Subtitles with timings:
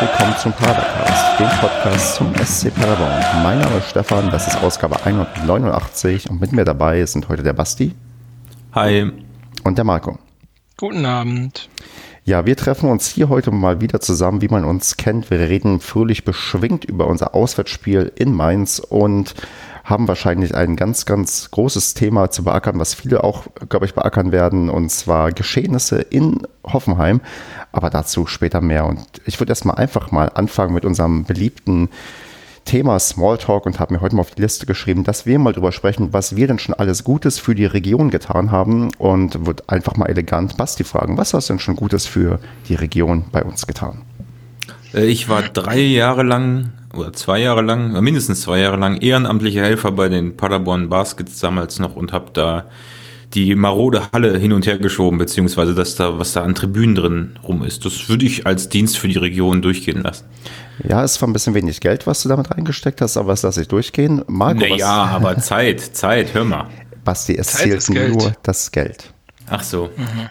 [0.00, 3.42] willkommen zum Padercast, dem Podcast zum SC Paderborn.
[3.42, 7.52] Mein Name ist Stefan, das ist Ausgabe 189 und mit mir dabei sind heute der
[7.52, 7.94] Basti.
[8.72, 9.12] Hi.
[9.62, 10.18] Und der Marco.
[10.78, 11.68] Guten Abend.
[12.24, 15.30] Ja, wir treffen uns hier heute mal wieder zusammen, wie man uns kennt.
[15.30, 19.34] Wir reden fröhlich beschwingt über unser Auswärtsspiel in Mainz und
[19.84, 24.32] haben wahrscheinlich ein ganz, ganz großes Thema zu beackern, was viele auch, glaube ich, beackern
[24.32, 27.20] werden, und zwar Geschehnisse in Hoffenheim.
[27.72, 28.86] Aber dazu später mehr.
[28.86, 31.88] Und ich würde erstmal einfach mal anfangen mit unserem beliebten
[32.64, 35.72] Thema Smalltalk und habe mir heute mal auf die Liste geschrieben, dass wir mal drüber
[35.72, 39.96] sprechen, was wir denn schon alles Gutes für die Region getan haben und würde einfach
[39.96, 42.38] mal elegant Basti fragen, was hast du denn schon Gutes für
[42.68, 44.02] die Region bei uns getan?
[44.94, 48.96] Äh, ich war drei Jahre lang oder zwei Jahre lang, äh, mindestens zwei Jahre lang
[49.00, 52.66] ehrenamtlicher Helfer bei den Paderborn Baskets damals noch und habe da
[53.34, 57.38] die marode Halle hin und her geschoben, beziehungsweise dass da, was da an Tribünen drin
[57.46, 57.84] rum ist.
[57.84, 60.24] Das würde ich als Dienst für die Region durchgehen lassen.
[60.88, 63.62] Ja, es war ein bisschen wenig Geld, was du damit reingesteckt hast, aber das lasse
[63.62, 64.24] ich durchgehen.
[64.26, 66.66] Marco, naja, aber Zeit, Zeit, hör mal.
[67.04, 69.12] Basti, es Zeit zählt nur das Geld.
[69.48, 69.90] Ach so.
[69.96, 70.28] Mhm.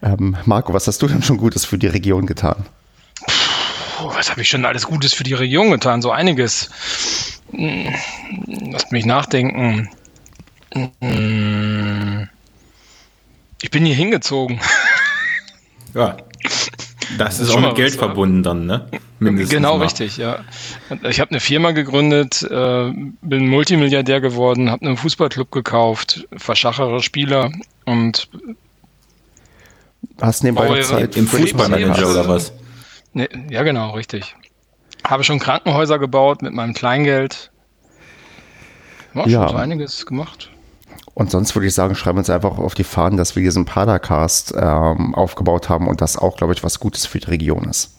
[0.00, 2.64] Ähm, Marco, was hast du denn schon Gutes für die Region getan?
[3.98, 6.02] Puh, was habe ich schon alles Gutes für die Region getan?
[6.02, 6.70] So einiges.
[7.50, 7.92] Hm,
[8.70, 9.88] lasst mich nachdenken.
[10.72, 12.28] Hm,
[13.60, 14.60] ich bin hier hingezogen.
[15.94, 16.18] Ja.
[17.16, 18.86] Das ist auch mit Geld was, verbunden dann, ne?
[19.20, 19.84] Mindestens genau, mal.
[19.84, 20.44] richtig, ja.
[21.02, 27.50] Ich habe eine Firma gegründet, äh, bin Multimilliardär geworden, habe einen Fußballclub gekauft, verschachere Spieler
[27.86, 28.28] und
[30.20, 32.52] hast nebenbei Zeit im Fußballmanager oder was?
[33.12, 34.36] Ne, ja, genau, richtig.
[35.04, 37.50] Habe schon Krankenhäuser gebaut mit meinem Kleingeld.
[39.14, 39.42] War ja.
[39.42, 40.50] schon so einiges gemacht.
[41.14, 43.64] Und sonst würde ich sagen, schreiben wir uns einfach auf die Fahnen, dass wir diesen
[43.64, 47.96] Padercast ähm, aufgebaut haben und das auch, glaube ich, was Gutes für die Region ist.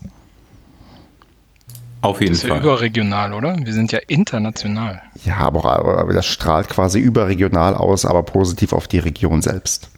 [2.01, 2.59] Auf jeden das ist Fall.
[2.59, 3.57] Ja überregional, oder?
[3.57, 5.01] Wir sind ja international.
[5.25, 9.89] Ja, aber, aber das strahlt quasi überregional aus, aber positiv auf die Region selbst.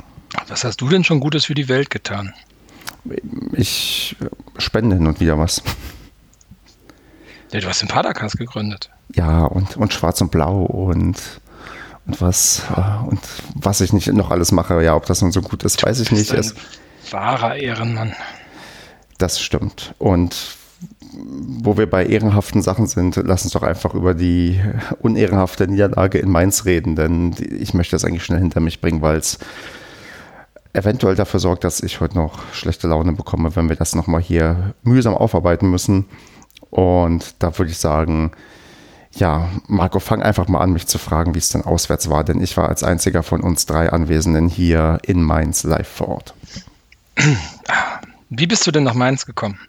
[0.47, 2.33] Was hast du denn schon Gutes für die Welt getan?
[3.53, 4.15] Ich
[4.57, 5.63] spende hin und wieder was.
[7.51, 8.89] Ja, du hast den Padercast gegründet.
[9.13, 11.17] Ja, und, und Schwarz und Blau und
[12.07, 13.19] und was, äh, und
[13.55, 14.83] was ich nicht noch alles mache.
[14.83, 16.33] Ja, ob das nun so gut ist, weiß ich nicht.
[16.33, 16.51] Ein
[17.11, 18.13] wahrer Ehrenmann.
[19.17, 19.93] Das stimmt.
[19.99, 20.57] Und
[21.13, 24.59] wo wir bei ehrenhaften Sachen sind, lass uns doch einfach über die
[24.99, 29.17] unehrenhafte Niederlage in Mainz reden, denn ich möchte das eigentlich schnell hinter mich bringen, weil
[29.17, 29.37] es
[30.73, 34.73] eventuell dafür sorgt, dass ich heute noch schlechte Laune bekomme, wenn wir das nochmal hier
[34.83, 36.05] mühsam aufarbeiten müssen.
[36.69, 38.31] Und da würde ich sagen,
[39.13, 42.41] ja, Marco, fang einfach mal an, mich zu fragen, wie es denn auswärts war, denn
[42.41, 46.33] ich war als einziger von uns drei Anwesenden hier in Mainz live vor Ort.
[48.29, 49.59] Wie bist du denn nach Mainz gekommen?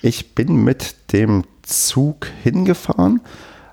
[0.00, 3.20] Ich bin mit dem Zug hingefahren,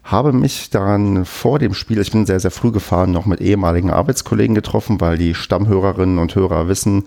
[0.07, 3.91] habe mich dann vor dem Spiel, ich bin sehr, sehr früh gefahren, noch mit ehemaligen
[3.91, 7.03] Arbeitskollegen getroffen, weil die Stammhörerinnen und Hörer wissen,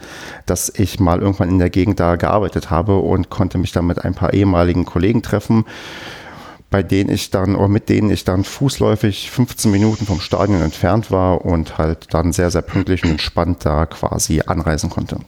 [0.46, 4.04] dass ich mal irgendwann in der Gegend da gearbeitet habe und konnte mich dann mit
[4.04, 5.64] ein paar ehemaligen Kollegen treffen
[6.70, 11.10] bei denen ich dann, oder mit denen ich dann fußläufig 15 Minuten vom Stadion entfernt
[11.10, 15.18] war und halt dann sehr, sehr pünktlich und entspannt da quasi anreisen konnte.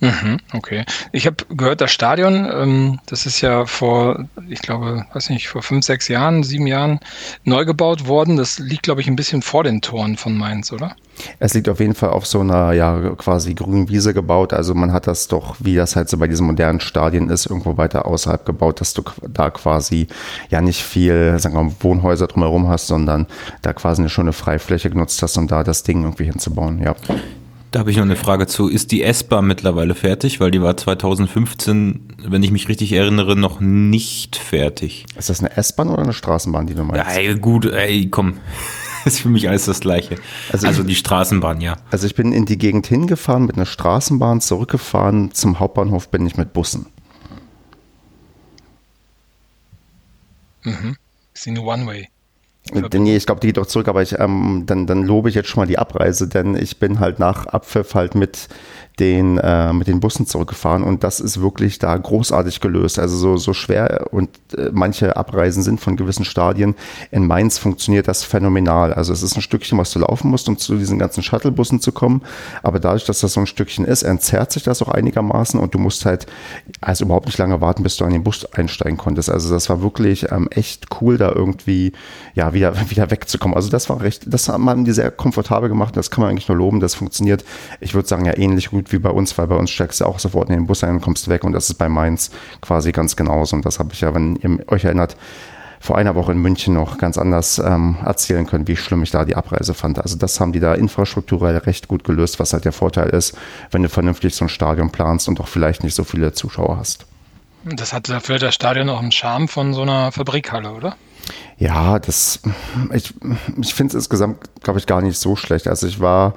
[0.00, 0.84] Mhm, okay.
[1.12, 5.62] Ich habe gehört, das Stadion, ähm, das ist ja vor, ich glaube, weiß nicht, vor
[5.62, 7.00] fünf, sechs Jahren, sieben Jahren
[7.44, 8.36] neu gebaut worden.
[8.36, 10.96] Das liegt, glaube ich, ein bisschen vor den Toren von Mainz, oder?
[11.38, 14.54] Es liegt auf jeden Fall auf so einer ja quasi grünen Wiese gebaut.
[14.54, 17.76] Also man hat das doch, wie das halt so bei diesen modernen Stadien ist, irgendwo
[17.76, 20.06] weiter außerhalb gebaut, dass du da quasi
[20.48, 23.26] ja nicht viel, sagen wir mal, Wohnhäuser drumherum hast, sondern
[23.60, 26.80] da quasi eine schöne Freifläche genutzt hast, um da das Ding irgendwie hinzubauen.
[26.82, 26.94] Ja.
[27.70, 28.68] Da habe ich noch eine Frage zu.
[28.68, 30.40] Ist die S-Bahn mittlerweile fertig?
[30.40, 35.06] Weil die war 2015, wenn ich mich richtig erinnere, noch nicht fertig.
[35.16, 37.06] Ist das eine S-Bahn oder eine Straßenbahn, die du meinst?
[37.06, 38.38] Ja, ey, gut, ey, komm.
[39.04, 40.16] ist für mich alles das Gleiche.
[40.50, 41.76] Also, also die Straßenbahn, ja.
[41.92, 45.32] Also ich bin in die Gegend hingefahren mit einer Straßenbahn, zurückgefahren.
[45.32, 46.86] Zum Hauptbahnhof bin ich mit Bussen.
[50.64, 50.96] Mhm.
[51.34, 51.62] Ist die eine
[52.72, 52.98] One-Way?
[53.00, 55.48] Nee, ich glaube, die geht auch zurück, aber ich, ähm, dann, dann lobe ich jetzt
[55.48, 58.48] schon mal die Abreise, denn ich bin halt nach Abpfiff halt mit
[58.98, 62.98] den, äh, mit den Bussen zurückgefahren und das ist wirklich da großartig gelöst.
[62.98, 66.74] Also so, so schwer und äh, manche Abreisen sind von gewissen Stadien.
[67.10, 68.92] In Mainz funktioniert das phänomenal.
[68.92, 71.92] Also es ist ein Stückchen, was du laufen musst, um zu diesen ganzen Shuttlebussen zu
[71.92, 72.22] kommen.
[72.62, 75.78] Aber dadurch, dass das so ein Stückchen ist, entzerrt sich das auch einigermaßen und du
[75.78, 76.26] musst halt
[76.80, 79.30] also überhaupt nicht lange warten, bis du an den Bus einsteigen konntest.
[79.30, 81.92] Also das war wirklich ähm, echt cool, da irgendwie
[82.34, 83.56] ja wieder, wieder wegzukommen.
[83.56, 85.96] Also das war recht, das haben die sehr komfortabel gemacht.
[85.96, 86.80] Das kann man eigentlich nur loben.
[86.80, 87.44] Das funktioniert,
[87.80, 90.18] ich würde sagen, ja ähnlich gut wie bei uns, weil bei uns steigst du auch
[90.18, 91.44] sofort in den Bus ein und kommst weg.
[91.44, 92.30] Und das ist bei Mainz
[92.60, 93.56] quasi ganz genauso.
[93.56, 95.16] Und das habe ich ja, wenn ihr euch erinnert,
[95.82, 99.24] vor einer Woche in München noch ganz anders ähm, erzählen können, wie schlimm ich da
[99.24, 99.98] die Abreise fand.
[99.98, 103.36] Also das haben die da infrastrukturell recht gut gelöst, was halt der Vorteil ist,
[103.70, 107.06] wenn du vernünftig so ein Stadion planst und auch vielleicht nicht so viele Zuschauer hast.
[107.64, 110.96] Das hat dafür das Stadion auch einen Charme von so einer Fabrikhalle, oder?
[111.58, 112.40] Ja, das,
[112.92, 113.14] ich,
[113.60, 115.66] ich finde es insgesamt, glaube ich, gar nicht so schlecht.
[115.66, 116.34] Also ich war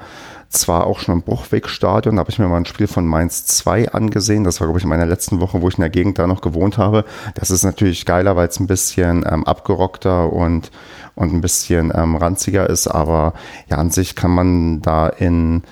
[0.54, 3.92] zwar auch schon im Bruchwegstadion, da habe ich mir mal ein Spiel von Mainz 2
[3.92, 4.44] angesehen.
[4.44, 6.42] Das war, glaube ich, in meiner letzten Woche, wo ich in der Gegend da noch
[6.42, 7.06] gewohnt habe.
[7.36, 10.72] Das ist natürlich geiler, weil es ein bisschen ähm, abgerockter und,
[11.16, 12.88] und ein bisschen ähm, ranziger ist.
[12.88, 13.34] Aber
[13.70, 15.64] ja, an sich kann man da in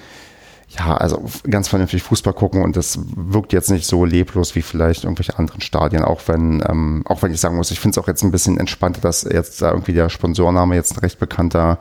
[0.77, 5.03] ja, also ganz vernünftig Fußball gucken und das wirkt jetzt nicht so leblos wie vielleicht
[5.03, 8.07] irgendwelche anderen Stadien, auch wenn, ähm, auch wenn ich sagen muss, ich finde es auch
[8.07, 11.77] jetzt ein bisschen entspannter, dass jetzt da irgendwie der Sponsorname jetzt ein recht bekannter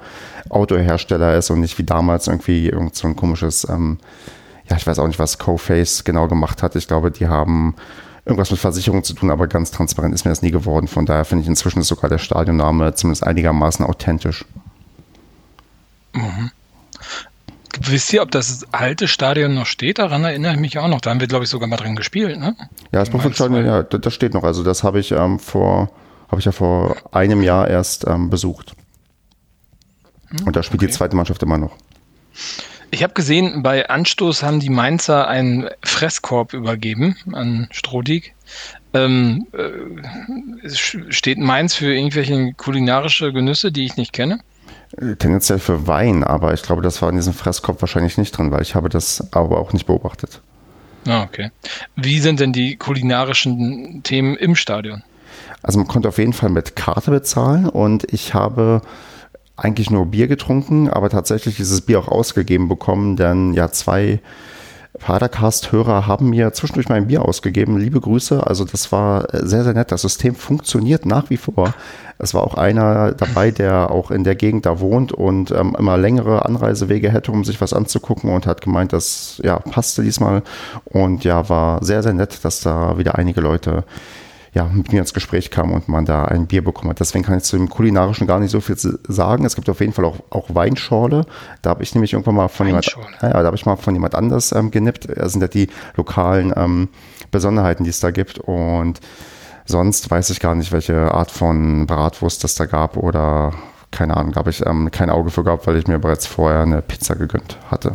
[0.48, 3.98] Autohersteller ist und nicht wie damals irgendwie irgend so ein komisches, ähm,
[4.68, 6.74] ja, ich weiß auch nicht, was Co-Face genau gemacht hat.
[6.74, 7.76] Ich glaube, die haben
[8.24, 10.88] irgendwas mit Versicherung zu tun, aber ganz transparent ist mir das nie geworden.
[10.88, 14.44] Von daher finde ich inzwischen ist sogar der Stadionname zumindest einigermaßen authentisch.
[16.12, 16.50] Mhm.
[17.82, 19.98] Wisst ihr, ob das alte Stadion noch steht?
[19.98, 21.00] Daran erinnere ich mich auch noch.
[21.00, 22.54] Da haben wir, glaube ich, sogar mal drin gespielt, ne?
[22.92, 24.44] Ja, das Bruchfeldstadion, ja, das steht noch.
[24.44, 25.90] Also das habe ich ähm, vor,
[26.28, 28.74] habe ich ja vor einem Jahr erst ähm, besucht.
[30.28, 30.90] Hm, Und da spielt okay.
[30.90, 31.72] die zweite Mannschaft immer noch.
[32.90, 38.34] Ich habe gesehen, bei Anstoß haben die Mainzer einen Fresskorb übergeben an Strodig.
[38.92, 44.40] Ähm, äh, steht Mainz für irgendwelche kulinarische Genüsse, die ich nicht kenne?
[45.18, 48.62] Tendenziell für Wein, aber ich glaube, das war in diesem Fresskopf wahrscheinlich nicht drin, weil
[48.62, 50.40] ich habe das aber auch nicht beobachtet.
[51.06, 51.50] Ah, okay.
[51.96, 55.02] Wie sind denn die kulinarischen Themen im Stadion?
[55.62, 58.82] Also man konnte auf jeden Fall mit Karte bezahlen und ich habe
[59.56, 64.20] eigentlich nur Bier getrunken, aber tatsächlich dieses Bier auch ausgegeben bekommen, denn ja zwei
[64.98, 67.78] Padercast-Hörer haben mir zwischendurch mein Bier ausgegeben.
[67.78, 68.46] Liebe Grüße.
[68.46, 69.92] Also das war sehr, sehr nett.
[69.92, 71.74] Das System funktioniert nach wie vor.
[72.18, 75.96] Es war auch einer dabei, der auch in der Gegend da wohnt und ähm, immer
[75.96, 80.42] längere Anreisewege hätte, um sich was anzugucken und hat gemeint, das ja, passte diesmal.
[80.84, 83.84] Und ja, war sehr, sehr nett, dass da wieder einige Leute
[84.52, 87.00] ja, mit mir ins Gespräch kam und man da ein Bier bekommen hat.
[87.00, 89.44] Deswegen kann ich zu dem Kulinarischen gar nicht so viel sagen.
[89.44, 91.24] Es gibt auf jeden Fall auch, auch Weinschorle.
[91.62, 92.86] Da habe ich nämlich irgendwann mal von jemand,
[93.22, 95.08] ja, da habe ich mal von jemand anders ähm, genippt.
[95.08, 96.88] Das sind ja die lokalen ähm,
[97.30, 98.38] Besonderheiten, die es da gibt.
[98.38, 98.98] Und
[99.66, 103.52] sonst weiß ich gar nicht, welche Art von Bratwurst es da gab oder
[103.92, 106.82] keine Ahnung, habe ich ähm, kein Auge für gehabt, weil ich mir bereits vorher eine
[106.82, 107.94] Pizza gegönnt hatte.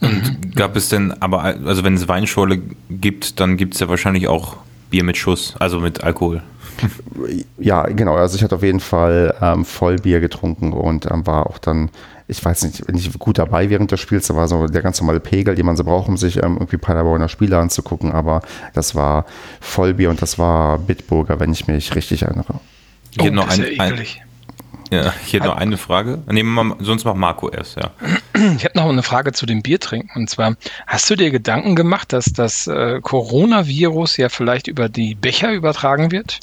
[0.00, 2.60] Und gab es denn, aber also wenn es Weinschorle
[2.90, 4.56] gibt, dann gibt es ja wahrscheinlich auch
[4.94, 6.40] Bier mit Schuss, also mit Alkohol.
[7.58, 8.14] Ja, genau.
[8.14, 11.90] Also ich hatte auf jeden Fall ähm, Vollbier getrunken und ähm, war auch dann,
[12.28, 14.28] ich weiß nicht, nicht gut dabei während des Spiels.
[14.28, 16.76] Da war so der ganz normale Pegel, den man so braucht, um sich ähm, irgendwie
[16.76, 18.12] Paderborner Spiele anzugucken.
[18.12, 18.42] Aber
[18.72, 19.26] das war
[19.60, 22.60] Vollbier und das war Bitburger, wenn ich mich richtig erinnere.
[23.20, 24.06] Oh, noch ein, ja ein,
[24.90, 26.22] ja, hier noch eine Frage.
[26.30, 27.90] Nehmen wir mal, sonst macht Marco erst, ja.
[28.56, 30.10] Ich habe noch eine Frage zu dem Biertrinken.
[30.14, 30.54] Und zwar,
[30.86, 36.10] hast du dir Gedanken gemacht, dass das äh, Coronavirus ja vielleicht über die Becher übertragen
[36.12, 36.40] wird?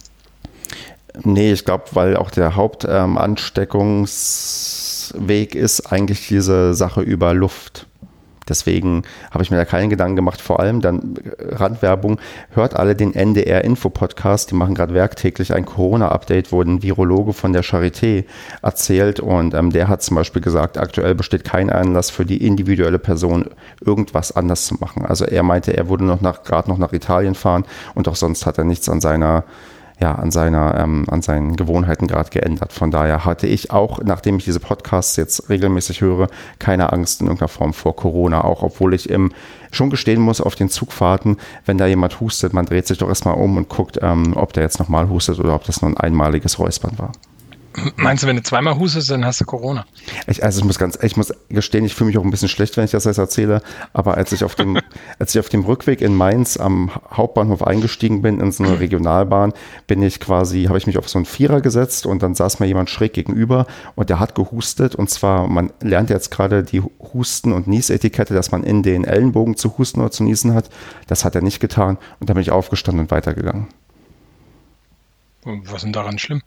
[1.24, 7.86] Nee, ich glaube, weil auch der Hauptansteckungsweg ähm, ist eigentlich diese Sache über Luft.
[8.50, 10.42] Deswegen habe ich mir da keinen Gedanken gemacht.
[10.42, 12.20] Vor allem dann äh, Randwerbung.
[12.52, 14.52] Hört alle den NDR Info Podcast.
[14.52, 18.26] Die machen gerade werktäglich ein Corona-Update, wo ein Virologe von der Charité
[18.62, 19.20] erzählt.
[19.20, 23.46] Und ähm, der hat zum Beispiel gesagt, aktuell besteht kein Anlass für die individuelle Person,
[23.80, 25.06] irgendwas anders zu machen.
[25.06, 27.66] Also er meinte, er würde noch nach, gerade noch nach Italien fahren
[27.96, 29.44] und auch sonst hat er nichts an seiner
[30.02, 32.74] ja, an, seiner, ähm, an seinen Gewohnheiten gerade geändert.
[32.74, 36.28] Von daher hatte ich auch, nachdem ich diese Podcasts jetzt regelmäßig höre,
[36.58, 39.32] keine Angst in irgendeiner Form vor Corona, auch obwohl ich im,
[39.72, 43.36] schon gestehen muss auf den Zugfahrten, wenn da jemand hustet, man dreht sich doch erstmal
[43.36, 46.58] um und guckt, ähm, ob der jetzt nochmal hustet oder ob das nur ein einmaliges
[46.58, 47.12] Räuspern war.
[47.96, 49.86] Meinst du, wenn du zweimal hustest, dann hast du Corona?
[50.28, 52.76] Ich, also ich muss ganz, ich muss gestehen, ich fühle mich auch ein bisschen schlecht,
[52.76, 53.62] wenn ich das jetzt erzähle.
[53.94, 54.80] Aber als ich auf dem,
[55.20, 59.54] als ich auf dem Rückweg in Mainz am Hauptbahnhof eingestiegen bin in so eine Regionalbahn,
[59.88, 62.68] bin ich quasi, habe ich mich auf so einen Vierer gesetzt und dann saß mir
[62.68, 64.96] jemand schräg gegenüber und der hat gehustet.
[64.96, 66.82] Und zwar, man lernt jetzt gerade die
[67.14, 70.70] Husten- und Niesetikette, dass man in den Ellenbogen zu husten oder zu niesen hat.
[71.08, 71.98] Das hat er nicht getan.
[72.20, 73.68] Und da bin ich aufgestanden und weitergegangen.
[75.44, 76.42] Was ist denn daran schlimm?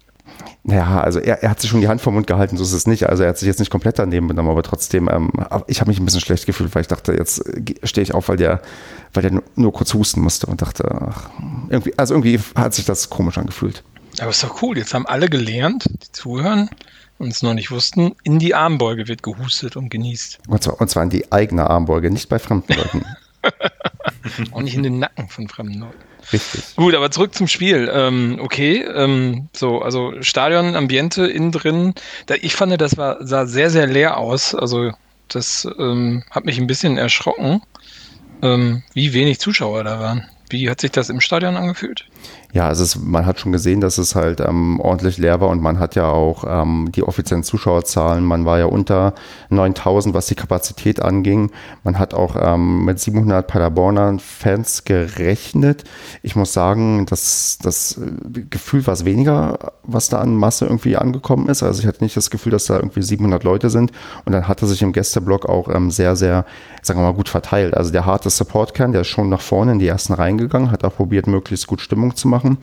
[0.62, 2.86] Naja, also er, er hat sich schon die Hand vom Mund gehalten, so ist es
[2.86, 3.08] nicht.
[3.08, 5.30] Also er hat sich jetzt nicht komplett daneben benommen, aber trotzdem, ähm,
[5.66, 7.44] ich habe mich ein bisschen schlecht gefühlt, weil ich dachte, jetzt
[7.82, 8.62] stehe ich auf, weil der,
[9.12, 11.30] weil der nur kurz husten musste und dachte, ach,
[11.68, 13.82] irgendwie, also irgendwie hat sich das komisch angefühlt.
[14.20, 16.70] Aber ist doch cool, jetzt haben alle gelernt, die zuhören,
[17.18, 20.40] und es noch nicht wussten, in die Armbeuge wird gehustet und genießt.
[20.48, 23.04] Und zwar, und zwar in die eigene Armbeuge, nicht bei fremden Leuten.
[24.52, 25.98] Auch nicht in den Nacken von fremden Leuten.
[26.32, 26.76] Richtig.
[26.76, 27.90] Gut, aber zurück zum Spiel.
[27.92, 31.94] Ähm, okay, ähm, so, also Stadion, Ambiente innen drin.
[32.26, 34.54] Da, ich fand, das war, sah sehr, sehr leer aus.
[34.54, 34.92] Also
[35.28, 37.62] das ähm, hat mich ein bisschen erschrocken,
[38.42, 40.28] ähm, wie wenig Zuschauer da waren.
[40.50, 42.06] Wie hat sich das im Stadion angefühlt?
[42.54, 45.80] Ja, es, man hat schon gesehen, dass es halt ähm, ordentlich leer war und man
[45.80, 49.14] hat ja auch ähm, die offiziellen Zuschauerzahlen, man war ja unter
[49.50, 51.50] 9000, was die Kapazität anging.
[51.82, 55.82] Man hat auch ähm, mit 700 Paderborner Fans gerechnet.
[56.22, 60.96] Ich muss sagen, dass das äh, Gefühl war es weniger, was da an Masse irgendwie
[60.96, 61.64] angekommen ist.
[61.64, 63.90] Also ich hatte nicht das Gefühl, dass da irgendwie 700 Leute sind
[64.26, 66.44] und dann hatte sich im Gästeblock auch ähm, sehr, sehr,
[66.82, 67.76] sagen wir mal, gut verteilt.
[67.76, 70.84] Also der harte Supportkern, der ist schon nach vorne in die ersten Reihen gegangen, hat
[70.84, 72.58] auch probiert, möglichst gut Stimmung zu machen machen.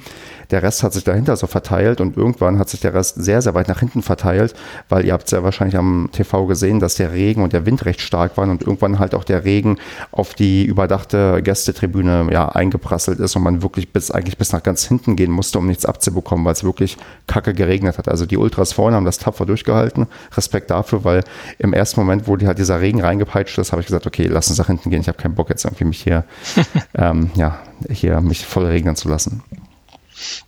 [0.52, 3.54] Der Rest hat sich dahinter so verteilt und irgendwann hat sich der Rest sehr, sehr
[3.54, 4.54] weit nach hinten verteilt,
[4.90, 7.86] weil ihr habt es ja wahrscheinlich am TV gesehen, dass der Regen und der Wind
[7.86, 9.78] recht stark waren und irgendwann halt auch der Regen
[10.12, 14.86] auf die überdachte Gästetribüne ja, eingeprasselt ist und man wirklich bis eigentlich bis nach ganz
[14.86, 16.98] hinten gehen musste, um nichts abzubekommen, weil es wirklich
[17.28, 18.10] kacke geregnet hat.
[18.10, 20.08] Also die Ultras vorne haben das tapfer durchgehalten.
[20.36, 21.24] Respekt dafür, weil
[21.60, 24.50] im ersten Moment, wo die halt dieser Regen reingepeitscht ist, habe ich gesagt, okay, lass
[24.50, 25.02] uns nach hinten gehen.
[25.02, 26.26] Ich habe keinen Bock jetzt irgendwie mich hier,
[26.96, 27.60] ähm, ja,
[27.90, 29.42] hier mich voll regnen zu lassen.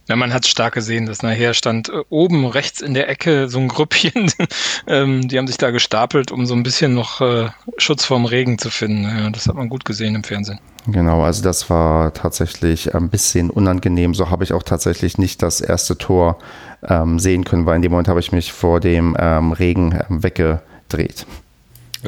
[0.08, 3.60] Ja, man hat stark gesehen, dass nachher stand äh, oben rechts in der Ecke so
[3.60, 4.32] ein Grüppchen,
[4.88, 8.58] ähm, die haben sich da gestapelt, um so ein bisschen noch äh, Schutz vorm Regen
[8.58, 9.04] zu finden.
[9.04, 10.60] Ja, das hat man gut gesehen im Fernsehen.
[10.88, 14.14] Genau, also das war tatsächlich ein bisschen unangenehm.
[14.14, 16.40] So habe ich auch tatsächlich nicht das erste Tor
[16.88, 20.24] ähm, sehen können, weil in dem Moment habe ich mich vor dem ähm, Regen ähm,
[20.24, 21.26] weggedreht.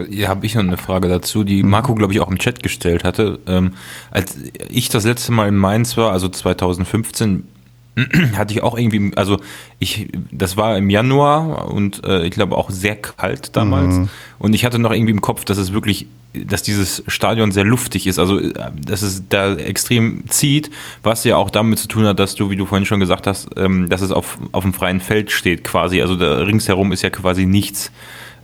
[0.10, 3.06] Ja, habe ich noch eine Frage dazu, die Marco, glaube ich, auch im Chat gestellt
[3.06, 3.40] hatte.
[3.48, 3.76] Ähm,
[4.12, 4.36] als
[4.70, 7.48] ich das letzte Mal in Mainz war, also 2015,
[8.38, 9.40] hatte ich auch irgendwie, also
[9.80, 13.96] ich, das war im Januar und äh, ich glaube auch sehr kalt damals.
[13.96, 14.10] Mhm.
[14.40, 18.08] Und ich hatte noch irgendwie im Kopf, dass es wirklich, dass dieses Stadion sehr luftig
[18.08, 18.40] ist, also
[18.76, 20.72] dass es da extrem zieht,
[21.04, 23.50] was ja auch damit zu tun hat, dass du, wie du vorhin schon gesagt hast,
[23.56, 26.02] ähm, dass es auf, auf dem freien Feld steht quasi.
[26.02, 27.92] Also da ringsherum ist ja quasi nichts.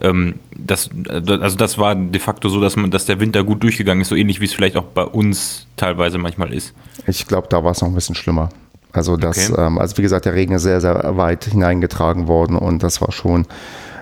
[0.01, 4.01] Ähm, das, also das war de facto so, dass man, dass der Winter gut durchgegangen
[4.01, 6.73] ist, so ähnlich wie es vielleicht auch bei uns teilweise manchmal ist.
[7.05, 8.49] Ich glaube, da war es noch ein bisschen schlimmer.
[8.93, 9.61] Also das, okay.
[9.61, 13.11] ähm, also wie gesagt, der Regen ist sehr, sehr weit hineingetragen worden und das war
[13.11, 13.45] schon,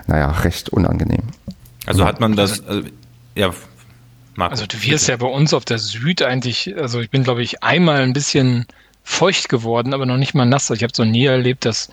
[0.06, 1.22] naja, recht unangenehm.
[1.86, 2.88] Also hat man das, also,
[3.34, 3.52] ja,
[4.34, 7.42] Marco, Also du wirst ja bei uns auf der Süd eigentlich, also ich bin glaube
[7.42, 8.66] ich einmal ein bisschen
[9.04, 10.70] feucht geworden, aber noch nicht mal nass.
[10.70, 11.90] Ich habe so nie erlebt, dass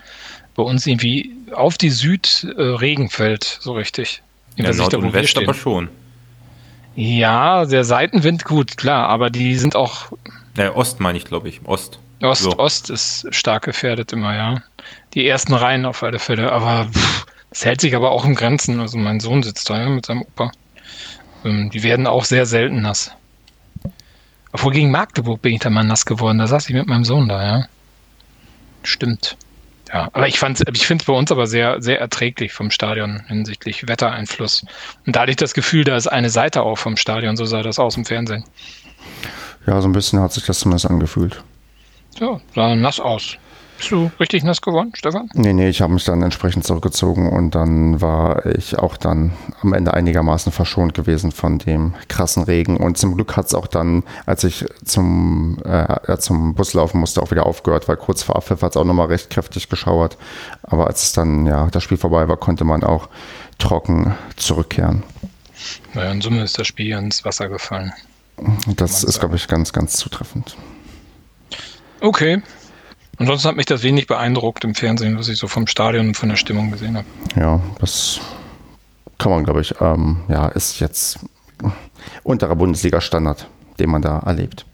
[0.56, 4.22] bei uns irgendwie auf die Süd äh, Regen fällt, so richtig.
[4.56, 5.90] Ja, Nord und West aber schon.
[6.96, 10.12] Ja, der Seitenwind, gut, klar, aber die sind auch.
[10.58, 11.62] Ja, Ost meine ich, glaube ich.
[11.66, 12.00] Ost.
[12.22, 12.58] Ost, so.
[12.58, 14.64] Ost ist stark gefährdet immer, ja.
[15.14, 16.88] Die ersten Reihen auf alle Fälle, aber
[17.52, 18.80] es hält sich aber auch im Grenzen.
[18.80, 20.52] Also mein Sohn sitzt da ja, mit seinem Opa.
[21.46, 23.12] Ähm, die werden auch sehr selten nass.
[24.52, 26.40] Obwohl gegen Magdeburg bin ich da mal nass geworden.
[26.40, 27.68] Da saß ich mit meinem Sohn da, ja.
[28.84, 29.38] Stimmt.
[29.94, 33.22] Ja, aber ich fand, ich finde es bei uns aber sehr, sehr erträglich vom Stadion
[33.28, 34.66] hinsichtlich Wettereinfluss.
[35.06, 37.62] Und da hatte ich das Gefühl, da ist eine Seite auch vom Stadion, so sah
[37.62, 38.44] das aus im Fernsehen.
[39.66, 41.42] Ja, so ein bisschen hat sich das zumindest angefühlt.
[42.20, 43.38] Ja, sah nass aus.
[43.78, 45.30] Bist du richtig nass geworden, Stefan?
[45.36, 49.74] Nee, nee, ich habe mich dann entsprechend zurückgezogen und dann war ich auch dann am
[49.74, 52.78] Ende einigermaßen verschont gewesen von dem krassen Regen.
[52.78, 57.22] Und zum Glück hat es auch dann, als ich zum, äh, zum Bus laufen musste,
[57.22, 60.18] auch wieder aufgehört, weil kurz vor Abpfiff hat es auch nochmal recht kräftig geschauert.
[60.64, 63.10] Aber als es dann, ja, das Spiel vorbei war, konnte man auch
[63.60, 65.04] trocken zurückkehren.
[65.94, 67.94] Naja, in Summe ist das Spiel ins Wasser gefallen.
[68.76, 70.56] Das ist, glaube ich, ganz, ganz zutreffend.
[72.02, 72.42] Okay.
[73.18, 76.30] Ansonsten hat mich das wenig beeindruckt im Fernsehen, was ich so vom Stadion und von
[76.30, 77.08] der Stimmung gesehen habe.
[77.36, 78.20] Ja, das
[79.18, 81.20] kann man, glaube ich, ähm, ja, ist jetzt
[82.24, 83.48] unterer Bundesliga-Standard,
[83.80, 84.66] den man da erlebt.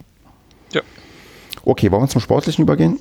[0.73, 0.81] Ja.
[1.63, 2.99] Okay, wollen wir zum Sportlichen übergehen?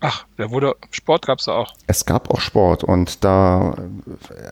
[0.00, 1.72] Ach, der wurde, Sport gab es auch.
[1.86, 3.76] Es gab auch Sport und da,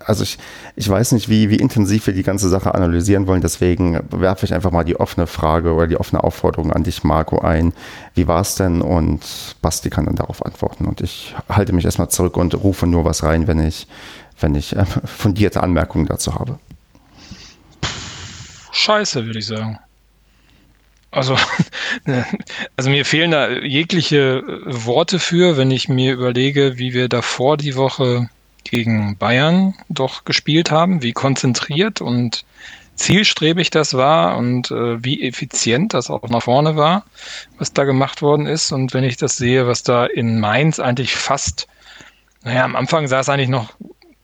[0.05, 0.39] also ich,
[0.75, 4.55] ich weiß nicht, wie, wie intensiv wir die ganze Sache analysieren wollen, deswegen werfe ich
[4.55, 7.75] einfach mal die offene Frage oder die offene Aufforderung an dich, Marco, ein.
[8.15, 8.81] Wie war es denn?
[8.81, 10.87] Und Basti kann dann darauf antworten.
[10.87, 13.87] Und ich halte mich erstmal zurück und rufe nur was rein, wenn ich,
[14.41, 16.59] wenn ich äh, fundierte Anmerkungen dazu habe.
[18.73, 19.79] Scheiße, würde ich sagen.
[21.15, 21.37] Also,
[22.77, 27.77] also mir fehlen da jegliche Worte für, wenn ich mir überlege, wie wir davor die
[27.77, 28.29] Woche
[28.65, 32.45] gegen Bayern doch gespielt haben, wie konzentriert und
[32.97, 37.05] zielstrebig das war und äh, wie effizient das auch nach vorne war,
[37.59, 38.73] was da gemacht worden ist.
[38.73, 41.67] Und wenn ich das sehe, was da in Mainz eigentlich fast,
[42.45, 43.75] naja, am Anfang sah es eigentlich noch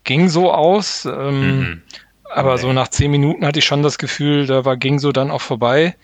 [0.05, 1.05] ging so aus.
[1.05, 1.83] Ähm, mhm.
[2.33, 2.63] Aber okay.
[2.63, 5.41] so nach zehn Minuten hatte ich schon das Gefühl, da war ging so dann auch
[5.41, 5.97] vorbei.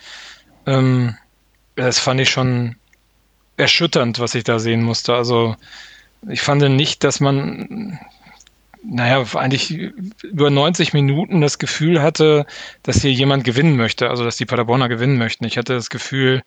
[0.67, 1.17] Ähm,
[1.77, 2.77] das fand ich schon
[3.57, 5.15] erschütternd, was ich da sehen musste.
[5.15, 5.57] Also
[6.29, 7.99] ich fand nicht, dass man,
[8.83, 9.71] naja, eigentlich
[10.23, 12.47] über 90 Minuten das Gefühl hatte,
[12.83, 15.45] dass hier jemand gewinnen möchte, also dass die Paderborner gewinnen möchten.
[15.45, 16.43] Ich hatte das Gefühl,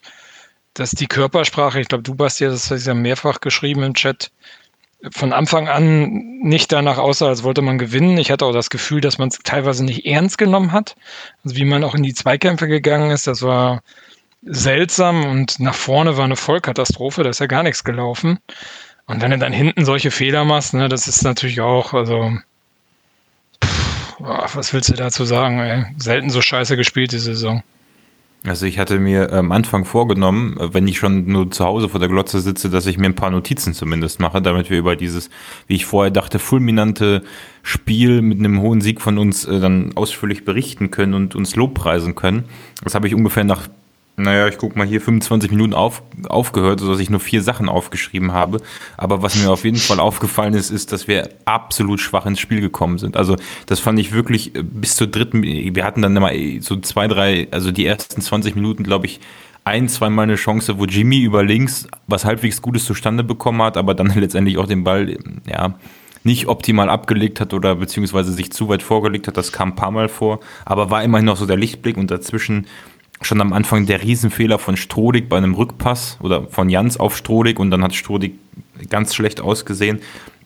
[0.73, 4.31] dass die Körpersprache, ich glaube, du hast ja das hast ja mehrfach geschrieben im Chat,
[5.11, 8.17] von Anfang an nicht danach aussah, als wollte man gewinnen.
[8.17, 10.95] Ich hatte auch das Gefühl, dass man es teilweise nicht ernst genommen hat.
[11.43, 13.81] Also wie man auch in die Zweikämpfe gegangen ist, das war
[14.41, 18.39] seltsam und nach vorne war eine Vollkatastrophe, da ist ja gar nichts gelaufen.
[19.05, 22.31] Und wenn du dann hinten solche Fehler machst, ne, das ist natürlich auch, also,
[23.63, 25.85] pff, was willst du dazu sagen, ey?
[25.97, 27.63] Selten so scheiße gespielt die Saison.
[28.45, 32.07] Also ich hatte mir am Anfang vorgenommen, wenn ich schon nur zu Hause vor der
[32.07, 35.29] Glotze sitze, dass ich mir ein paar Notizen zumindest mache, damit wir über dieses,
[35.67, 37.23] wie ich vorher dachte, fulminante
[37.63, 42.15] Spiel mit einem hohen Sieg von uns äh, dann ausführlich berichten können und uns Lobpreisen
[42.15, 42.45] können.
[42.81, 43.67] Das habe ich ungefähr nach
[44.19, 48.31] naja, ich guck mal hier 25 Minuten auf, aufgehört, sodass ich nur vier Sachen aufgeschrieben
[48.31, 48.61] habe.
[48.97, 52.61] Aber was mir auf jeden Fall aufgefallen ist, ist, dass wir absolut schwach ins Spiel
[52.61, 53.17] gekommen sind.
[53.17, 53.35] Also
[53.65, 57.47] das fand ich wirklich äh, bis zur dritten, wir hatten dann immer so zwei, drei,
[57.51, 59.19] also die ersten 20 Minuten, glaube ich,
[59.63, 63.93] ein, zweimal eine Chance, wo Jimmy über links was halbwegs Gutes zustande bekommen hat, aber
[63.93, 65.75] dann letztendlich auch den Ball, ja,
[66.23, 69.37] nicht optimal abgelegt hat oder beziehungsweise sich zu weit vorgelegt hat.
[69.37, 72.67] Das kam ein paar Mal vor, aber war immerhin noch so der Lichtblick und dazwischen
[73.21, 77.59] schon am Anfang der Riesenfehler von Strodig bei einem Rückpass oder von Jans auf Strodig
[77.59, 78.33] und dann hat Strodig
[78.89, 79.99] ganz schlecht ausgesehen.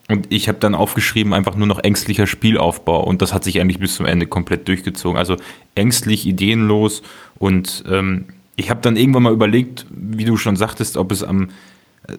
[0.10, 3.04] Und ich habe dann aufgeschrieben, einfach nur noch ängstlicher Spielaufbau.
[3.04, 5.18] Und das hat sich eigentlich bis zum Ende komplett durchgezogen.
[5.18, 5.38] Also
[5.76, 7.04] ängstlich, ideenlos.
[7.40, 8.26] Und ähm,
[8.56, 11.50] ich habe dann irgendwann mal überlegt, wie du schon sagtest, ob es am,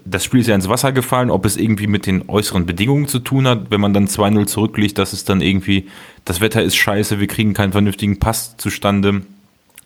[0.06, 3.18] das Spiel ist ja ins Wasser gefallen, ob es irgendwie mit den äußeren Bedingungen zu
[3.18, 5.88] tun hat, wenn man dann 2-0 zurückliegt, dass es dann irgendwie,
[6.24, 9.22] das Wetter ist scheiße, wir kriegen keinen vernünftigen Pass zustande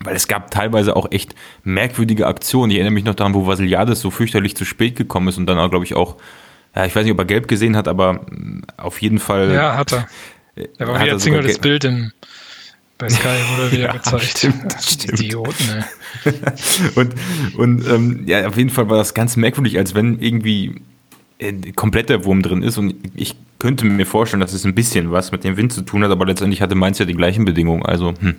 [0.01, 2.71] weil es gab teilweise auch echt merkwürdige Aktionen.
[2.71, 5.59] Ich erinnere mich noch daran, wo Vasiliades so fürchterlich zu spät gekommen ist und dann
[5.59, 6.17] auch, glaube ich, auch,
[6.75, 9.53] ja, ich weiß nicht, ob er gelb gesehen hat, aber mm, auf jeden Fall.
[9.53, 10.07] Ja, hat er.
[10.79, 12.13] Er war wieder Single das Bild im,
[12.99, 14.39] bei Sky wurde wieder ja, gezeigt.
[14.39, 15.21] Stimmt, das stimmt.
[15.21, 15.85] Idioten,
[16.25, 16.35] ey.
[16.95, 17.15] und
[17.57, 20.81] und ähm, ja, auf jeden Fall war das ganz merkwürdig, als wenn irgendwie
[21.39, 25.11] äh, komplett der Wurm drin ist und ich könnte mir vorstellen, dass es ein bisschen
[25.11, 27.85] was mit dem Wind zu tun hat, aber letztendlich hatte Mainz ja die gleichen Bedingungen.
[27.85, 28.37] Also, hm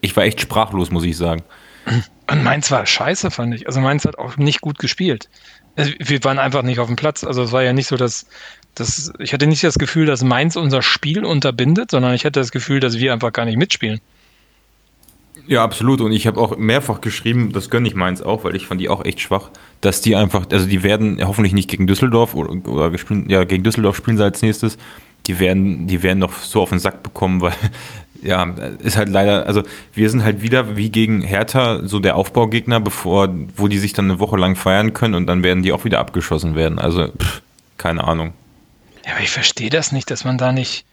[0.00, 1.42] ich war echt sprachlos, muss ich sagen.
[2.30, 3.66] Und Mainz war scheiße, fand ich.
[3.66, 5.28] Also Mainz hat auch nicht gut gespielt.
[5.76, 7.24] Also wir waren einfach nicht auf dem Platz.
[7.24, 8.26] Also es war ja nicht so, dass,
[8.74, 12.52] dass ich hatte nicht das Gefühl, dass Mainz unser Spiel unterbindet, sondern ich hatte das
[12.52, 14.00] Gefühl, dass wir einfach gar nicht mitspielen.
[15.46, 16.00] Ja, absolut.
[16.00, 18.88] Und ich habe auch mehrfach geschrieben, das gönne ich Mainz auch, weil ich fand die
[18.88, 19.50] auch echt schwach,
[19.80, 22.92] dass die einfach, also die werden hoffentlich nicht gegen Düsseldorf oder, oder
[23.26, 24.78] ja, gegen Düsseldorf spielen sie als nächstes.
[25.26, 27.52] Die werden, die werden noch so auf den Sack bekommen, weil
[28.22, 28.44] ja,
[28.78, 29.62] ist halt leider, also
[29.94, 34.06] wir sind halt wieder wie gegen Hertha so der Aufbaugegner, bevor, wo die sich dann
[34.06, 36.78] eine Woche lang feiern können und dann werden die auch wieder abgeschossen werden.
[36.78, 37.42] Also, pff,
[37.78, 38.32] keine Ahnung.
[39.06, 40.84] Ja, aber ich verstehe das nicht, dass man da nicht.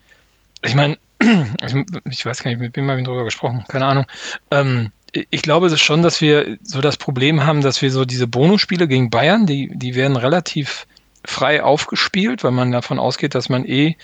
[0.64, 0.98] Ich meine,
[2.10, 4.06] ich weiß gar nicht, mit wem mal drüber gesprochen, keine Ahnung.
[4.52, 8.28] Ähm, ich glaube es schon, dass wir so das Problem haben, dass wir so diese
[8.28, 10.86] Bonusspiele gegen Bayern, die, die werden relativ
[11.26, 13.96] frei aufgespielt, weil man davon ausgeht, dass man eh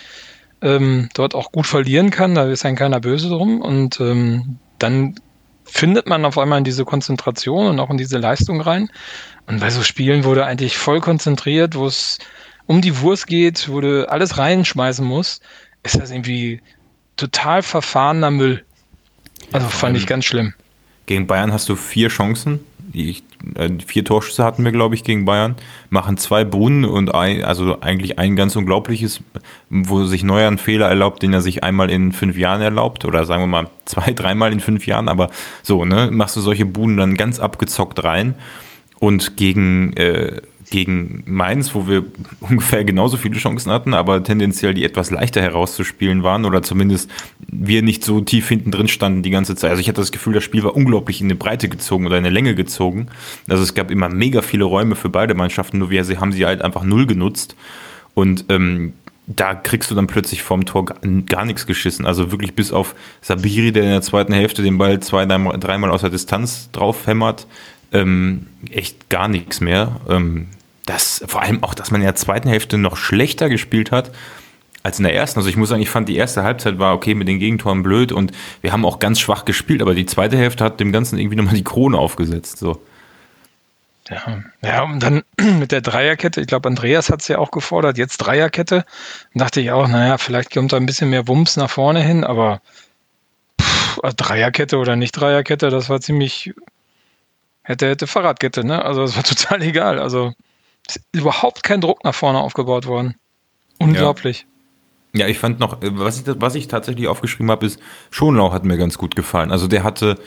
[0.64, 5.14] ähm, dort auch gut verlieren kann, da ist ein keiner böse drum und ähm, dann
[5.64, 8.90] findet man auf einmal in diese Konzentration und auch in diese Leistung rein.
[9.46, 12.18] Und bei so Spielen wurde eigentlich voll konzentriert, wo es
[12.66, 15.42] um die Wurst geht, wo du alles reinschmeißen musst,
[15.82, 16.62] ist das irgendwie
[17.16, 18.64] total verfahrener Müll.
[19.52, 20.54] Also fand ich ganz schlimm.
[21.06, 22.60] Gegen Bayern hast du vier Chancen,
[22.92, 23.22] die,
[23.54, 25.56] äh, vier Torschüsse hatten wir, glaube ich, gegen Bayern,
[25.90, 29.20] machen zwei Brunnen und ein, also eigentlich ein ganz unglaubliches,
[29.70, 33.24] wo sich Neuer einen Fehler erlaubt, den er sich einmal in fünf Jahren erlaubt, oder
[33.24, 35.30] sagen wir mal zwei, dreimal in fünf Jahren, aber
[35.62, 38.34] so, ne, machst du solche Buden dann ganz abgezockt rein
[38.98, 40.40] und gegen äh,
[40.74, 42.04] gegen Mainz, wo wir
[42.40, 47.08] ungefähr genauso viele Chancen hatten, aber tendenziell die etwas leichter herauszuspielen waren oder zumindest
[47.46, 49.70] wir nicht so tief hinten drin standen die ganze Zeit.
[49.70, 52.24] Also ich hatte das Gefühl, das Spiel war unglaublich in eine Breite gezogen oder in
[52.24, 53.06] eine Länge gezogen.
[53.48, 56.60] Also es gab immer mega viele Räume für beide Mannschaften, nur wir haben sie halt
[56.60, 57.54] einfach null genutzt
[58.14, 58.94] und ähm,
[59.28, 62.04] da kriegst du dann plötzlich vorm Tor gar, gar, nichts geschissen.
[62.04, 66.00] Also wirklich bis auf Sabiri, der in der zweiten Hälfte den Ball zwei, dreimal aus
[66.00, 67.46] der Distanz drauf hämmert,
[67.92, 70.00] ähm, echt gar nichts mehr.
[70.10, 70.48] Ähm,
[70.86, 74.10] das, vor allem auch, dass man in der zweiten Hälfte noch schlechter gespielt hat
[74.82, 75.38] als in der ersten.
[75.40, 78.12] Also ich muss sagen, ich fand die erste Halbzeit war okay mit den Gegentoren blöd
[78.12, 81.36] und wir haben auch ganz schwach gespielt, aber die zweite Hälfte hat dem Ganzen irgendwie
[81.36, 82.58] nochmal die Krone aufgesetzt.
[82.58, 82.80] So.
[84.10, 85.22] Ja, ja, und dann
[85.58, 88.84] mit der Dreierkette, ich glaube, Andreas hat es ja auch gefordert, jetzt Dreierkette.
[89.34, 92.60] Dachte ich auch, naja, vielleicht kommt da ein bisschen mehr Wumms nach vorne hin, aber
[93.60, 96.52] pff, Dreierkette oder nicht Dreierkette, das war ziemlich,
[97.62, 98.84] hätte, hätte Fahrradkette, ne?
[98.84, 99.98] Also es war total egal.
[99.98, 100.34] Also
[101.12, 103.14] überhaupt kein Druck nach vorne aufgebaut worden.
[103.78, 104.46] Unglaublich.
[105.12, 105.22] Ja.
[105.22, 108.76] ja ich fand noch, was ich, was ich tatsächlich aufgeschrieben habe, ist, Schonlau hat mir
[108.76, 109.50] ganz gut gefallen.
[109.50, 110.18] Also der hatte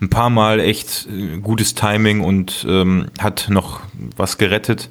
[0.00, 3.80] ein paar Mal echt äh, gutes Timing und ähm, hat noch
[4.16, 4.90] was gerettet.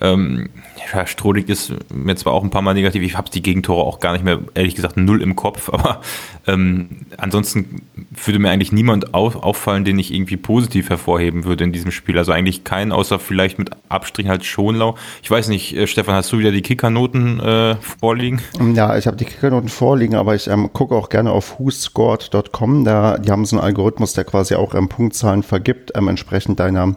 [0.00, 0.48] Ähm,
[0.92, 4.00] ja, Strodig ist mir zwar auch ein paar Mal negativ, ich habe die Gegentore auch
[4.00, 6.00] gar nicht mehr, ehrlich gesagt, null im Kopf, aber
[6.46, 7.82] ähm, ansonsten
[8.24, 12.18] würde mir eigentlich niemand auf, auffallen, den ich irgendwie positiv hervorheben würde in diesem Spiel.
[12.18, 14.96] Also eigentlich keinen, außer vielleicht mit Abstrichen halt Schonlau.
[15.22, 18.40] Ich weiß nicht, äh, Stefan, hast du wieder die Kickernoten äh, vorliegen?
[18.74, 22.84] Ja, ich habe die Kickernoten vorliegen, aber ich ähm, gucke auch gerne auf whoscored.com.
[22.84, 26.96] Da, die haben so einen Algorithmus, der quasi auch ähm, Punktzahlen vergibt, ähm, entsprechend deiner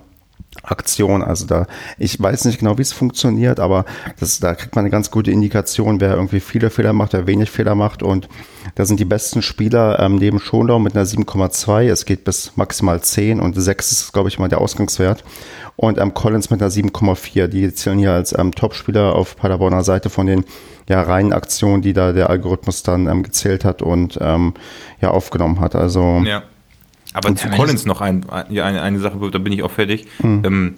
[0.64, 1.24] Aktion.
[1.24, 1.66] Also da,
[1.98, 3.86] ich weiß nicht genau, wie es funktioniert, aber
[4.20, 7.50] das, da kriegt man eine ganz gute Indikation, wer irgendwie viele Fehler macht, wer wenig
[7.50, 8.04] Fehler macht.
[8.04, 8.28] Und
[8.76, 11.90] da sind die besten Spieler ähm, neben Schonlau mit einer 7,2.
[11.90, 15.24] Es geht bis maximal 10 und 6 ist, glaube ich, mal der Ausgangswert.
[15.78, 17.48] Und ähm, Collins mit einer 7,4.
[17.48, 20.46] Die zählen hier als ähm, Topspieler auf Paderborner Seite von den
[20.88, 24.54] ja, reinen Aktionen, die da der Algorithmus dann ähm, gezählt hat und ähm,
[25.00, 25.76] ja aufgenommen hat.
[25.76, 26.44] Also ja.
[27.14, 30.08] Aber zu Collins noch ein, eine, eine Sache, da bin ich auch fertig.
[30.22, 30.44] Mhm.
[30.46, 30.74] Ähm,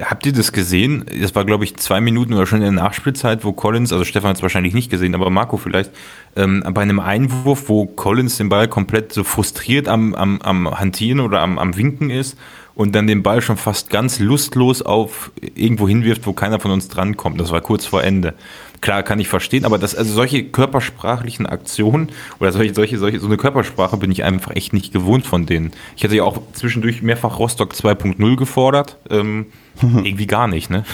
[0.00, 1.04] habt ihr das gesehen?
[1.20, 4.30] Das war, glaube ich, zwei Minuten oder schon in der Nachspielzeit, wo Collins, also Stefan
[4.30, 5.90] hat es wahrscheinlich nicht gesehen, aber Marco vielleicht,
[6.36, 11.20] ähm, bei einem Einwurf, wo Collins den Ball komplett so frustriert am, am, am Hantieren
[11.20, 12.36] oder am, am Winken ist
[12.74, 16.88] und dann den Ball schon fast ganz lustlos auf irgendwo hinwirft, wo keiner von uns
[16.88, 17.40] drankommt.
[17.40, 18.34] Das war kurz vor Ende.
[18.80, 22.10] Klar, kann ich verstehen, aber das, also solche körpersprachlichen Aktionen
[22.40, 25.72] oder solche, solche, solche, so eine Körpersprache bin ich einfach echt nicht gewohnt von denen.
[25.96, 28.96] Ich hatte ja auch zwischendurch mehrfach Rostock 2.0 gefordert.
[29.10, 29.46] Ähm,
[29.80, 30.84] irgendwie gar nicht, ne?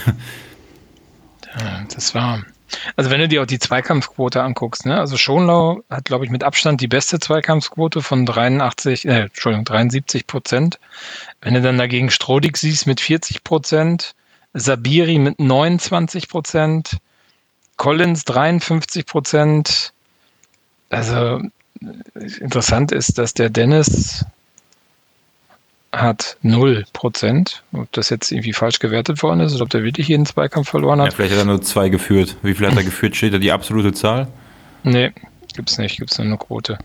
[1.58, 2.42] Ja, das war.
[2.96, 4.98] Also wenn du dir auch die Zweikampfquote anguckst, ne?
[4.98, 10.26] Also Schonlau hat, glaube ich, mit Abstand die beste Zweikampfquote von 83, äh, Entschuldigung, 73
[10.26, 10.78] Prozent.
[11.40, 14.14] Wenn du dann dagegen Strodig siehst mit 40 Prozent,
[14.54, 16.98] Sabiri mit 29 Prozent,
[17.82, 19.92] Collins 53 Prozent.
[20.88, 21.40] Also
[22.38, 24.24] interessant ist, dass der Dennis
[25.90, 27.64] hat 0 Prozent.
[27.72, 31.00] Ob das jetzt irgendwie falsch gewertet worden ist oder ob der wirklich jeden Zweikampf verloren
[31.00, 31.08] hat.
[31.08, 32.36] Ja, vielleicht hat er nur zwei geführt.
[32.42, 33.16] Wie viel hat er geführt?
[33.16, 34.28] Steht da die absolute Zahl?
[34.84, 35.10] Nee,
[35.56, 35.98] gibt es nicht.
[35.98, 36.78] Gibt es nur eine Quote.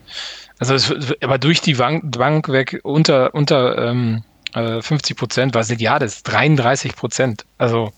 [0.57, 4.23] Also, es, aber durch die Bank weg unter, unter ähm,
[4.55, 7.45] 50 äh, Prozent war Siliades 33 Prozent.
[7.59, 7.93] Also,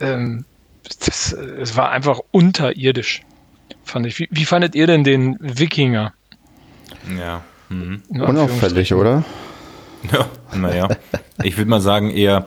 [0.00, 0.44] ähm,
[0.82, 3.22] das, es war einfach unterirdisch,
[3.84, 4.18] fand ich.
[4.18, 6.12] Wie, wie fandet ihr denn den Wikinger?
[7.18, 7.42] Ja.
[7.68, 8.02] Mhm.
[8.08, 9.24] Unauffällig, oder?
[10.12, 10.88] Ja, naja.
[11.42, 12.46] ich würde mal sagen, eher.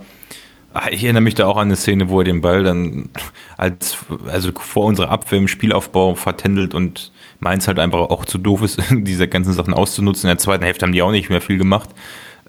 [0.74, 3.08] Ah, ich erinnere mich da auch an eine Szene, wo er den Ball dann
[3.56, 8.62] als, also vor unserer Abwehr im Spielaufbau vertändelt und Mainz halt einfach auch zu doof
[8.62, 10.30] ist, diese ganzen Sachen auszunutzen.
[10.30, 11.90] In der zweiten Hälfte haben die auch nicht mehr viel gemacht.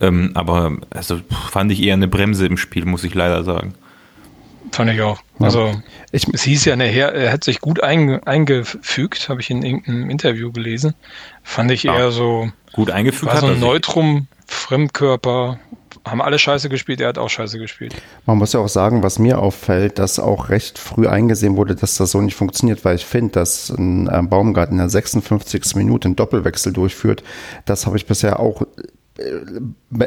[0.00, 1.20] Ähm, aber also
[1.50, 3.74] fand ich eher eine Bremse im Spiel, muss ich leider sagen.
[4.72, 5.20] Fand ich auch.
[5.38, 5.72] Also
[6.12, 10.52] ich, es hieß ja nachher, er hat sich gut eingefügt, habe ich in irgendeinem Interview
[10.52, 10.94] gelesen.
[11.42, 11.96] Fand ich ja.
[11.96, 12.50] eher so.
[12.72, 15.58] Gut eingefügt war so ein Neutrum, Fremdkörper,
[16.04, 17.94] haben alle Scheiße gespielt, er hat auch Scheiße gespielt.
[18.26, 21.96] Man muss ja auch sagen, was mir auffällt, dass auch recht früh eingesehen wurde, dass
[21.96, 25.74] das so nicht funktioniert, weil ich finde, dass ein äh, Baumgarten in der 56.
[25.74, 27.24] Minute einen Doppelwechsel durchführt.
[27.64, 28.62] Das habe ich bisher auch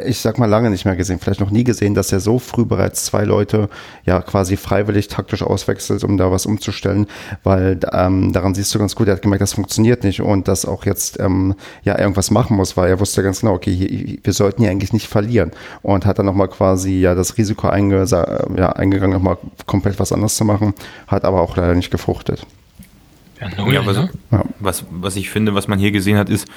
[0.06, 2.66] ich sag mal lange nicht mehr gesehen, vielleicht noch nie gesehen, dass er so früh
[2.66, 3.70] bereits zwei Leute
[4.06, 7.08] ja quasi freiwillig taktisch auswechselt, um da was umzustellen,
[7.44, 10.66] weil ähm, daran siehst du ganz gut, er hat gemerkt, das funktioniert nicht und dass
[10.66, 14.34] auch jetzt ähm, ja irgendwas machen muss, weil er wusste ganz genau, okay, hier, wir
[14.34, 18.70] sollten hier eigentlich nicht verlieren und hat dann nochmal quasi ja das Risiko einge ja,
[18.74, 20.74] eingegangen, nochmal komplett was anderes zu machen,
[21.08, 22.46] hat aber auch leider nicht gefruchtet.
[23.42, 24.10] Ja, null, ja, was, ne?
[24.32, 24.44] ja.
[24.60, 26.48] was, was ich finde, was man hier gesehen hat, ist,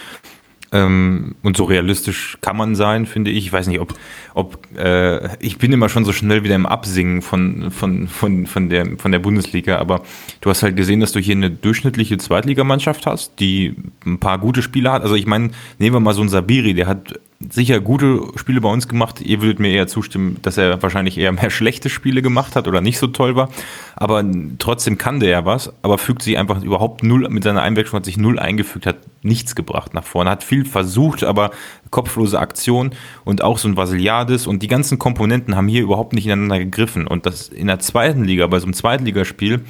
[0.73, 3.47] ähm, und so realistisch kann man sein, finde ich.
[3.47, 3.95] Ich weiß nicht, ob,
[4.35, 8.69] ob äh, ich bin immer schon so schnell wieder im Absingen von, von, von, von,
[8.71, 10.03] der, von der Bundesliga, aber
[10.41, 14.63] du hast halt gesehen, dass du hier eine durchschnittliche Zweitligamannschaft hast, die ein paar gute
[14.63, 15.03] Spieler hat.
[15.03, 18.69] Also ich meine, nehmen wir mal so einen Sabiri, der hat sicher gute Spiele bei
[18.69, 19.21] uns gemacht.
[19.21, 22.81] Ihr würdet mir eher zustimmen, dass er wahrscheinlich eher mehr schlechte Spiele gemacht hat oder
[22.81, 23.49] nicht so toll war.
[23.97, 24.25] Aber
[24.59, 28.05] trotzdem kann der ja was, aber fügt sich einfach überhaupt null, mit seiner Einwechslung hat
[28.05, 31.51] sich null eingefügt, hat nichts gebracht nach vorne, hat viel versucht, aber
[31.91, 32.91] kopflose Aktion
[33.25, 37.07] und auch so ein Vasiliades und die ganzen Komponenten haben hier überhaupt nicht ineinander gegriffen.
[37.07, 39.65] Und das in der zweiten Liga, bei so einem Zweitligaspiel,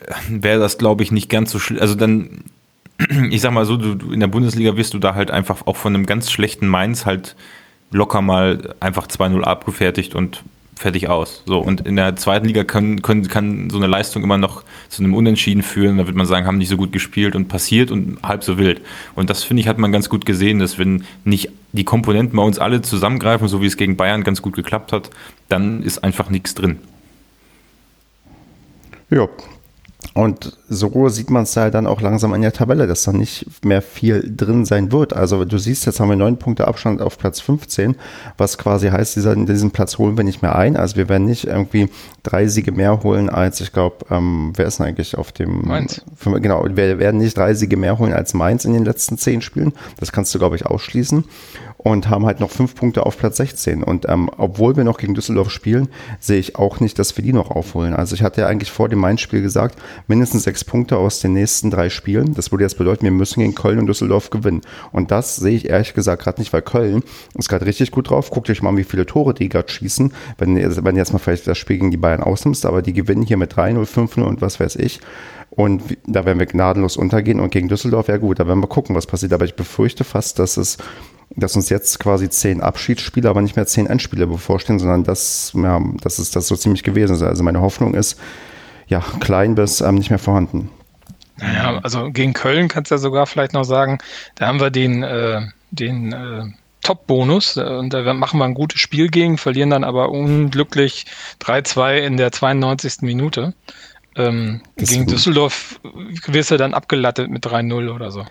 [0.00, 1.80] äh, wäre das, glaube ich, nicht ganz so schlimm.
[1.80, 2.44] Also dann
[3.30, 5.76] ich sag mal so, du, du, in der Bundesliga wirst du da halt einfach auch
[5.76, 7.36] von einem ganz schlechten Mainz halt
[7.90, 10.42] locker mal einfach 2-0 abgefertigt und
[10.76, 11.42] fertig aus.
[11.46, 15.02] So, und in der zweiten Liga können, können, kann so eine Leistung immer noch zu
[15.02, 15.98] einem Unentschieden führen.
[15.98, 18.80] Da wird man sagen, haben nicht so gut gespielt und passiert und halb so wild.
[19.14, 22.42] Und das finde ich, hat man ganz gut gesehen, dass wenn nicht die Komponenten bei
[22.42, 25.10] uns alle zusammengreifen, so wie es gegen Bayern ganz gut geklappt hat,
[25.48, 26.78] dann ist einfach nichts drin.
[29.10, 29.28] Ja,
[30.14, 33.64] und so sieht man es ja dann auch langsam in der Tabelle, dass da nicht
[33.64, 35.12] mehr viel drin sein wird.
[35.12, 37.96] Also du siehst, jetzt haben wir neun Punkte Abstand auf Platz 15,
[38.38, 40.76] was quasi heißt, dieser, diesen Platz holen wir nicht mehr ein.
[40.76, 41.90] Also wir werden nicht irgendwie
[42.22, 45.66] drei Siege mehr holen als, ich glaube, ähm, wer ist denn eigentlich auf dem...
[45.66, 46.00] Mainz.
[46.24, 49.72] Genau, wir werden nicht drei Siege mehr holen als Mainz in den letzten zehn Spielen.
[49.98, 51.24] Das kannst du, glaube ich, ausschließen
[51.84, 53.84] und haben halt noch fünf Punkte auf Platz 16.
[53.84, 57.34] Und ähm, obwohl wir noch gegen Düsseldorf spielen, sehe ich auch nicht, dass wir die
[57.34, 57.92] noch aufholen.
[57.92, 61.70] Also ich hatte ja eigentlich vor dem Main-Spiel gesagt, mindestens sechs Punkte aus den nächsten
[61.70, 62.32] drei Spielen.
[62.32, 64.62] Das würde jetzt bedeuten, wir müssen gegen Köln und Düsseldorf gewinnen.
[64.92, 67.02] Und das sehe ich ehrlich gesagt gerade nicht, weil Köln
[67.34, 68.30] ist gerade richtig gut drauf.
[68.30, 70.10] Guckt euch mal an, wie viele Tore die gerade schießen.
[70.38, 73.36] Wenn, wenn jetzt mal vielleicht das Spiel gegen die Bayern ausnimmst, aber die gewinnen hier
[73.36, 75.00] mit 3-0, 5-0 und was weiß ich.
[75.50, 77.40] Und da werden wir gnadenlos untergehen.
[77.40, 79.34] Und gegen Düsseldorf, ja gut, da werden wir gucken, was passiert.
[79.34, 80.78] Aber ich befürchte fast, dass es
[81.30, 85.80] dass uns jetzt quasi zehn Abschiedsspiele, aber nicht mehr zehn Endspiele bevorstehen, sondern dass, ja,
[86.02, 87.22] das ist das so ziemlich gewesen.
[87.22, 88.18] Also meine Hoffnung ist,
[88.86, 90.70] ja, klein bis ähm, nicht mehr vorhanden.
[91.36, 93.98] Naja, also gegen Köln kannst du ja sogar vielleicht noch sagen,
[94.36, 96.44] da haben wir den, äh, den äh,
[96.82, 101.06] Top-Bonus äh, und da machen wir ein gutes Spiel gegen, verlieren dann aber unglücklich
[101.40, 102.98] 3-2 in der 92.
[103.00, 103.54] Minute.
[104.16, 105.80] Ähm, gegen Düsseldorf
[106.26, 108.20] wirst du dann abgelattet mit 3-0 oder so.
[108.20, 108.30] Also.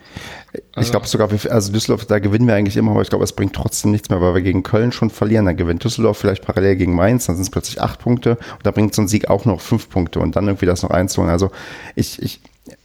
[0.79, 3.53] Ich glaube sogar, also Düsseldorf, da gewinnen wir eigentlich immer, aber ich glaube, es bringt
[3.53, 5.45] trotzdem nichts mehr, weil wir gegen Köln schon verlieren.
[5.45, 8.71] Dann gewinnt Düsseldorf vielleicht parallel gegen Mainz, dann sind es plötzlich acht Punkte und da
[8.71, 11.31] bringt so ein Sieg auch noch fünf Punkte und dann irgendwie das noch einzuholen.
[11.31, 11.51] Also
[11.95, 12.39] ich, ich,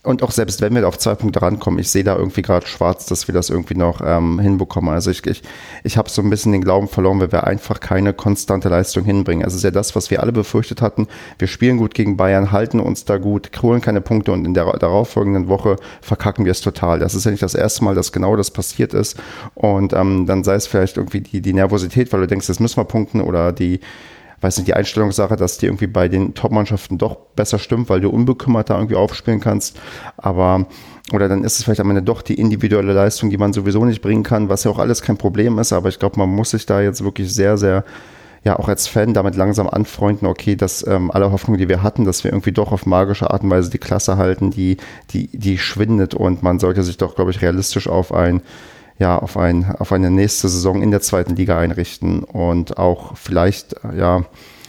[0.08, 3.04] und auch selbst wenn wir auf zwei Punkte rankommen, ich sehe da irgendwie gerade schwarz,
[3.04, 4.88] dass wir das irgendwie noch ähm, hinbekommen.
[4.88, 5.42] Also ich, ich,
[5.84, 9.44] ich habe so ein bisschen den Glauben verloren, weil wir einfach keine konstante Leistung hinbringen.
[9.44, 11.08] Also ist ja das, was wir alle befürchtet hatten.
[11.38, 14.64] Wir spielen gut gegen Bayern, halten uns da gut, holen keine Punkte und in der
[14.78, 16.98] darauffolgenden Woche verkacken wir es total.
[17.00, 19.18] Das ist ja nicht das erste Mal, dass genau das passiert ist.
[19.54, 22.78] Und ähm, dann sei es vielleicht irgendwie die, die Nervosität, weil du denkst, jetzt müssen
[22.78, 23.80] wir punkten oder die
[24.40, 28.11] weiß nicht, die Einstellungssache, dass die irgendwie bei den Top-Mannschaften doch besser stimmt, weil du
[28.11, 29.79] unbekümmert da irgendwie aufspielen kannst.
[30.16, 30.66] Aber,
[31.12, 34.03] oder dann ist es vielleicht am Ende doch die individuelle Leistung, die man sowieso nicht
[34.03, 35.72] bringen kann, was ja auch alles kein Problem ist.
[35.72, 37.85] Aber ich glaube, man muss sich da jetzt wirklich sehr, sehr
[38.44, 42.05] ja auch als Fan damit langsam anfreunden, okay, dass ähm, alle Hoffnung, die wir hatten,
[42.05, 44.77] dass wir irgendwie doch auf magische Art und Weise die Klasse halten, die,
[45.11, 48.42] die, die schwindet und man sollte sich doch, glaube ich, realistisch auf ein
[48.98, 53.76] ja, auf, ein, auf eine nächste Saison in der zweiten Liga einrichten und auch vielleicht,
[53.96, 54.24] ja,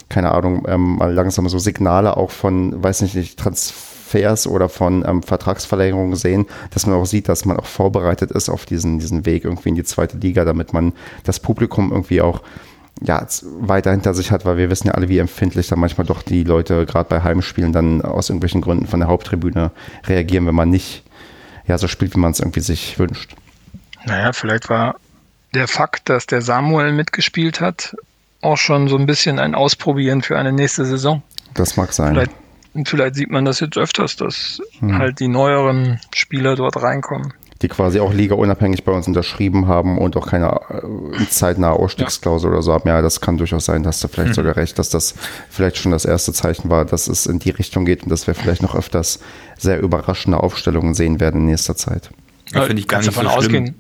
[0.08, 5.24] keine Ahnung, ähm, mal langsam so Signale auch von, weiß nicht, Transfers oder von ähm,
[5.24, 9.46] Vertragsverlängerungen sehen, dass man auch sieht, dass man auch vorbereitet ist auf diesen, diesen Weg
[9.46, 12.42] irgendwie in die zweite Liga, damit man das Publikum irgendwie auch
[13.02, 13.26] ja,
[13.60, 16.44] weiter hinter sich hat, weil wir wissen ja alle, wie empfindlich da manchmal doch die
[16.44, 19.72] Leute gerade bei Heimspielen dann aus irgendwelchen Gründen von der Haupttribüne
[20.06, 21.04] reagieren, wenn man nicht
[21.68, 23.36] ja, so spielt, wie man es irgendwie sich wünscht.
[24.10, 24.95] Naja, vielleicht war
[25.54, 27.95] der Fakt, dass der Samuel mitgespielt hat,
[28.41, 31.22] auch schon so ein bisschen ein Ausprobieren für eine nächste Saison.
[31.54, 32.13] Das mag sein.
[32.13, 34.98] Vielleicht, vielleicht sieht man das jetzt öfters, dass hm.
[34.98, 37.34] halt die neueren Spieler dort reinkommen.
[37.62, 42.54] Die quasi auch ligaunabhängig bei uns unterschrieben haben und auch keine äh, zeitnahe Ausstiegsklausel ja.
[42.54, 42.88] oder so haben.
[42.88, 44.36] Ja, das kann durchaus sein, dass du vielleicht hm.
[44.36, 45.13] sogar recht, dass das
[45.50, 48.34] vielleicht schon das erste Zeichen war, dass es in die Richtung geht und dass wir
[48.34, 49.19] vielleicht noch öfters
[49.58, 52.10] sehr überraschende Aufstellungen sehen werden in nächster Zeit.
[52.54, 53.63] Ja, Finde ich gar nicht davon so schlimm.
[53.63, 53.76] Ausgehen,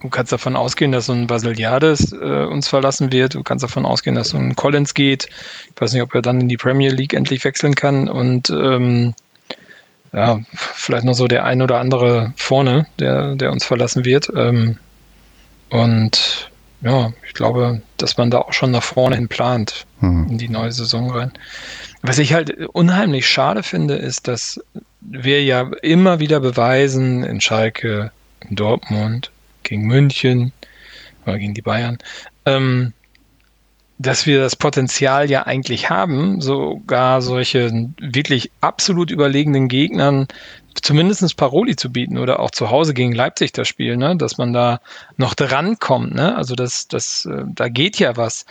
[0.00, 3.34] Du kannst davon ausgehen, dass so ein Basiliades äh, uns verlassen wird.
[3.34, 5.28] Du kannst davon ausgehen, dass so ein Collins geht.
[5.74, 8.08] Ich weiß nicht, ob er dann in die Premier League endlich wechseln kann.
[8.08, 9.14] Und ähm,
[10.12, 14.30] ja, vielleicht noch so der ein oder andere vorne, der, der uns verlassen wird.
[14.34, 14.78] Ähm,
[15.70, 20.28] und ja, ich glaube, dass man da auch schon nach vorne hin plant, mhm.
[20.30, 21.32] in die neue Saison rein.
[22.02, 24.60] Was ich halt unheimlich schade finde, ist, dass
[25.00, 28.12] wir ja immer wieder beweisen in Schalke,
[28.48, 29.32] in Dortmund,
[29.68, 30.52] gegen München
[31.24, 31.98] oder gegen die Bayern,
[32.46, 32.92] ähm,
[33.98, 40.28] dass wir das Potenzial ja eigentlich haben, sogar solche wirklich absolut überlegenen Gegnern
[40.82, 44.16] zumindest Paroli zu bieten oder auch zu Hause gegen Leipzig das Spiel, ne?
[44.16, 44.80] dass man da
[45.16, 46.14] noch drankommt.
[46.14, 46.36] Ne?
[46.36, 48.46] Also das, das, äh, da geht ja was.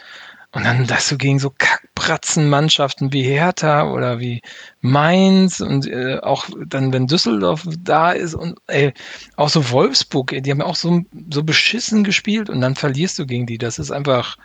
[0.53, 4.41] Und dann, dass du gegen so Kackbratzenmannschaften wie Hertha oder wie
[4.79, 8.93] Mainz und äh, auch dann, wenn Düsseldorf da ist und ey,
[9.35, 13.25] auch so Wolfsburg, ey, die haben auch so, so beschissen gespielt und dann verlierst du
[13.25, 13.57] gegen die.
[13.57, 14.37] Das ist einfach,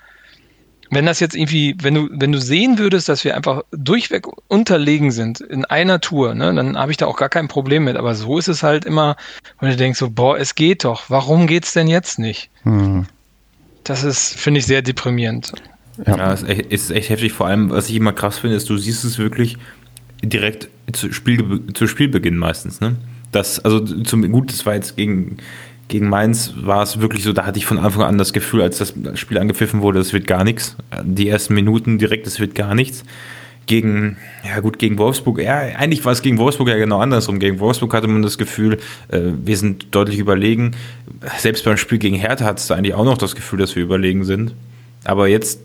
[0.91, 5.13] wenn das jetzt irgendwie, wenn du, wenn du sehen würdest, dass wir einfach durchweg unterlegen
[5.13, 7.97] sind in einer Tour, ne, dann habe ich da auch gar kein Problem mit.
[7.97, 9.17] Aber so ist es halt immer,
[9.61, 12.51] wenn du denkst so, boah, es geht doch, warum geht's denn jetzt nicht?
[12.65, 13.07] Hm.
[13.85, 15.53] Das ist, finde ich, sehr deprimierend.
[16.07, 17.33] Ja, ja ist, echt, ist echt heftig.
[17.33, 19.59] Vor allem, was ich immer krass finde, ist, du siehst es wirklich
[20.23, 22.81] direkt zu, Spiel, zu Spielbeginn meistens.
[22.81, 22.97] Ne?
[23.33, 25.39] Das, also zum, gut, das war jetzt gegen,
[25.89, 28.79] gegen Mainz, war es wirklich so, da hatte ich von Anfang an das Gefühl, als
[28.79, 30.77] das Spiel angepfiffen wurde, es wird gar nichts.
[31.03, 33.05] Die ersten Minuten direkt, es wird gar nichts.
[33.67, 37.39] Gegen, ja gut, gegen Wolfsburg, ja, eigentlich war es gegen Wolfsburg ja genau andersrum.
[37.39, 38.79] Gegen Wolfsburg hatte man das Gefühl,
[39.09, 40.73] äh, wir sind deutlich überlegen.
[41.39, 44.25] Selbst beim Spiel gegen Hertha hattest du eigentlich auch noch das Gefühl, dass wir überlegen
[44.25, 44.55] sind.
[45.05, 45.61] Aber jetzt,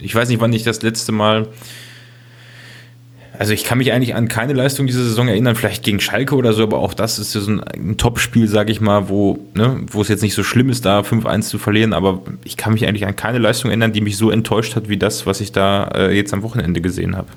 [0.00, 1.48] ich weiß nicht, wann ich das letzte Mal
[3.36, 6.52] also ich kann mich eigentlich an keine Leistung dieser Saison erinnern, vielleicht gegen Schalke oder
[6.52, 9.80] so, aber auch das ist ja so ein, ein Top-Spiel, sage ich mal, wo, ne,
[9.90, 12.86] wo es jetzt nicht so schlimm ist, da 5-1 zu verlieren, aber ich kann mich
[12.86, 15.88] eigentlich an keine Leistung erinnern, die mich so enttäuscht hat wie das, was ich da
[15.94, 17.28] äh, jetzt am Wochenende gesehen habe.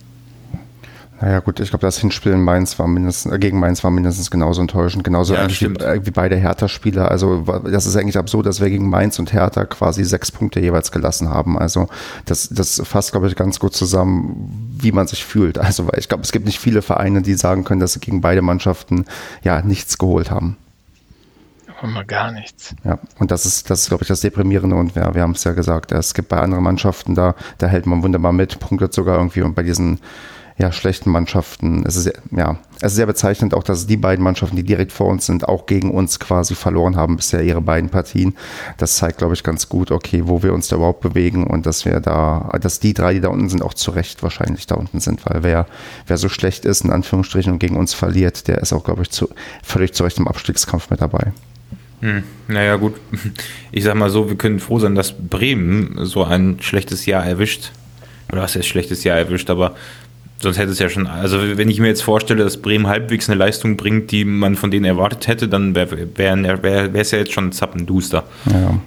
[1.19, 4.29] Naja gut, ich glaube, das Hinspiel in Mainz war mindestens, äh, gegen Mainz war mindestens
[4.29, 7.09] genauso enttäuschend, genauso ja, eigentlich wie, äh, wie, beide Hertha-Spieler.
[7.09, 10.91] Also das ist eigentlich absurd, dass wir gegen Mainz und Hertha quasi sechs Punkte jeweils
[10.91, 11.57] gelassen haben.
[11.57, 11.87] Also
[12.25, 15.57] das, das fasst, glaube ich, ganz gut zusammen, wie man sich fühlt.
[15.57, 18.21] Also weil ich glaube, es gibt nicht viele Vereine, die sagen können, dass sie gegen
[18.21, 19.05] beide Mannschaften
[19.43, 20.55] ja nichts geholt haben.
[21.79, 22.75] Aber mal gar nichts.
[22.83, 24.75] Ja, und das ist, das ist, glaube ich, das Deprimierende.
[24.75, 27.85] Und wir, wir haben es ja gesagt, es gibt bei anderen Mannschaften da, da hält
[27.85, 29.99] man wunderbar mit, punktet sogar irgendwie und bei diesen
[30.59, 31.83] ja, schlechten Mannschaften.
[31.85, 35.07] Es ist ja, es ist sehr bezeichnend auch, dass die beiden Mannschaften, die direkt vor
[35.07, 38.35] uns sind, auch gegen uns quasi verloren haben bisher ihre beiden Partien.
[38.77, 41.85] Das zeigt, glaube ich, ganz gut, okay, wo wir uns da überhaupt bewegen und dass
[41.85, 44.99] wir da, dass die drei, die da unten sind, auch zu Recht wahrscheinlich da unten
[44.99, 45.67] sind, weil wer,
[46.07, 49.11] wer so schlecht ist, in Anführungsstrichen, und gegen uns verliert, der ist auch, glaube ich,
[49.11, 49.29] zu,
[49.61, 51.33] völlig zu Recht im Abstiegskampf mit dabei.
[52.01, 52.95] Hm, naja, gut.
[53.71, 57.71] Ich sag mal so, wir können froh sein, dass Bremen so ein schlechtes Jahr erwischt.
[58.31, 59.75] Oder was heißt schlechtes Jahr erwischt, aber
[60.39, 63.37] Sonst hätte es ja schon, also wenn ich mir jetzt vorstelle, dass Bremen halbwegs eine
[63.37, 67.33] Leistung bringt, die man von denen erwartet hätte, dann wäre wär, wär, es ja jetzt
[67.33, 68.23] schon zappenduster.
[68.45, 68.79] Ja.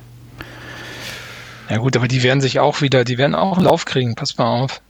[1.69, 4.39] ja gut, aber die werden sich auch wieder, die werden auch einen Lauf kriegen, pass
[4.39, 4.81] mal auf.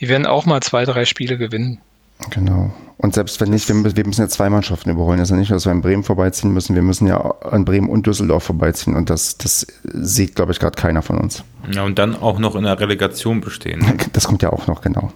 [0.00, 1.78] Die werden auch mal zwei, drei Spiele gewinnen.
[2.30, 2.72] Genau.
[2.96, 5.18] Und selbst wenn nicht, wir, wir müssen ja zwei Mannschaften überholen.
[5.18, 6.74] Es ist ja nicht, dass wir in Bremen vorbeiziehen müssen.
[6.74, 8.96] Wir müssen ja an Bremen und Düsseldorf vorbeiziehen.
[8.96, 11.44] Und das, das sieht, glaube ich, gerade keiner von uns.
[11.72, 13.84] Ja, und dann auch noch in der Relegation bestehen.
[14.12, 15.12] Das kommt ja auch noch, genau.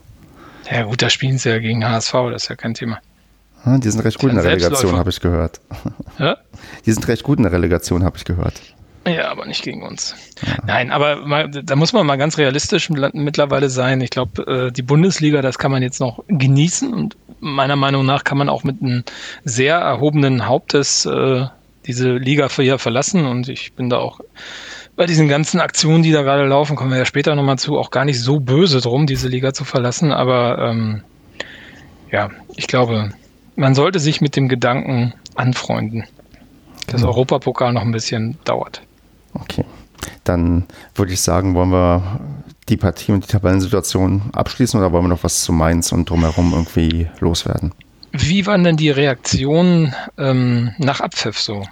[0.71, 2.99] Ja gut, da spielen sie ja gegen HSV, das ist ja kein Thema.
[3.65, 5.61] Die sind recht gut in der Relegation, habe ich gehört.
[6.19, 6.37] Ja?
[6.87, 8.61] Die sind recht gut in der Relegation, habe ich gehört.
[9.07, 10.15] Ja, aber nicht gegen uns.
[10.47, 10.59] Ja.
[10.67, 14.01] Nein, aber mal, da muss man mal ganz realistisch mittlerweile sein.
[14.01, 18.25] Ich glaube, äh, die Bundesliga, das kann man jetzt noch genießen und meiner Meinung nach
[18.25, 19.05] kann man auch mit einem
[19.45, 21.47] sehr erhobenen Hauptes äh,
[21.87, 24.21] diese Liga für hier verlassen und ich bin da auch
[24.99, 27.91] bei diesen ganzen Aktionen, die da gerade laufen, kommen wir ja später nochmal zu, auch
[27.91, 30.13] gar nicht so böse drum, diese Liga zu verlassen.
[30.13, 31.03] Aber ähm,
[32.11, 33.11] ja, ich glaube,
[33.55, 36.05] man sollte sich mit dem Gedanken anfreunden,
[36.89, 37.13] dass genau.
[37.13, 38.83] Europapokal noch ein bisschen dauert.
[39.35, 39.65] Okay.
[40.25, 42.21] Dann würde ich sagen, wollen wir
[42.69, 46.53] die Partie und die Tabellensituation abschließen oder wollen wir noch was zu Mainz und drumherum
[46.53, 47.73] irgendwie loswerden?
[48.11, 51.63] Wie waren denn die Reaktionen ähm, nach Abpfiff so?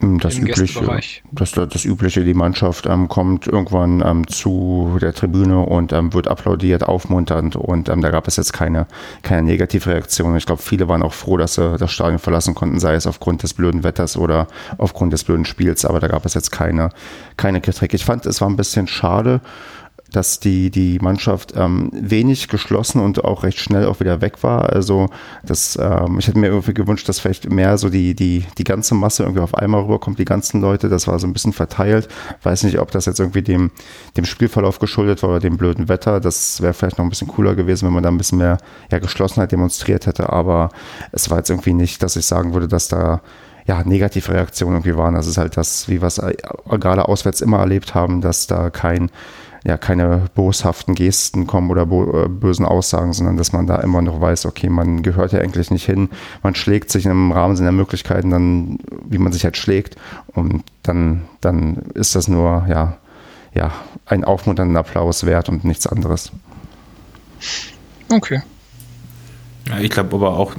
[0.00, 1.00] Hm, das übliche,
[1.32, 6.28] das, das übliche, die Mannschaft ähm, kommt irgendwann ähm, zu der Tribüne und ähm, wird
[6.28, 8.86] applaudiert, aufmunternd und ähm, da gab es jetzt keine,
[9.22, 10.36] keine Negativreaktion.
[10.36, 13.42] Ich glaube, viele waren auch froh, dass sie das Stadion verlassen konnten, sei es aufgrund
[13.42, 16.90] des blöden Wetters oder aufgrund des blöden Spiels, aber da gab es jetzt keine,
[17.36, 17.92] keine Kritik.
[17.92, 19.40] Ich fand, es war ein bisschen schade,
[20.12, 24.72] dass die, die Mannschaft ähm, wenig geschlossen und auch recht schnell auch wieder weg war.
[24.72, 25.08] Also
[25.44, 28.94] das, ähm, ich hätte mir irgendwie gewünscht, dass vielleicht mehr so die, die, die ganze
[28.94, 30.88] Masse irgendwie auf einmal rüberkommt, die ganzen Leute.
[30.88, 32.08] Das war so ein bisschen verteilt.
[32.42, 33.70] Weiß nicht, ob das jetzt irgendwie dem,
[34.16, 36.20] dem Spielverlauf geschuldet war oder dem blöden Wetter.
[36.20, 38.58] Das wäre vielleicht noch ein bisschen cooler gewesen, wenn man da ein bisschen mehr
[38.90, 40.32] ja, Geschlossenheit demonstriert hätte.
[40.32, 40.70] Aber
[41.12, 43.20] es war jetzt irgendwie nicht, dass ich sagen würde, dass da
[43.66, 45.14] ja, Negativreaktionen irgendwie waren.
[45.14, 46.34] Das ist halt das, wie wir es äh,
[46.80, 49.10] gerade auswärts immer erlebt haben, dass da kein
[49.64, 54.20] ja keine boshaften Gesten kommen oder äh, bösen Aussagen, sondern dass man da immer noch
[54.20, 56.08] weiß, okay, man gehört ja eigentlich nicht hin,
[56.42, 59.96] man schlägt sich im Rahmen seiner Möglichkeiten dann, wie man sich halt schlägt
[60.28, 62.98] und dann, dann ist das nur, ja,
[63.54, 63.72] ja,
[64.06, 66.32] ein aufmunternden Applaus wert und nichts anderes.
[68.08, 68.42] Okay.
[69.68, 70.54] Ja, ich glaube aber auch,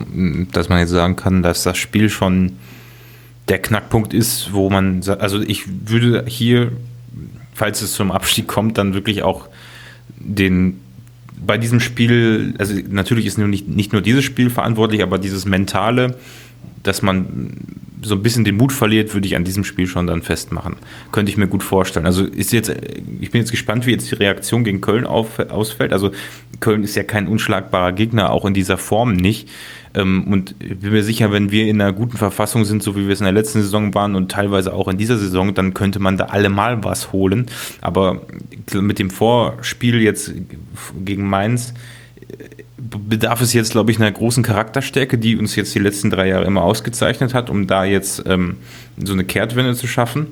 [0.51, 2.57] dass man jetzt sagen kann, dass das Spiel schon
[3.47, 6.71] der Knackpunkt ist, wo man, also ich würde hier
[7.59, 9.49] falls es zum Abstieg kommt, dann wirklich auch
[10.17, 10.79] den
[11.45, 16.17] bei diesem Spiel, also natürlich ist nicht, nicht nur dieses Spiel verantwortlich, aber dieses Mentale,
[16.83, 20.21] dass man so ein bisschen den Mut verliert, würde ich an diesem Spiel schon dann
[20.21, 20.77] festmachen.
[21.11, 22.05] Könnte ich mir gut vorstellen.
[22.05, 22.69] Also ist jetzt,
[23.19, 25.91] ich bin jetzt gespannt, wie jetzt die Reaktion gegen Köln auf, ausfällt.
[25.91, 26.11] Also
[26.59, 29.49] Köln ist ja kein unschlagbarer Gegner, auch in dieser Form nicht.
[29.93, 33.05] Ähm, und ich bin mir sicher, wenn wir in einer guten Verfassung sind, so wie
[33.05, 35.99] wir es in der letzten Saison waren und teilweise auch in dieser Saison, dann könnte
[35.99, 37.47] man da allemal was holen.
[37.81, 38.21] Aber
[38.73, 40.33] mit dem Vorspiel jetzt
[41.03, 41.73] gegen Mainz
[42.77, 46.45] bedarf es jetzt, glaube ich, einer großen Charakterstärke, die uns jetzt die letzten drei Jahre
[46.45, 48.57] immer ausgezeichnet hat, um da jetzt ähm,
[48.97, 50.27] so eine Kehrtwende zu schaffen.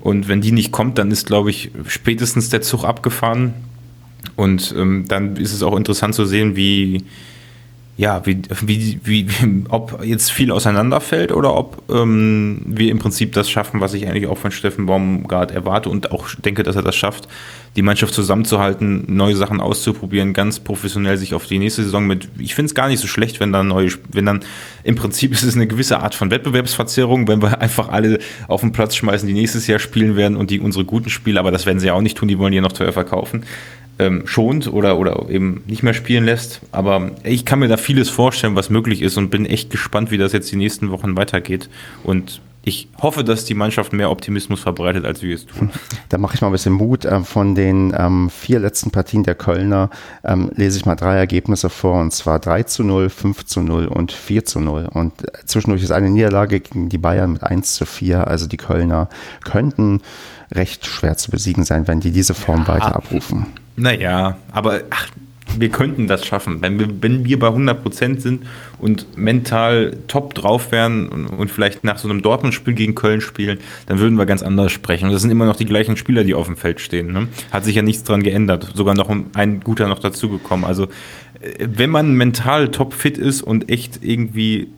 [0.00, 3.54] Und wenn die nicht kommt, dann ist, glaube ich, spätestens der Zug abgefahren.
[4.36, 7.04] Und ähm, dann ist es auch interessant zu sehen, wie,
[7.96, 9.26] ja, wie, wie, wie,
[9.68, 14.26] ob jetzt viel auseinanderfällt oder ob ähm, wir im Prinzip das schaffen, was ich eigentlich
[14.26, 17.28] auch von Steffen Baumgart erwarte und auch denke, dass er das schafft,
[17.76, 22.28] die Mannschaft zusammenzuhalten, neue Sachen auszuprobieren, ganz professionell sich auf die nächste Saison mit.
[22.38, 24.40] Ich finde es gar nicht so schlecht, wenn dann neue, wenn dann
[24.82, 28.18] im Prinzip ist es eine gewisse Art von Wettbewerbsverzerrung, wenn wir einfach alle
[28.48, 31.52] auf den Platz schmeißen, die nächstes Jahr spielen werden und die unsere guten Spiele, aber
[31.52, 33.44] das werden sie ja auch nicht tun, die wollen ja noch teuer verkaufen
[33.98, 36.60] ähm, schont oder, oder eben nicht mehr spielen lässt.
[36.72, 40.18] Aber ich kann mir da vieles vorstellen, was möglich ist und bin echt gespannt, wie
[40.18, 41.68] das jetzt die nächsten Wochen weitergeht.
[42.02, 45.70] Und ich hoffe, dass die Mannschaft mehr Optimismus verbreitet, als wir es tun.
[46.08, 47.04] Da mache ich mal ein bisschen Mut.
[47.04, 49.90] Ähm, von den ähm, vier letzten Partien der Kölner
[50.22, 53.86] ähm, lese ich mal drei Ergebnisse vor, und zwar 3 zu 0, 5 zu 0
[53.86, 54.88] und 4 zu 0.
[54.92, 55.12] Und
[55.44, 58.28] zwischendurch ist eine Niederlage gegen die Bayern mit 1 zu 4.
[58.28, 59.08] Also die Kölner
[59.42, 60.00] könnten
[60.52, 62.68] recht schwer zu besiegen sein, wenn die diese Form ja.
[62.68, 63.46] weiter abrufen.
[63.76, 65.08] Naja, aber ach,
[65.58, 66.62] wir könnten das schaffen.
[66.62, 68.46] Wenn wir, wenn wir bei 100% sind
[68.78, 73.58] und mental top drauf wären und, und vielleicht nach so einem Dortmund-Spiel gegen Köln spielen,
[73.86, 75.06] dann würden wir ganz anders sprechen.
[75.06, 77.12] Und das sind immer noch die gleichen Spieler, die auf dem Feld stehen.
[77.12, 77.28] Ne?
[77.50, 78.72] Hat sich ja nichts dran geändert.
[78.74, 80.64] Sogar noch ein guter noch dazugekommen.
[80.64, 80.84] Also,
[81.40, 84.68] äh, wenn man mental top fit ist und echt irgendwie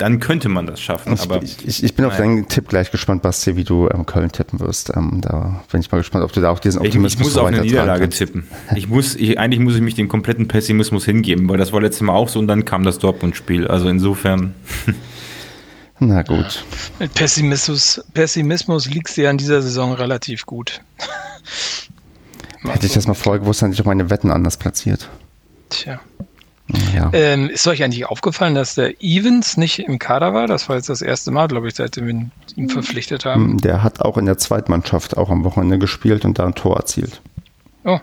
[0.00, 1.12] dann könnte man das schaffen.
[1.12, 2.12] Ich, aber, ich, ich bin naja.
[2.12, 4.90] auf deinen Tipp gleich gespannt, Basti, wie du ähm, Köln tippen wirst.
[4.96, 7.36] Ähm, da bin ich mal gespannt, ob du da auch diesen Optimismus Ich, ich muss
[7.36, 8.18] auch eine Niederlage kannst.
[8.18, 8.48] tippen.
[8.76, 12.00] Ich muss, ich, eigentlich muss ich mich dem kompletten Pessimismus hingeben, weil das war letztes
[12.00, 13.68] Mal auch so und dann kam das Dortmund-Spiel.
[13.68, 14.54] Also insofern.
[15.98, 16.64] Na gut.
[16.98, 20.80] Mit Pessimismus, Pessimismus liegst du ja in dieser Saison relativ gut.
[22.62, 25.10] Hätte ich das mal vorher gewusst, hätte ich auch meine Wetten anders platziert.
[25.68, 26.00] Tja.
[26.94, 27.10] Ja.
[27.12, 30.46] Ähm, ist euch eigentlich aufgefallen, dass der Evans nicht im Kader war?
[30.46, 32.68] Das war jetzt das erste Mal, glaube ich, seitdem wir ihn hm.
[32.70, 33.58] verpflichtet haben.
[33.58, 37.20] Der hat auch in der Zweitmannschaft auch am Wochenende gespielt und da ein Tor erzielt.
[37.84, 37.98] Oh.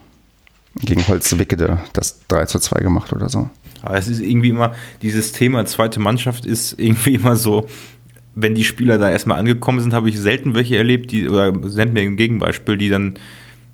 [0.76, 3.50] Gegen Holzwickede das 3 zu 2 gemacht oder so.
[3.82, 7.68] Aber es ist irgendwie immer, dieses Thema zweite Mannschaft ist irgendwie immer so,
[8.36, 11.94] wenn die Spieler da erstmal angekommen sind, habe ich selten welche erlebt, die, oder nennt
[11.94, 13.16] mir ein Gegenbeispiel, die dann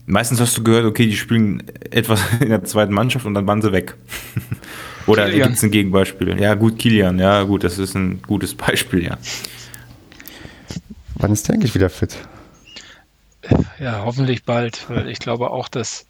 [0.06, 3.62] Meistens hast du gehört, okay, die spielen etwas in der zweiten Mannschaft und dann waren
[3.62, 3.96] sie weg.
[5.08, 6.40] Oder gibt es ein Gegenbeispiel?
[6.40, 9.18] Ja, gut, Kilian, ja, gut, das ist ein gutes Beispiel, ja.
[11.16, 12.18] Wann ist der eigentlich wieder fit?
[13.80, 16.06] Ja, hoffentlich bald, weil ich glaube auch, dass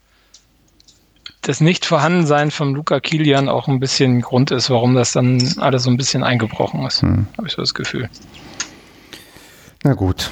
[1.42, 5.90] das Nicht-Vorhandensein von Luca Kilian auch ein bisschen Grund ist, warum das dann alles so
[5.90, 7.02] ein bisschen eingebrochen ist.
[7.02, 7.28] Hm.
[7.38, 8.10] Habe ich so das Gefühl.
[9.84, 10.30] Na gut,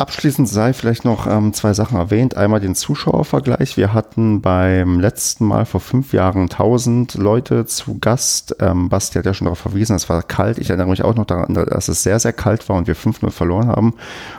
[0.00, 2.34] Abschließend sei vielleicht noch ähm, zwei Sachen erwähnt.
[2.34, 3.76] Einmal den Zuschauervergleich.
[3.76, 8.56] Wir hatten beim letzten Mal vor fünf Jahren 1000 Leute zu Gast.
[8.60, 10.56] Ähm, Basti hat ja schon darauf verwiesen, es war kalt.
[10.56, 13.30] Ich erinnere mich auch noch daran, dass es sehr, sehr kalt war und wir 5-0
[13.30, 13.92] verloren haben.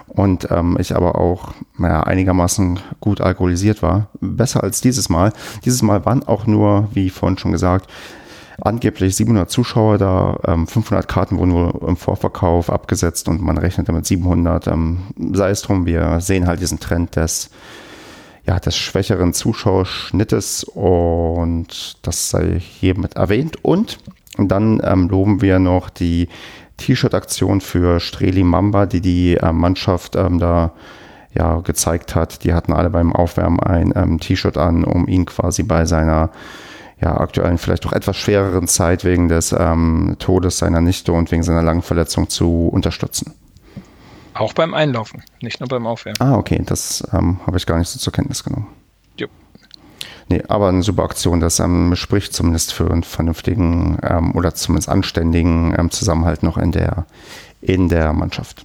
[0.07, 4.07] Und ähm, ich aber auch naja, einigermaßen gut alkoholisiert war.
[4.19, 5.31] Besser als dieses Mal.
[5.63, 7.87] Dieses Mal waren auch nur, wie vorhin schon gesagt,
[8.61, 13.89] angeblich 700 Zuschauer da, ähm, 500 Karten wurden wohl im Vorverkauf abgesetzt und man rechnet
[13.89, 14.67] damit 700.
[14.67, 14.99] Ähm,
[15.33, 17.49] sei es drum, wir sehen halt diesen Trend des,
[18.45, 23.63] ja, des schwächeren Zuschauerschnittes und das sei hiermit erwähnt.
[23.63, 23.99] Und
[24.37, 26.29] dann ähm, loben wir noch die
[26.77, 30.71] T-Shirt-Aktion für Streli Mamba, die die äh, Mannschaft ähm, da
[31.33, 32.43] ja, gezeigt hat.
[32.43, 36.29] Die hatten alle beim Aufwärmen ein ähm, T-Shirt an, um ihn quasi bei seiner
[37.01, 41.43] ja, aktuellen, vielleicht auch etwas schwereren Zeit wegen des ähm, Todes seiner Nichte und wegen
[41.43, 43.33] seiner langen Verletzung zu unterstützen.
[44.33, 46.21] Auch beim Einlaufen, nicht nur beim Aufwärmen.
[46.21, 48.67] Ah, okay, das ähm, habe ich gar nicht so zur Kenntnis genommen.
[49.17, 49.27] Jo.
[50.29, 54.87] Nee, aber eine super Aktion, das ähm, spricht zumindest für einen vernünftigen ähm, oder zumindest
[54.87, 57.05] anständigen ähm, Zusammenhalt noch in der,
[57.61, 58.63] in der Mannschaft.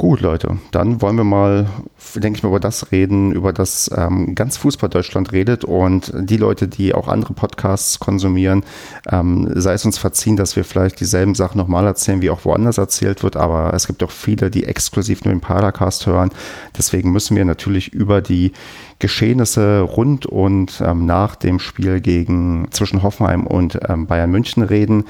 [0.00, 1.66] Gut, Leute, dann wollen wir mal,
[2.14, 6.38] denke ich mal, über das reden, über das ähm, ganz Fußball Deutschland redet und die
[6.38, 8.64] Leute, die auch andere Podcasts konsumieren,
[9.12, 12.78] ähm, sei es uns verziehen, dass wir vielleicht dieselben Sachen nochmal erzählen, wie auch woanders
[12.78, 16.30] erzählt wird, aber es gibt auch viele, die exklusiv nur den Paracast hören.
[16.78, 18.52] Deswegen müssen wir natürlich über die
[19.00, 25.04] Geschehnisse rund und ähm, nach dem Spiel gegen zwischen Hoffenheim und ähm, Bayern München reden.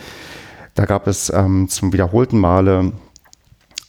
[0.75, 2.91] Da gab es ähm, zum wiederholten Male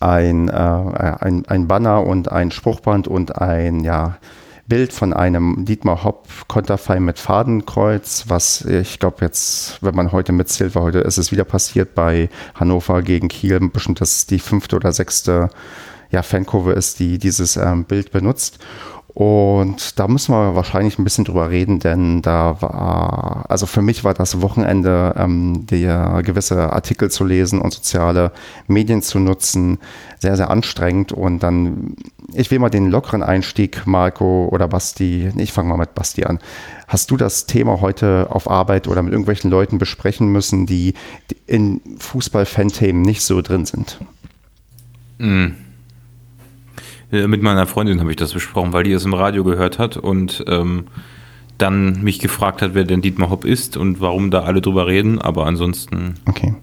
[0.01, 4.17] ein, äh, ein, ein Banner und ein Spruchband und ein ja,
[4.67, 10.31] Bild von einem Dietmar Hopp Konterfei mit Fadenkreuz, was ich glaube jetzt, wenn man heute
[10.31, 14.77] mitzählt, weil heute ist es wieder passiert bei Hannover gegen Kiel, bestimmt das die fünfte
[14.77, 15.49] oder sechste
[16.09, 18.59] ja, Fankurve ist, die dieses ähm, Bild benutzt.
[19.13, 24.05] Und da müssen wir wahrscheinlich ein bisschen drüber reden, denn da war, also für mich
[24.05, 28.31] war das Wochenende, ähm, der gewisse Artikel zu lesen und soziale
[28.67, 29.79] Medien zu nutzen,
[30.17, 31.11] sehr, sehr anstrengend.
[31.11, 31.95] Und dann,
[32.33, 36.39] ich will mal den lockeren Einstieg, Marco oder Basti, ich fange mal mit Basti an.
[36.87, 40.93] Hast du das Thema heute auf Arbeit oder mit irgendwelchen Leuten besprechen müssen, die
[41.47, 43.99] in Fußball-Fan-Themen nicht so drin sind?
[45.17, 45.55] Mhm.
[47.11, 49.97] Äh, mit meiner Freundin habe ich das besprochen, weil die es im Radio gehört hat
[49.97, 50.87] und ähm,
[51.57, 55.19] dann mich gefragt hat, wer denn Dietmar Hopp ist und warum da alle drüber reden,
[55.19, 56.15] aber ansonsten.
[56.27, 56.55] Okay.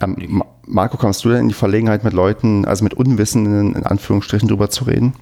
[0.00, 4.48] Ähm, Marco, kommst du denn in die Verlegenheit mit Leuten, also mit Unwissenden in Anführungsstrichen
[4.48, 5.14] drüber zu reden?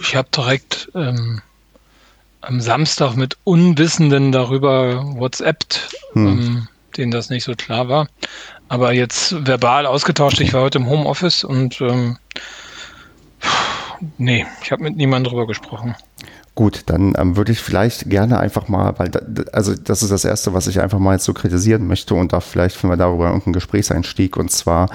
[0.00, 1.40] Ich habe direkt ähm,
[2.40, 6.26] am Samstag mit Unwissenden darüber WhatsAppt, hm.
[6.26, 8.08] ähm, denen das nicht so klar war.
[8.68, 10.40] Aber jetzt verbal ausgetauscht.
[10.40, 12.18] Ich war heute im Homeoffice und ähm,
[14.18, 15.94] Nee, ich habe mit niemandem drüber gesprochen.
[16.54, 19.20] Gut, dann ähm, würde ich vielleicht gerne einfach mal, weil da,
[19.52, 22.40] also das ist das Erste, was ich einfach mal jetzt so kritisieren möchte und da
[22.40, 24.88] vielleicht finden wir darüber irgendeinen Gesprächseinstieg und zwar,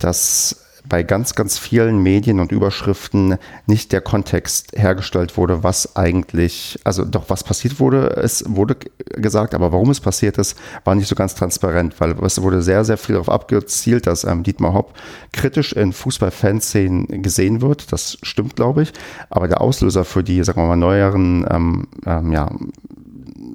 [0.00, 6.78] dass bei ganz, ganz vielen Medien und Überschriften nicht der Kontext hergestellt wurde, was eigentlich,
[6.84, 8.76] also doch was passiert wurde, es wurde
[9.16, 12.84] gesagt, aber warum es passiert ist, war nicht so ganz transparent, weil es wurde sehr,
[12.84, 14.94] sehr viel darauf abgezielt, dass ähm, Dietmar Hopp
[15.32, 17.90] kritisch in Fußballfanszenen gesehen wird.
[17.92, 18.92] Das stimmt, glaube ich.
[19.30, 22.50] Aber der Auslöser für die, sagen wir mal, neueren ähm, ähm, ja,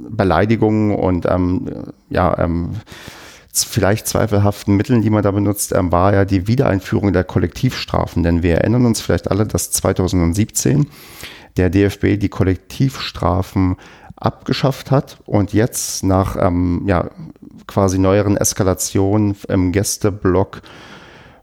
[0.09, 1.67] Beleidigungen und ähm,
[2.09, 2.71] ja, ähm,
[3.63, 8.23] vielleicht zweifelhaften Mitteln, die man da benutzt, ähm, war ja die Wiedereinführung der Kollektivstrafen.
[8.23, 10.87] Denn wir erinnern uns vielleicht alle, dass 2017
[11.57, 13.75] der DFB die Kollektivstrafen
[14.15, 17.09] abgeschafft hat und jetzt nach ähm, ja,
[17.67, 20.61] quasi neueren Eskalationen im Gästeblock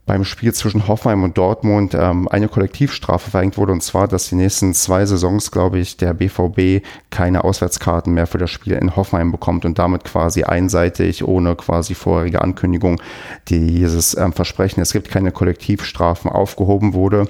[0.07, 4.37] beim Spiel zwischen Hoffenheim und Dortmund ähm, eine Kollektivstrafe verhängt wurde, und zwar, dass die
[4.37, 9.33] nächsten zwei Saisons, glaube ich, der BVB keine Auswärtskarten mehr für das Spiel in Hoffenheim
[9.33, 13.01] bekommt und damit quasi einseitig, ohne quasi vorherige Ankündigung,
[13.49, 17.29] dieses ähm, Versprechen, es gibt keine Kollektivstrafen, aufgehoben wurde.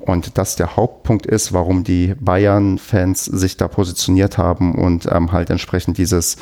[0.00, 5.50] Und das der Hauptpunkt ist, warum die Bayern-Fans sich da positioniert haben und ähm, halt
[5.50, 6.38] entsprechend dieses,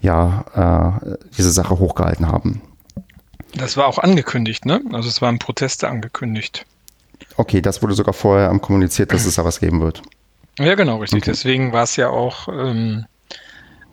[0.00, 2.62] ja, äh, diese Sache hochgehalten haben.
[3.56, 4.82] Das war auch angekündigt, ne?
[4.92, 6.66] Also es waren Proteste angekündigt.
[7.36, 10.02] Okay, das wurde sogar vorher kommuniziert, dass es da was geben wird.
[10.58, 11.22] Ja, genau, richtig.
[11.22, 11.30] Okay.
[11.30, 13.06] Deswegen war es ja auch ähm,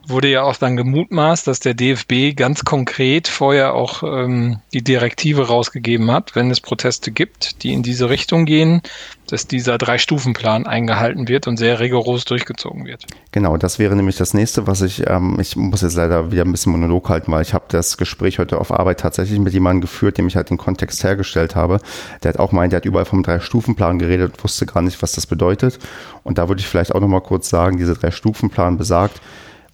[0.06, 5.48] wurde ja auch dann gemutmaßt, dass der DFB ganz konkret vorher auch ähm, die Direktive
[5.48, 8.82] rausgegeben hat, wenn es Proteste gibt, die in diese Richtung gehen,
[9.28, 13.06] dass dieser Drei-Stufen-Plan eingehalten wird und sehr rigoros durchgezogen wird.
[13.32, 16.52] Genau, das wäre nämlich das nächste, was ich, ähm, ich muss jetzt leider wieder ein
[16.52, 20.18] bisschen Monolog halten, weil ich habe das Gespräch heute auf Arbeit tatsächlich mit jemandem geführt,
[20.18, 21.80] dem ich halt den Kontext hergestellt habe.
[22.22, 25.14] Der hat auch meint, der hat überall vom Drei-Stufen-Plan geredet und wusste gar nicht, was
[25.14, 25.80] das bedeutet.
[26.24, 29.22] Und da würde ich vielleicht auch nochmal kurz sagen, dieser Drei-Stufen-Plan besagt,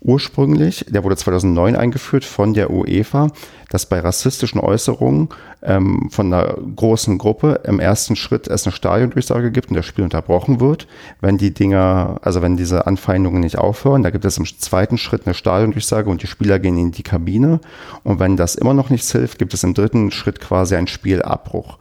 [0.02, 3.28] ursprünglich, der wurde 2009 eingeführt von der UEFA,
[3.70, 5.30] dass bei rassistischen Äußerungen
[5.62, 10.04] ähm, von einer großen Gruppe im ersten Schritt es eine Stadiondurchsage gibt und das Spiel
[10.04, 10.88] unterbrochen wird.
[11.22, 15.26] Wenn die Dinger, also wenn diese Anfeindungen nicht aufhören, da gibt es im zweiten Schritt
[15.26, 17.60] eine Stadiondurchsage und die Spieler gehen in die Kabine.
[18.04, 21.78] Und wenn das immer noch nichts hilft, gibt es im dritten Schritt quasi einen Spielabbruch.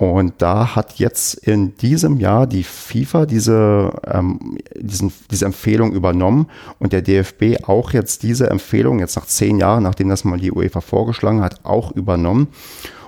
[0.00, 6.46] Und da hat jetzt in diesem Jahr die FIFA diese, ähm, diesen, diese Empfehlung übernommen
[6.78, 10.52] und der DFB auch jetzt diese Empfehlung, jetzt nach zehn Jahren, nachdem das mal die
[10.52, 12.48] UEFA vorgeschlagen hat, auch übernommen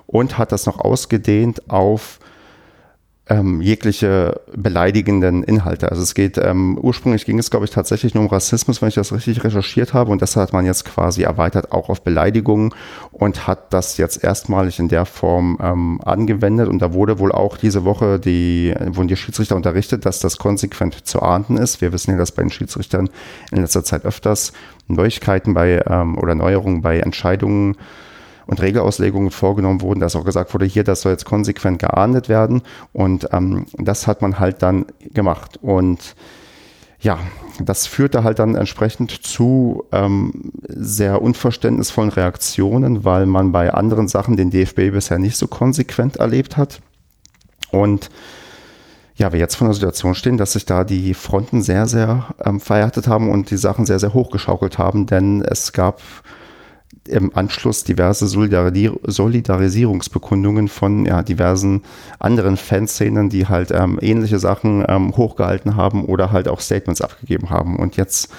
[0.06, 2.18] und hat das noch ausgedehnt auf
[3.28, 5.90] ähm, jegliche beleidigenden Inhalte.
[5.90, 8.96] Also es geht, ähm, ursprünglich ging es, glaube ich, tatsächlich nur um Rassismus, wenn ich
[8.96, 10.10] das richtig recherchiert habe.
[10.10, 12.74] Und das hat man jetzt quasi erweitert auch auf Beleidigungen
[13.12, 16.68] und hat das jetzt erstmalig in der Form ähm, angewendet.
[16.68, 21.06] Und da wurde wohl auch diese Woche die, wurden die Schiedsrichter unterrichtet, dass das konsequent
[21.06, 21.80] zu ahnden ist.
[21.80, 23.08] Wir wissen ja, dass bei den Schiedsrichtern
[23.52, 24.52] in letzter Zeit öfters
[24.88, 27.76] Neuigkeiten bei ähm, oder Neuerungen bei Entscheidungen
[28.52, 32.60] und Regelauslegungen vorgenommen wurden, dass auch gesagt wurde, hier, das soll jetzt konsequent geahndet werden.
[32.92, 34.84] Und ähm, das hat man halt dann
[35.14, 35.58] gemacht.
[35.62, 36.14] Und
[37.00, 37.18] ja,
[37.64, 44.36] das führte halt dann entsprechend zu ähm, sehr unverständnisvollen Reaktionen, weil man bei anderen Sachen
[44.36, 46.82] den DFB bisher nicht so konsequent erlebt hat.
[47.70, 48.10] Und
[49.14, 52.60] ja, wir jetzt von der Situation stehen, dass sich da die Fronten sehr, sehr ähm,
[52.60, 56.02] verhärtet haben und die Sachen sehr, sehr hochgeschaukelt haben, denn es gab
[57.08, 61.82] im Anschluss diverse Solidarisierungsbekundungen von ja, diversen
[62.18, 67.50] anderen Fanszenen, die halt ähm, ähnliche Sachen ähm, hochgehalten haben oder halt auch Statements abgegeben
[67.50, 67.76] haben.
[67.76, 68.30] Und jetzt,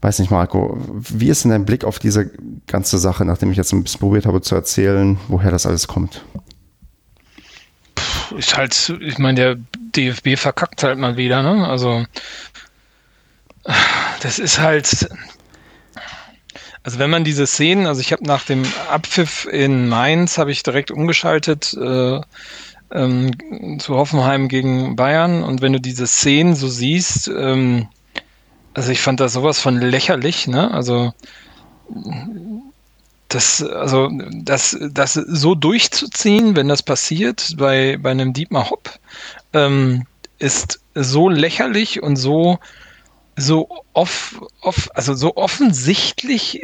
[0.00, 2.30] weiß nicht, Marco, wie ist denn dein Blick auf diese
[2.66, 6.24] ganze Sache, nachdem ich jetzt ein bisschen probiert habe zu erzählen, woher das alles kommt?
[8.36, 9.56] Ist halt, ich meine, der
[9.96, 11.68] DFB verkackt halt mal wieder, ne?
[11.68, 12.04] Also,
[14.22, 15.08] das ist halt,
[16.82, 20.62] also wenn man diese Szenen, also ich habe nach dem Abpfiff in Mainz, habe ich
[20.62, 22.20] direkt umgeschaltet äh,
[22.92, 27.88] ähm, zu Hoffenheim gegen Bayern und wenn du diese Szenen so siehst, ähm,
[28.74, 30.70] also ich fand das sowas von lächerlich, ne?
[30.72, 31.12] Also
[33.28, 38.98] das, also das, das so durchzuziehen, wenn das passiert bei, bei einem Dietmar Hopp,
[39.52, 40.06] ähm,
[40.38, 42.58] ist so lächerlich und so
[43.36, 46.62] so off, off, also so offensichtlich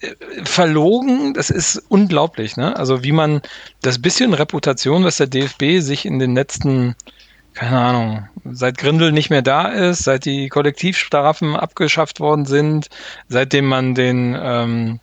[0.00, 0.14] äh,
[0.44, 2.76] verlogen, das ist unglaublich, ne?
[2.76, 3.42] Also wie man
[3.80, 6.94] das bisschen Reputation, was der DFB sich in den letzten,
[7.54, 12.88] keine Ahnung, seit Grindel nicht mehr da ist, seit die Kollektivstrafen abgeschafft worden sind,
[13.28, 15.00] seitdem man den ähm,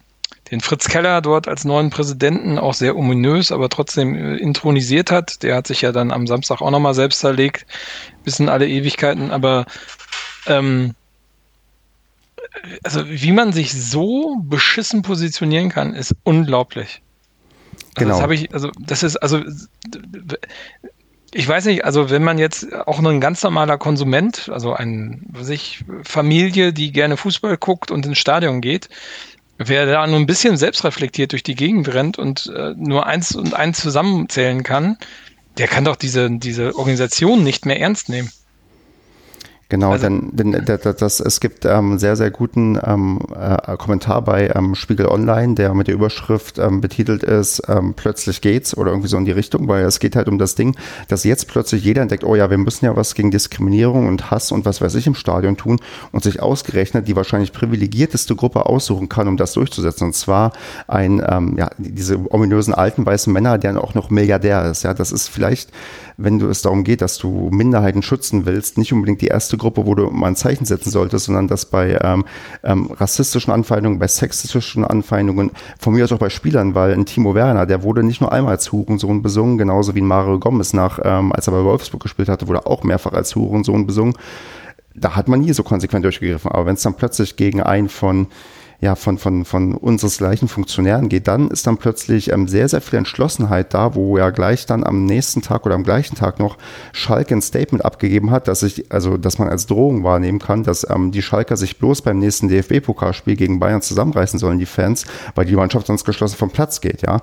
[0.52, 5.44] den Fritz Keller dort als neuen Präsidenten auch sehr ominös, aber trotzdem äh, intronisiert hat.
[5.44, 7.66] Der hat sich ja dann am Samstag auch nochmal selbst zerlegt,
[8.24, 9.32] bis in alle Ewigkeiten.
[9.32, 9.66] Aber
[10.48, 10.96] ähm,
[12.84, 17.02] also wie man sich so beschissen positionieren kann, ist unglaublich.
[17.96, 18.14] Also genau.
[18.14, 19.42] Das habe ich, also das ist, also
[21.34, 25.26] ich weiß nicht, also wenn man jetzt auch nur ein ganz normaler Konsument, also ein,
[25.30, 28.90] was ich, Familie, die gerne Fußball guckt und ins Stadion geht,
[29.58, 33.54] wer da nur ein bisschen selbstreflektiert durch die Gegend rennt und äh, nur eins und
[33.54, 34.98] eins zusammenzählen kann,
[35.58, 38.32] der kann doch diese, diese Organisation nicht mehr ernst nehmen.
[39.70, 44.24] Genau, also, denn, denn das, das, es gibt ähm, sehr, sehr guten ähm, äh, Kommentar
[44.24, 48.90] bei ähm, Spiegel Online, der mit der Überschrift ähm, betitelt ist, ähm, plötzlich geht's oder
[48.90, 50.76] irgendwie so in die Richtung, weil es geht halt um das Ding,
[51.08, 54.52] dass jetzt plötzlich jeder entdeckt, oh ja, wir müssen ja was gegen Diskriminierung und Hass
[54.52, 55.80] und was weiß ich im Stadion tun
[56.12, 60.08] und sich ausgerechnet die wahrscheinlich privilegierteste Gruppe aussuchen kann, um das durchzusetzen.
[60.08, 60.52] Und zwar
[60.88, 64.82] ein, ähm, ja, diese ominösen alten weißen Männer, der auch noch Milliardär ist.
[64.82, 65.70] Ja, das ist vielleicht,
[66.20, 69.86] wenn du es darum geht, dass du Minderheiten schützen willst, nicht unbedingt die erste Gruppe,
[69.86, 72.26] wo du mal ein Zeichen setzen solltest, sondern dass bei ähm,
[72.64, 77.36] ähm, rassistischen Anfeindungen, bei sexistischen Anfeindungen, von mir aus auch bei Spielern, weil ein Timo
[77.36, 81.00] Werner, der wurde nicht nur einmal als Hurensohn besungen, genauso wie ein Mario Gomez nach,
[81.04, 84.14] ähm, als er bei Wolfsburg gespielt hatte, wurde auch mehrfach als Hurensohn besungen.
[84.96, 86.52] Da hat man nie so konsequent durchgegriffen.
[86.52, 88.28] Aber wenn es dann plötzlich gegen einen von
[88.82, 93.00] ja, von, von, von unseresgleichen Funktionären geht, dann ist dann plötzlich ähm, sehr, sehr viel
[93.00, 96.58] Entschlossenheit da, wo ja gleich dann am nächsten Tag oder am gleichen Tag noch
[96.94, 100.90] Schalke ein Statement abgegeben hat, dass ich, also, dass man als Drohung wahrnehmen kann, dass
[100.90, 105.06] ähm, die Schalker sich bloß beim nächsten DFB-Pokalspiel gegen Bayern zusammenreißen sollen, die Fans,
[105.36, 107.22] weil die Mannschaft sonst geschlossen vom Platz geht, ja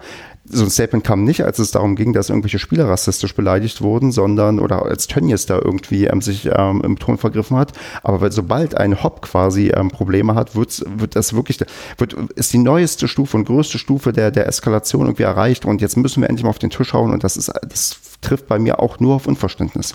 [0.48, 4.12] so ein Statement kam nicht, als es darum ging, dass irgendwelche Spieler rassistisch beleidigt wurden,
[4.12, 7.72] sondern oder als Tönnies da irgendwie ähm, sich ähm, im Ton vergriffen hat.
[8.02, 11.58] Aber weil sobald ein Hop quasi ähm, Probleme hat, wird, wird das wirklich,
[11.98, 15.64] wird, ist die neueste Stufe und größte Stufe der, der Eskalation irgendwie erreicht.
[15.64, 18.46] Und jetzt müssen wir endlich mal auf den Tisch hauen und das ist, das trifft
[18.46, 19.94] bei mir auch nur auf Unverständnis.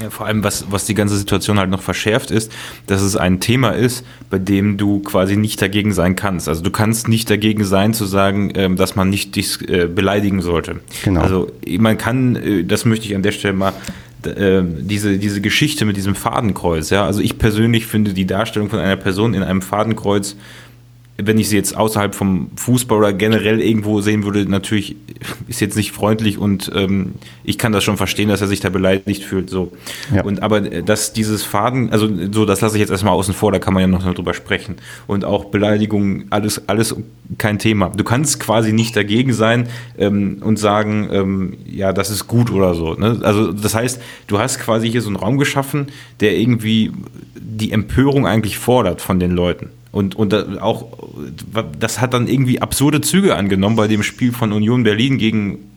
[0.00, 2.50] Ja, vor allem, was, was die ganze Situation halt noch verschärft ist,
[2.86, 6.48] dass es ein Thema ist, bei dem du quasi nicht dagegen sein kannst.
[6.48, 10.40] Also du kannst nicht dagegen sein, zu sagen, ähm, dass man nicht dich äh, beleidigen
[10.40, 10.80] sollte.
[11.04, 11.20] Genau.
[11.20, 13.74] Also man kann, äh, das möchte ich an der Stelle mal
[14.26, 17.04] äh, diese, diese Geschichte mit diesem Fadenkreuz, ja.
[17.04, 20.36] Also ich persönlich finde die Darstellung von einer Person in einem Fadenkreuz
[21.18, 24.96] wenn ich sie jetzt außerhalb vom Fußball oder generell irgendwo sehen würde, natürlich
[25.46, 27.12] ist jetzt nicht freundlich und ähm,
[27.44, 29.50] ich kann das schon verstehen, dass er sich da beleidigt fühlt.
[29.50, 29.72] So.
[30.14, 30.24] Ja.
[30.24, 33.58] Und aber dass dieses Faden, also so, das lasse ich jetzt erstmal außen vor, da
[33.58, 34.76] kann man ja noch drüber sprechen.
[35.06, 36.96] Und auch Beleidigung, alles, alles
[37.36, 37.90] kein Thema.
[37.90, 42.74] Du kannst quasi nicht dagegen sein ähm, und sagen, ähm, ja, das ist gut oder
[42.74, 42.94] so.
[42.94, 43.20] Ne?
[43.22, 45.88] Also das heißt, du hast quasi hier so einen Raum geschaffen,
[46.20, 46.90] der irgendwie
[47.34, 49.68] die Empörung eigentlich fordert von den Leuten.
[49.92, 50.86] Und, und auch,
[51.78, 55.71] das hat dann irgendwie absurde Züge angenommen bei dem Spiel von Union Berlin gegen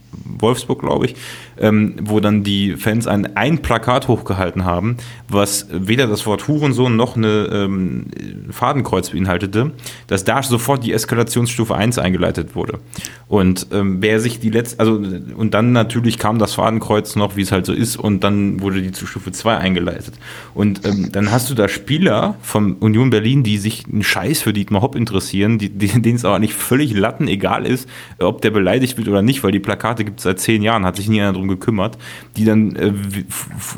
[0.45, 1.15] Wolfsburg, glaube ich,
[1.57, 6.95] ähm, wo dann die Fans ein, ein Plakat hochgehalten haben, was weder das Wort Hurensohn
[6.95, 8.05] noch eine ähm,
[8.51, 9.71] Fadenkreuz beinhaltete,
[10.07, 12.79] dass da sofort die Eskalationsstufe 1 eingeleitet wurde.
[13.27, 17.41] Und ähm, wer sich die letzte, also und dann natürlich kam das Fadenkreuz noch, wie
[17.41, 20.13] es halt so ist, und dann wurde die zu Stufe 2 eingeleitet.
[20.53, 24.53] Und ähm, dann hast du da Spieler von Union Berlin, die sich einen Scheiß für
[24.53, 27.89] Dietmar Hopp interessieren, die, denen es aber nicht völlig latten egal ist,
[28.19, 30.95] ob der beleidigt wird oder nicht, weil die Plakate gibt es seit zehn Jahren, hat
[30.95, 31.97] sich nie einer darum gekümmert,
[32.37, 32.93] die dann äh,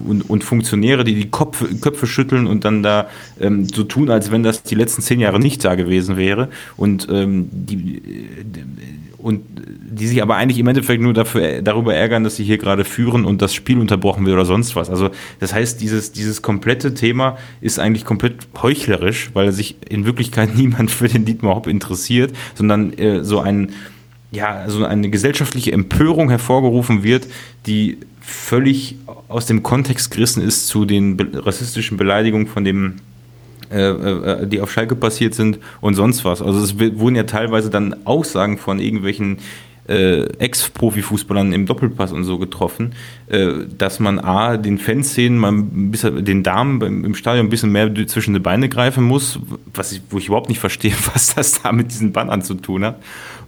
[0.05, 3.07] und, und, Funktionäre, die die Kopf, Köpfe schütteln und dann da
[3.39, 7.07] ähm, so tun, als wenn das die letzten zehn Jahre nicht da gewesen wäre und
[7.11, 8.01] ähm, die,
[9.17, 9.41] und
[9.89, 13.25] die sich aber eigentlich im Endeffekt nur dafür, darüber ärgern, dass sie hier gerade führen
[13.25, 14.89] und das Spiel unterbrochen wird oder sonst was.
[14.89, 20.55] Also das heißt, dieses, dieses komplette Thema ist eigentlich komplett heuchlerisch, weil sich in Wirklichkeit
[20.55, 23.71] niemand für den Dietmar Hopp interessiert, sondern äh, so ein
[24.31, 27.27] ja, so eine gesellschaftliche Empörung hervorgerufen wird,
[27.65, 28.95] die völlig
[29.29, 32.95] aus dem Kontext gerissen ist zu den rassistischen Beleidigungen von dem
[33.69, 36.41] äh, äh, die auf Schalke passiert sind und sonst was.
[36.41, 39.39] Also es wurden ja teilweise dann Aussagen von irgendwelchen
[39.89, 42.93] äh, Ex-Profifußballern im Doppelpass und so getroffen,
[43.27, 47.93] äh, dass man A, den Fanszenen mal bisschen, den Damen im Stadion ein bisschen mehr
[48.07, 49.39] zwischen die Beine greifen muss,
[49.73, 52.85] was ich, wo ich überhaupt nicht verstehe, was das da mit diesen Bannern zu tun
[52.85, 53.01] hat.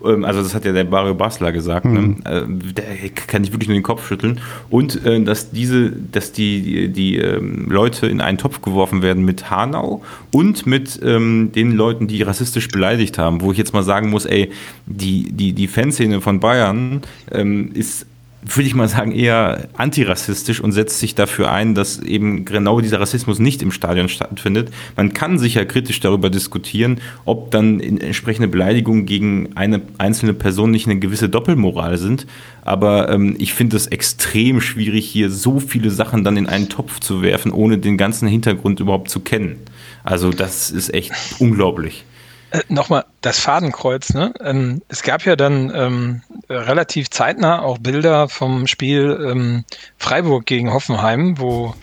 [0.04, 2.00] Ähm, also das hat ja der Mario Basler gesagt, ne?
[2.00, 2.18] mhm.
[2.24, 2.74] ne?
[2.74, 4.40] der kann ich wirklich nur den Kopf schütteln.
[4.70, 9.26] Und äh, dass diese, dass die, die, die ähm, Leute in einen Topf geworfen werden
[9.26, 13.84] mit Hanau und mit ähm, den Leuten, die rassistisch beleidigt haben, wo ich jetzt mal
[13.84, 14.52] sagen muss, ey,
[14.86, 18.06] die, die, die Fanszene von Bayern ähm, ist
[18.42, 23.00] würde ich mal sagen, eher antirassistisch und setzt sich dafür ein, dass eben genau dieser
[23.00, 24.72] Rassismus nicht im Stadion stattfindet.
[24.96, 30.88] Man kann sicher kritisch darüber diskutieren, ob dann entsprechende Beleidigungen gegen eine einzelne Person nicht
[30.88, 32.28] eine gewisse Doppelmoral sind.
[32.62, 37.00] Aber ähm, ich finde es extrem schwierig, hier so viele Sachen dann in einen Topf
[37.00, 39.58] zu werfen, ohne den ganzen Hintergrund überhaupt zu kennen.
[40.04, 42.06] Also das ist echt unglaublich.
[42.52, 44.14] Äh, Nochmal das Fadenkreuz.
[44.14, 44.34] Ne?
[44.42, 49.66] Ähm, es gab ja dann ähm, relativ zeitnah auch Bilder vom Spiel ähm,
[49.98, 51.76] Freiburg gegen Hoffenheim, wo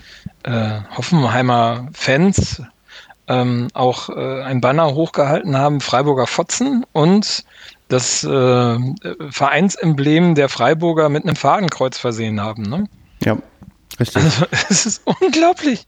[0.43, 2.63] äh, Hoffenheimer Fans
[3.29, 7.45] ähm, auch äh, ein Banner hochgehalten haben, Freiburger Fotzen und
[7.89, 8.79] das äh,
[9.31, 12.63] Vereinsemblem der Freiburger mit einem Fadenkreuz versehen haben.
[12.63, 12.89] Ne?
[13.25, 13.37] Ja,
[14.01, 14.25] richtig.
[14.25, 15.87] Also, es ist unglaublich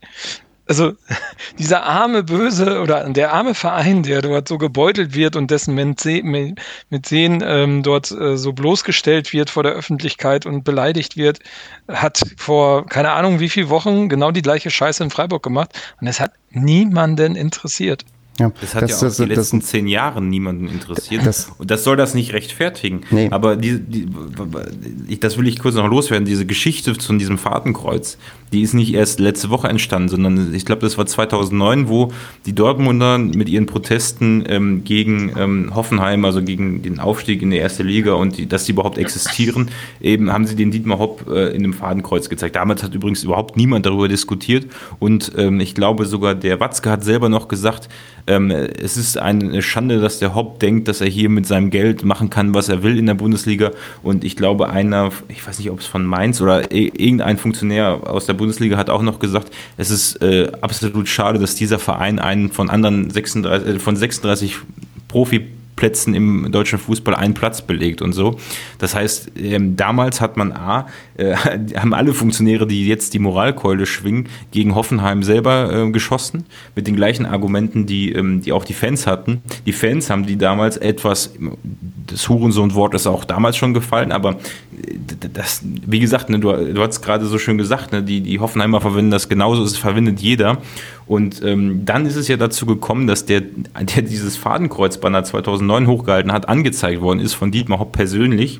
[0.69, 0.93] also
[1.59, 5.99] dieser arme Böse oder der arme Verein, der dort so gebeutelt wird und dessen mit
[5.99, 11.39] Sehen ähm, dort äh, so bloßgestellt wird vor der Öffentlichkeit und beleidigt wird,
[11.87, 16.07] hat vor keine Ahnung wie viele Wochen genau die gleiche Scheiße in Freiburg gemacht und
[16.07, 18.05] es hat niemanden interessiert.
[18.39, 21.23] Ja, das hat das, ja auch das, die letzten zehn Jahre niemanden interessiert.
[21.57, 23.01] und das soll das nicht rechtfertigen.
[23.11, 23.27] Nee.
[23.31, 26.25] Aber die, die, das will ich kurz noch loswerden.
[26.25, 28.17] Diese Geschichte zu diesem Fahrtenkreuz,
[28.51, 32.11] die ist nicht erst letzte Woche entstanden, sondern ich glaube, das war 2009, wo
[32.45, 37.57] die Dortmunder mit ihren Protesten ähm, gegen ähm, Hoffenheim, also gegen den Aufstieg in die
[37.57, 39.69] erste Liga und die, dass sie überhaupt existieren,
[40.01, 42.55] eben haben sie den Dietmar Hopp äh, in dem Fadenkreuz gezeigt.
[42.55, 44.67] Damals hat übrigens überhaupt niemand darüber diskutiert
[44.99, 47.89] und ähm, ich glaube sogar der Watzke hat selber noch gesagt,
[48.29, 52.05] ähm, es ist eine Schande, dass der Hopp denkt, dass er hier mit seinem Geld
[52.05, 53.71] machen kann, was er will in der Bundesliga.
[54.03, 58.27] Und ich glaube, einer, ich weiß nicht, ob es von Mainz oder irgendein Funktionär aus
[58.27, 62.51] der Bundesliga hat auch noch gesagt, es ist äh, absolut schade, dass dieser Verein einen
[62.51, 64.57] von anderen 36, äh, von 36
[65.07, 65.47] Profi
[65.79, 68.37] Plätzen im deutschen Fußball einen Platz belegt und so.
[68.79, 71.35] Das heißt, ähm, damals hat man A, äh,
[71.77, 76.43] haben alle Funktionäre, die jetzt die Moralkeule schwingen, gegen Hoffenheim selber äh, geschossen,
[76.75, 79.41] mit den gleichen Argumenten, die, ähm, die auch die Fans hatten.
[79.65, 81.33] Die Fans haben die damals etwas,
[82.07, 86.81] das Hurensohn-Wort ist auch damals schon gefallen, aber äh, das, wie gesagt, ne, du, du
[86.81, 90.57] hast gerade so schön gesagt, ne, die, die Hoffenheimer verwenden das genauso, es verwendet jeder.
[91.09, 96.31] Und ähm, dann ist es ja dazu gekommen, dass der, der dieses Fadenkreuzbanner 2009 hochgehalten
[96.31, 98.59] hat, angezeigt worden ist von Dietmar Hopp persönlich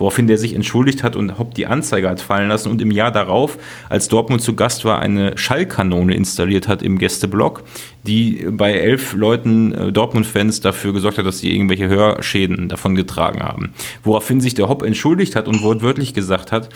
[0.00, 3.12] woraufhin der sich entschuldigt hat und Hopp die Anzeige hat fallen lassen und im Jahr
[3.12, 7.62] darauf, als Dortmund zu Gast war, eine Schallkanone installiert hat im Gästeblock,
[8.06, 13.42] die bei elf Leuten äh, Dortmund-Fans dafür gesorgt hat, dass sie irgendwelche Hörschäden davon getragen
[13.42, 13.74] haben.
[14.02, 16.70] Woraufhin sich der Hopp entschuldigt hat und wortwörtlich gesagt hat,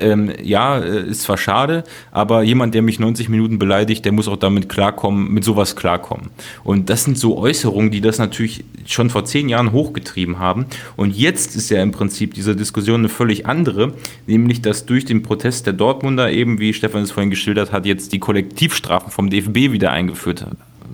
[0.00, 4.26] ähm, ja, äh, ist zwar schade, aber jemand, der mich 90 Minuten beleidigt, der muss
[4.26, 6.30] auch damit klarkommen, mit sowas klarkommen.
[6.64, 10.66] Und das sind so Äußerungen, die das natürlich schon vor zehn Jahren hochgetrieben haben.
[10.96, 13.94] Und jetzt ist ja im Prinzip diese Diskussion eine völlig andere,
[14.26, 18.12] nämlich dass durch den Protest der Dortmunder eben, wie Stefan es vorhin geschildert hat, jetzt
[18.12, 20.46] die Kollektivstrafen vom DFB wieder eingeführt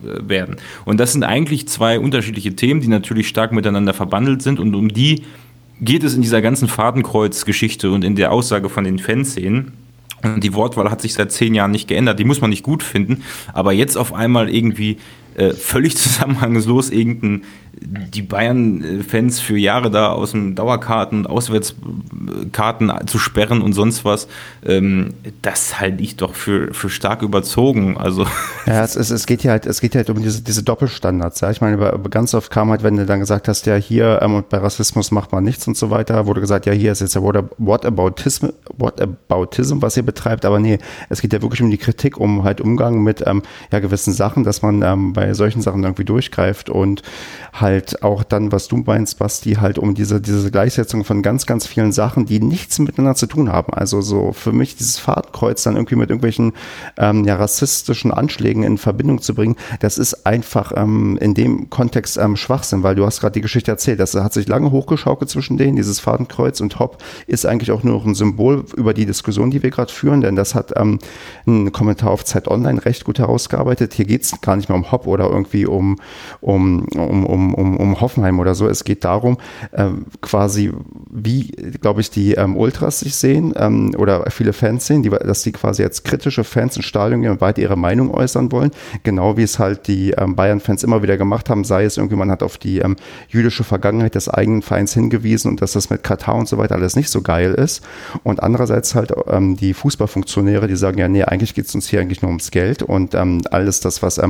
[0.05, 0.57] äh, werden.
[0.85, 4.89] Und das sind eigentlich zwei unterschiedliche Themen, die natürlich stark miteinander verbandelt sind und um
[4.89, 5.23] die
[5.81, 9.73] geht es in dieser ganzen Fadenkreuz-Geschichte und in der Aussage von den Fanszenen.
[10.37, 12.19] Die Wortwahl hat sich seit zehn Jahren nicht geändert.
[12.19, 13.23] Die muss man nicht gut finden.
[13.55, 14.99] Aber jetzt auf einmal irgendwie
[15.37, 17.45] äh, völlig zusammenhangslos irgendein
[17.83, 24.29] die Bayern-Fans für Jahre da aus dem Dauerkarten, Auswärtskarten zu sperren und sonst was,
[24.65, 27.97] ähm, das halte ich doch für, für stark überzogen.
[27.97, 28.27] Also
[28.67, 31.41] ja, es, es, es geht ja halt, es geht halt um diese, diese Doppelstandards.
[31.41, 31.51] Ja.
[31.51, 34.59] Ich meine, ganz oft kam halt, wenn du dann gesagt hast, ja hier ähm, bei
[34.59, 38.49] Rassismus macht man nichts und so weiter, wurde gesagt, ja hier ist jetzt ja Whataboutism,
[38.77, 40.79] Whataboutism, was ihr betreibt, aber nee,
[41.09, 44.45] es geht ja wirklich um die Kritik, um halt Umgang mit ähm, ja, gewissen Sachen,
[44.45, 47.03] dass man ähm, bei solchen Sachen irgendwie durchgreift und
[47.53, 47.70] halt
[48.03, 51.93] auch dann, was du meinst, Basti, halt um diese, diese Gleichsetzung von ganz, ganz vielen
[51.93, 53.73] Sachen, die nichts miteinander zu tun haben.
[53.73, 56.53] Also so für mich dieses Fahrtkreuz dann irgendwie mit irgendwelchen
[56.99, 62.17] ähm, ja, rassistischen Anschlägen in Verbindung zu bringen, das ist einfach ähm, in dem Kontext
[62.17, 65.57] ähm, Schwachsinn, weil du hast gerade die Geschichte erzählt, das hat sich lange hochgeschaukelt zwischen
[65.57, 69.51] denen, dieses Fadenkreuz und Hopp ist eigentlich auch nur noch ein Symbol über die Diskussion,
[69.51, 70.99] die wir gerade führen, denn das hat ähm,
[71.47, 73.95] ein Kommentar auf Zeit Online recht gut herausgearbeitet.
[73.95, 75.97] Hier geht es gar nicht mehr um Hopp oder irgendwie um,
[76.41, 78.67] um, um, um, um, um Hoffenheim oder so.
[78.67, 79.39] Es geht darum,
[79.73, 80.73] ähm, quasi,
[81.11, 81.49] wie,
[81.81, 85.53] glaube ich, die ähm, Ultras sich sehen ähm, oder viele Fans sehen, die, dass die
[85.53, 88.71] quasi als kritische Fans ins Stadion gehen und weiter ihre Meinung äußern wollen.
[89.03, 92.31] Genau wie es halt die ähm, Bayern-Fans immer wieder gemacht haben, sei es irgendwie, man
[92.31, 92.97] hat auf die ähm,
[93.29, 96.97] jüdische Vergangenheit des eigenen Vereins hingewiesen und dass das mit Katar und so weiter alles
[96.97, 97.83] nicht so geil ist.
[98.23, 102.01] Und andererseits halt ähm, die Fußballfunktionäre, die sagen, ja, nee, eigentlich geht es uns hier
[102.01, 104.21] eigentlich nur ums Geld und alles das, was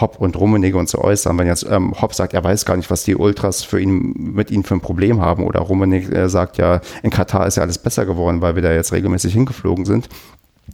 [0.00, 1.36] Hopp und Rummenigge und so äußern.
[1.38, 4.64] Wenn jetzt Hopp sagt, er weiß gar nicht, was die Ultras für ihn, mit ihnen
[4.64, 8.40] für ein Problem haben oder Rummenigge sagt, ja, in Katar ist ja alles besser geworden,
[8.40, 10.08] weil wir da jetzt regelmäßig hingeflogen sind.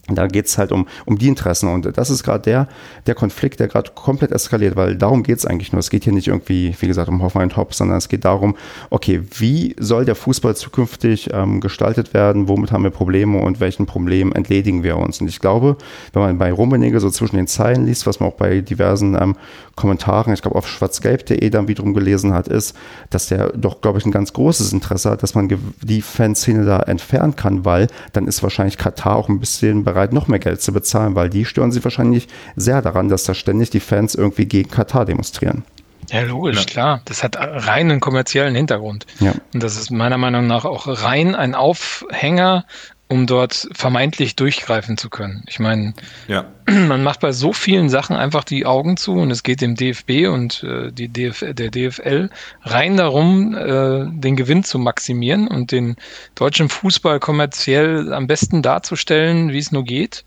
[0.08, 2.68] Da geht es halt um, um die Interessen und das ist gerade der,
[3.06, 5.78] der Konflikt, der gerade komplett eskaliert, weil darum geht es eigentlich nur.
[5.78, 8.54] Es geht hier nicht irgendwie, wie gesagt, um Hoffmann und Hopp, sondern es geht darum,
[8.90, 13.86] okay, wie soll der Fußball zukünftig ähm, gestaltet werden, womit haben wir Probleme und welchen
[13.86, 15.20] Problemen entledigen wir uns.
[15.20, 15.76] Und ich glaube,
[16.12, 19.36] wenn man bei Rummenigge so zwischen den Zeilen liest, was man auch bei diversen ähm,
[19.76, 22.76] Kommentaren, ich glaube auf schwarzgelb.de dann wiederum gelesen hat, ist,
[23.10, 25.48] dass der doch, glaube ich, ein ganz großes Interesse hat, dass man
[25.82, 30.28] die Fanszene da entfernen kann, weil dann ist wahrscheinlich Katar auch ein bisschen bereit, noch
[30.28, 33.80] mehr Geld zu bezahlen, weil die stören sich wahrscheinlich sehr daran, dass da ständig die
[33.80, 35.64] Fans irgendwie gegen Katar demonstrieren.
[36.10, 36.64] Ja, logisch, ja.
[36.64, 37.00] klar.
[37.06, 39.06] Das hat rein einen kommerziellen Hintergrund.
[39.20, 39.32] Ja.
[39.52, 42.66] Und das ist meiner Meinung nach auch rein ein Aufhänger
[43.14, 45.44] um dort vermeintlich durchgreifen zu können.
[45.46, 45.94] Ich meine,
[46.26, 46.46] ja.
[46.68, 50.26] man macht bei so vielen Sachen einfach die Augen zu und es geht dem DFB
[50.26, 52.28] und äh, die DF der DFL
[52.62, 55.94] rein darum, äh, den Gewinn zu maximieren und den
[56.34, 60.24] deutschen Fußball kommerziell am besten darzustellen, wie es nur geht.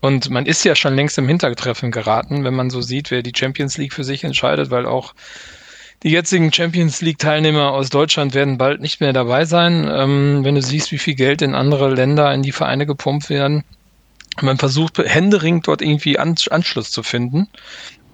[0.00, 3.36] Und man ist ja schon längst im Hintertreffen geraten, wenn man so sieht, wer die
[3.36, 5.12] Champions League für sich entscheidet, weil auch
[6.02, 9.86] die jetzigen Champions League-Teilnehmer aus Deutschland werden bald nicht mehr dabei sein.
[9.90, 13.64] Ähm, wenn du siehst, wie viel Geld in andere Länder, in die Vereine gepumpt werden.
[14.40, 17.48] Man versucht händeringend dort irgendwie Anschluss zu finden.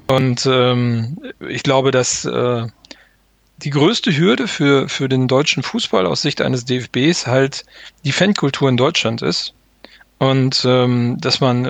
[0.08, 1.18] Und ähm,
[1.48, 2.66] ich glaube, dass äh,
[3.58, 7.64] die größte Hürde für, für den deutschen Fußball aus Sicht eines DFBs halt
[8.04, 9.54] die Fankultur in Deutschland ist.
[10.18, 11.64] Und ähm, dass man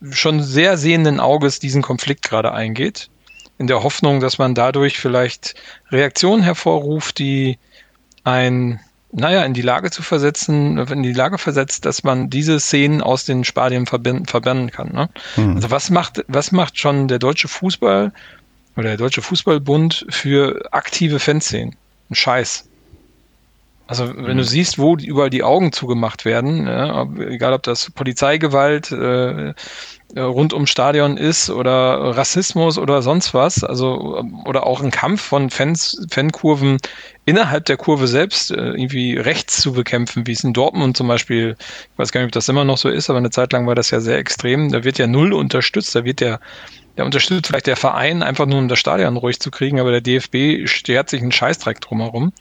[0.00, 3.08] äh, schon sehr sehenden Auges diesen Konflikt gerade eingeht
[3.62, 5.54] in der Hoffnung, dass man dadurch vielleicht
[5.92, 7.58] Reaktionen hervorruft, die
[8.24, 8.80] ein,
[9.12, 13.24] naja, in die Lage zu versetzen, in die Lage versetzt, dass man diese Szenen aus
[13.24, 14.92] den Spadien verbannen kann.
[14.92, 15.08] Ne?
[15.36, 15.54] Mhm.
[15.54, 18.12] Also was macht, was macht schon der deutsche Fußball
[18.76, 21.76] oder der deutsche Fußballbund für aktive Fanszenen?
[22.10, 22.68] Ein Scheiß.
[23.86, 28.90] Also wenn du siehst, wo überall die Augen zugemacht werden, ja, egal ob das Polizeigewalt,
[28.90, 29.54] äh,
[30.20, 35.50] rund ums Stadion ist oder Rassismus oder sonst was, also oder auch ein Kampf von
[35.50, 36.78] Fans, Fankurven
[37.24, 41.56] innerhalb der Kurve selbst äh, irgendwie rechts zu bekämpfen, wie es in Dortmund zum Beispiel,
[41.58, 43.74] ich weiß gar nicht, ob das immer noch so ist, aber eine Zeit lang war
[43.74, 44.70] das ja sehr extrem.
[44.70, 46.40] Da wird ja null unterstützt, da wird der
[46.96, 50.02] der unterstützt vielleicht der Verein einfach nur, um das Stadion ruhig zu kriegen, aber der
[50.02, 52.32] DFB stört sich einen Scheißdreck drumherum.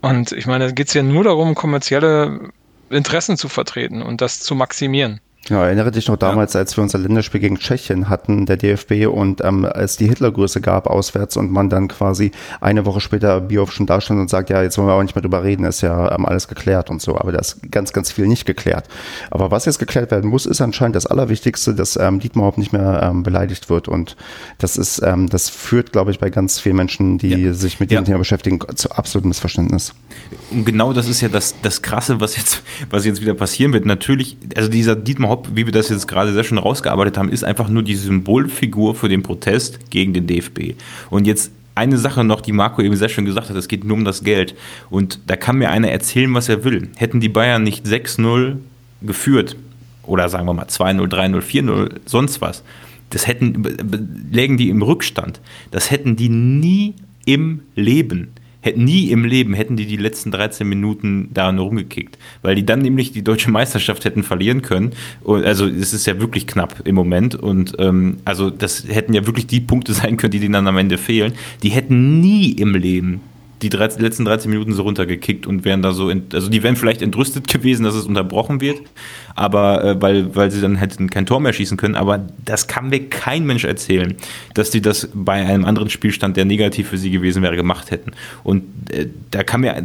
[0.00, 2.50] Und ich meine, da geht es ja nur darum, kommerzielle
[2.90, 5.20] Interessen zu vertreten und das zu maximieren.
[5.48, 6.60] Ja, erinnere dich noch damals, ja.
[6.60, 10.86] als wir unser Länderspiel gegen Tschechien hatten, der DFB, und ähm, es die Hitlergröße gab
[10.86, 12.30] auswärts und man dann quasi
[12.60, 15.16] eine Woche später Bioff schon da stand und sagt, ja, jetzt wollen wir auch nicht
[15.16, 17.18] mehr drüber reden, ist ja ähm, alles geklärt und so.
[17.18, 18.86] Aber da ist ganz, ganz viel nicht geklärt.
[19.32, 22.72] Aber was jetzt geklärt werden muss, ist anscheinend das Allerwichtigste, dass ähm, Dietmar überhaupt nicht
[22.72, 23.88] mehr ähm, beleidigt wird.
[23.88, 24.16] Und
[24.58, 27.52] das ist, ähm, das führt, glaube ich, bei ganz vielen Menschen, die ja.
[27.52, 28.02] sich mit dem ja.
[28.02, 29.92] Thema beschäftigen, zu absolutem Missverständnis.
[30.52, 33.86] Und genau das ist ja das, das Krasse, was jetzt, was jetzt wieder passieren wird.
[33.86, 37.42] Natürlich, also dieser Dietmar Hopp, wie wir das jetzt gerade sehr schön rausgearbeitet haben, ist
[37.42, 40.74] einfach nur die Symbolfigur für den Protest gegen den DFB.
[41.08, 43.96] Und jetzt eine Sache noch, die Marco eben sehr schön gesagt hat, es geht nur
[43.96, 44.54] um das Geld.
[44.90, 46.90] Und da kann mir einer erzählen, was er will.
[46.96, 48.56] Hätten die Bayern nicht 6-0
[49.00, 49.56] geführt,
[50.02, 52.62] oder sagen wir mal 2-0, 3-0, 4-0, sonst was,
[53.08, 53.64] das hätten,
[54.30, 55.40] lägen die im Rückstand.
[55.70, 60.66] Das hätten die nie im Leben hätten nie im Leben hätten die die letzten 13
[60.66, 64.92] Minuten da nur rumgekickt, weil die dann nämlich die deutsche Meisterschaft hätten verlieren können.
[65.22, 69.26] Und also es ist ja wirklich knapp im Moment und ähm, also das hätten ja
[69.26, 71.34] wirklich die Punkte sein können, die denen dann am Ende fehlen.
[71.62, 73.20] Die hätten nie im Leben
[73.62, 76.76] die 13, letzten 13 Minuten so runtergekickt und wären da so, in, also die wären
[76.76, 78.80] vielleicht entrüstet gewesen, dass es unterbrochen wird,
[79.34, 82.88] aber äh, weil, weil sie dann hätten kein Tor mehr schießen können, aber das kann
[82.88, 84.14] mir kein Mensch erzählen,
[84.54, 88.12] dass die das bei einem anderen Spielstand, der negativ für sie gewesen wäre, gemacht hätten.
[88.42, 89.80] Und äh, da kann mir,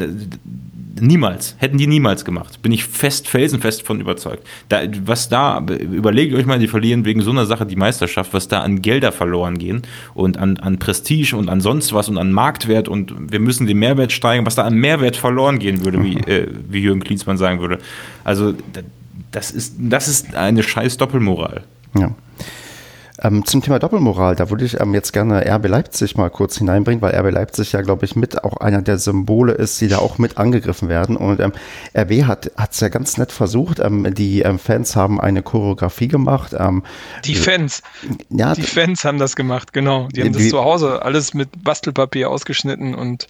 [1.01, 1.55] Niemals.
[1.57, 2.61] Hätten die niemals gemacht.
[2.61, 4.45] Bin ich fest, felsenfest von überzeugt.
[4.69, 8.47] Da, was da, überlegt euch mal, die verlieren wegen so einer Sache die Meisterschaft, was
[8.47, 9.81] da an Gelder verloren gehen
[10.13, 13.79] und an, an Prestige und an sonst was und an Marktwert und wir müssen den
[13.79, 17.59] Mehrwert steigern, was da an Mehrwert verloren gehen würde, wie, äh, wie Jürgen Klinsmann sagen
[17.59, 17.79] würde.
[18.23, 18.53] Also,
[19.31, 21.63] das ist, das ist eine scheiß Doppelmoral.
[21.97, 22.11] Ja.
[23.21, 27.01] Ähm, zum Thema Doppelmoral, da würde ich ähm, jetzt gerne RB Leipzig mal kurz hineinbringen,
[27.01, 30.17] weil RB Leipzig ja, glaube ich, mit auch einer der Symbole ist, die da auch
[30.19, 31.17] mit angegriffen werden.
[31.17, 31.53] Und ähm,
[31.97, 33.79] RB hat es ja ganz nett versucht.
[33.79, 36.55] Ähm, die ähm, Fans haben eine Choreografie gemacht.
[36.57, 36.83] Ähm,
[37.25, 37.81] die Fans.
[38.29, 40.07] Ja, die Fans haben das gemacht, genau.
[40.09, 43.27] Die haben die, das zu Hause alles mit Bastelpapier ausgeschnitten und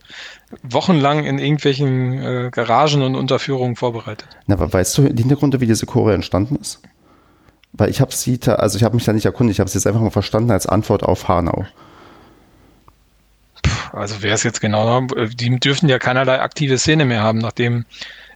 [0.64, 4.28] wochenlang in irgendwelchen äh, Garagen und Unterführungen vorbereitet.
[4.48, 6.82] Na, weißt du die Hintergründe, wie diese Chore entstanden ist?
[7.78, 9.86] Weil ich habe sie, also ich habe mich da nicht erkundigt, ich habe es jetzt
[9.86, 11.66] einfach mal verstanden als Antwort auf Hanau.
[13.94, 17.86] Also wer es jetzt genau, die dürfen ja keinerlei aktive Szene mehr haben, nachdem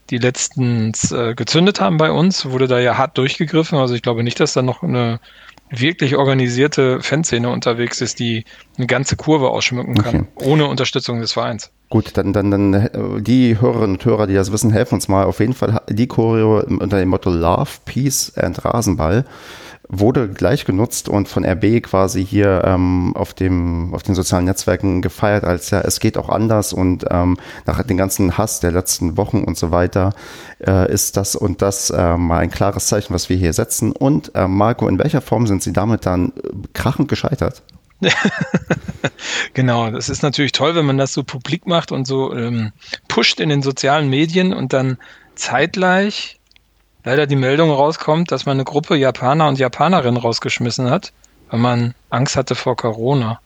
[0.09, 3.77] die letztens äh, gezündet haben bei uns, wurde da ja hart durchgegriffen.
[3.77, 5.19] Also ich glaube nicht, dass da noch eine
[5.71, 8.43] wirklich organisierte Fanszene unterwegs ist, die
[8.77, 10.49] eine ganze Kurve ausschmücken kann, okay.
[10.49, 11.71] ohne Unterstützung des Vereins.
[11.89, 12.89] Gut, dann, dann, dann äh,
[13.21, 15.25] die Hörerinnen und Hörer, die das wissen, helfen uns mal.
[15.25, 19.25] Auf jeden Fall die Choreo unter dem Motto Love, Peace and Rasenball
[19.93, 25.01] wurde gleich genutzt und von RB quasi hier ähm, auf, dem, auf den sozialen Netzwerken
[25.01, 29.17] gefeiert, als ja, es geht auch anders und ähm, nach dem ganzen Hass der letzten
[29.17, 30.13] Wochen und so weiter
[30.65, 33.91] äh, ist das und das äh, mal ein klares Zeichen, was wir hier setzen.
[33.91, 37.61] Und äh, Marco, in welcher Form sind Sie damit dann äh, krachend gescheitert?
[39.53, 42.71] genau, das ist natürlich toll, wenn man das so publik macht und so ähm,
[43.09, 44.97] pusht in den sozialen Medien und dann
[45.35, 46.40] zeitgleich
[47.03, 51.13] leider die Meldung rauskommt, dass man eine Gruppe Japaner und Japanerinnen rausgeschmissen hat,
[51.49, 53.39] weil man Angst hatte vor Corona.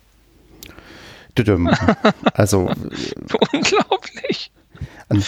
[2.34, 2.70] Also
[3.51, 4.51] unglaublich.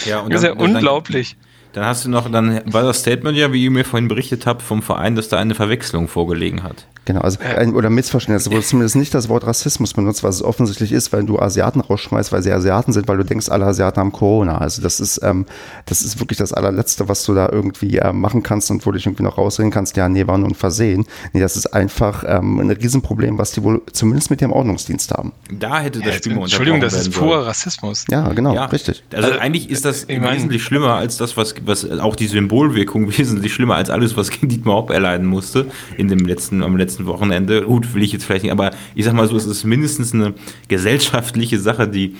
[0.04, 1.36] Ja, und das ist ja unglaublich.
[1.72, 4.62] Dann hast du noch, dann war das Statement ja, wie ihr mir vorhin berichtet habt,
[4.62, 6.86] vom Verein, dass da eine Verwechslung vorgelegen hat.
[7.08, 10.92] Genau, also ein, oder Missverständnis, wo zumindest nicht das Wort Rassismus benutzt, was es offensichtlich
[10.92, 14.12] ist, weil du Asiaten rausschmeißt, weil sie Asiaten sind, weil du denkst, alle Asiaten haben
[14.12, 14.58] Corona.
[14.58, 15.46] Also das ist, ähm,
[15.86, 18.98] das ist wirklich das allerletzte, was du da irgendwie äh, machen kannst und wo du
[18.98, 21.06] dich irgendwie noch rausreden kannst, ja, nee, war nur ein Versehen.
[21.32, 25.32] Nee, das ist einfach ähm, ein Riesenproblem, was die wohl zumindest mit dem Ordnungsdienst haben.
[25.50, 28.04] Da hätte das Spiel ja, Entschuldigung, das ist purer Rassismus.
[28.10, 28.66] Ja, genau, ja.
[28.66, 29.02] richtig.
[29.14, 33.08] Also, also eigentlich ist das ich wesentlich schlimmer als das, was, was auch die Symbolwirkung
[33.16, 37.62] wesentlich schlimmer als alles, was Dietmar Hopp erleiden musste in dem letzten, am letzten Wochenende
[37.62, 40.34] gut, will ich jetzt vielleicht nicht, aber ich sag mal so, es ist mindestens eine
[40.68, 42.16] gesellschaftliche Sache, die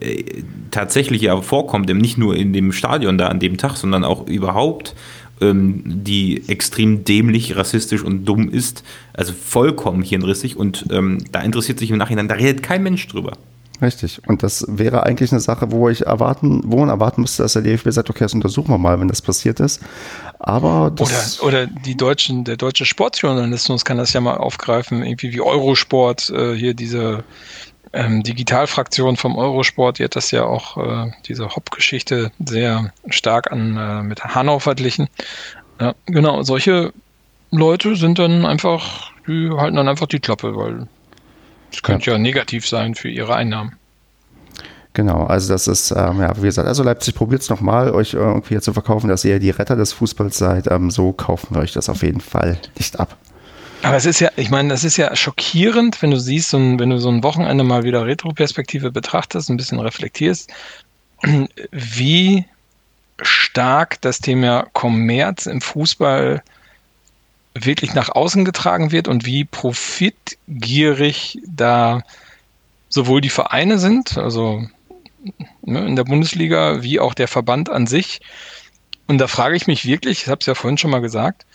[0.00, 0.24] äh,
[0.70, 4.94] tatsächlich ja vorkommt, nicht nur in dem Stadion da an dem Tag, sondern auch überhaupt,
[5.40, 11.78] ähm, die extrem dämlich, rassistisch und dumm ist, also vollkommen hirnrissig und ähm, da interessiert
[11.78, 13.32] sich im Nachhinein, da redet kein Mensch drüber.
[13.80, 14.20] Richtig.
[14.26, 17.62] Und das wäre eigentlich eine Sache, wo ich erwarten, wo man erwarten müsste, dass der
[17.62, 19.80] DFB sagt, okay, das untersuchen wir mal, wenn das passiert ist.
[20.40, 21.06] Aber oder,
[21.42, 26.54] oder die deutschen, der deutsche Sportjournalismus kann das ja mal aufgreifen, irgendwie wie Eurosport, äh,
[26.54, 27.24] hier diese
[27.92, 33.76] ähm, Digitalfraktion vom Eurosport, die hat das ja auch, äh, diese Hop-Geschichte sehr stark an
[33.76, 35.08] äh, mit Hanau verglichen.
[35.80, 36.92] Ja, genau, solche
[37.50, 40.88] Leute sind dann einfach, die halten dann einfach die Klappe, weil
[41.70, 42.16] das könnte ja.
[42.16, 43.76] ja negativ sein für ihre Einnahmen.
[44.94, 48.58] Genau, also das ist, ähm, ja, wie gesagt, also Leipzig probiert es nochmal, euch irgendwie
[48.58, 50.70] zu verkaufen, dass ihr die Retter des Fußballs seid.
[50.70, 53.16] Ähm, so kaufen wir euch das auf jeden Fall nicht ab.
[53.82, 56.90] Aber es ist ja, ich meine, das ist ja schockierend, wenn du siehst, und wenn
[56.90, 60.50] du so ein Wochenende mal wieder Retroperspektive betrachtest, ein bisschen reflektierst,
[61.70, 62.44] wie
[63.22, 66.42] stark das Thema Kommerz im Fußball
[67.54, 72.02] wirklich nach außen getragen wird und wie profitgierig da
[72.88, 74.66] sowohl die Vereine sind, also
[75.62, 78.20] ne, in der Bundesliga, wie auch der Verband an sich.
[79.06, 81.46] Und da frage ich mich wirklich, ich habe es ja vorhin schon mal gesagt,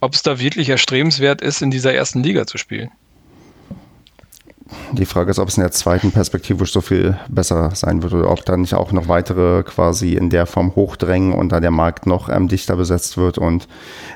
[0.00, 2.90] ob es da wirklich erstrebenswert ist, in dieser ersten Liga zu spielen.
[4.92, 8.30] Die Frage ist, ob es in der zweiten Perspektive so viel besser sein wird oder
[8.30, 12.06] ob da nicht auch noch weitere quasi in der Form hochdrängen und da der Markt
[12.06, 13.68] noch ähm, dichter besetzt wird und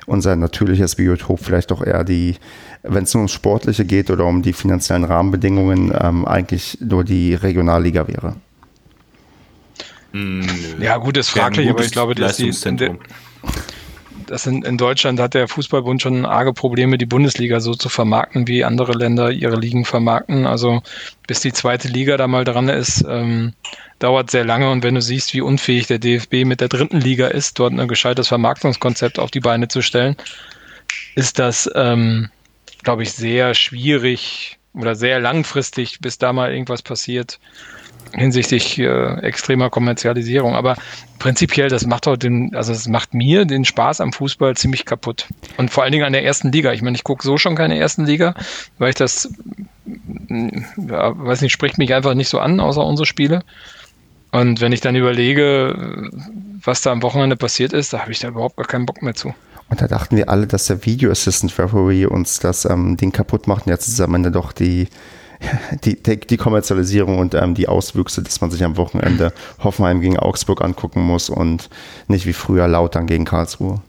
[0.06, 2.36] unser natürliches Biotop vielleicht doch eher die,
[2.82, 7.34] wenn es nur ums Sportliche geht oder um die finanziellen Rahmenbedingungen, ähm, eigentlich nur die
[7.34, 8.36] Regionalliga wäre.
[10.12, 10.46] Hm,
[10.80, 12.52] ja, gut, ist fraglich, aber ich glaube, dass die,
[14.32, 18.48] das in, in Deutschland hat der Fußballbund schon arge Probleme, die Bundesliga so zu vermarkten,
[18.48, 20.46] wie andere Länder ihre Ligen vermarkten.
[20.46, 20.82] Also
[21.26, 23.52] bis die zweite Liga da mal dran ist, ähm,
[23.98, 24.70] dauert sehr lange.
[24.70, 27.88] Und wenn du siehst, wie unfähig der DFB mit der dritten Liga ist, dort ein
[27.88, 30.16] gescheites Vermarktungskonzept auf die Beine zu stellen,
[31.14, 32.30] ist das, ähm,
[32.82, 37.38] glaube ich, sehr schwierig oder sehr langfristig, bis da mal irgendwas passiert
[38.14, 40.54] hinsichtlich äh, extremer Kommerzialisierung.
[40.54, 40.76] Aber
[41.18, 45.26] prinzipiell, das macht auch den, also es macht mir den Spaß am Fußball ziemlich kaputt.
[45.56, 46.72] Und vor allen Dingen an der ersten Liga.
[46.72, 48.34] Ich meine, ich gucke so schon keine ersten Liga,
[48.78, 49.32] weil ich das,
[49.86, 53.42] ja, weiß nicht, spricht mich einfach nicht so an, außer unsere Spiele.
[54.30, 56.10] Und wenn ich dann überlege,
[56.64, 59.14] was da am Wochenende passiert ist, da habe ich da überhaupt gar keinen Bock mehr
[59.14, 59.34] zu.
[59.68, 63.46] Und da dachten wir alle, dass der Video Assistant Referee uns das ähm, Ding kaputt
[63.46, 63.66] macht.
[63.66, 64.88] Und jetzt ist am Ende doch die,
[65.84, 69.32] die, die Kommerzialisierung und ähm, die Auswüchse, dass man sich am Wochenende
[69.62, 71.68] Hoffenheim gegen Augsburg angucken muss und
[72.08, 73.80] nicht wie früher Lautern gegen Karlsruhe.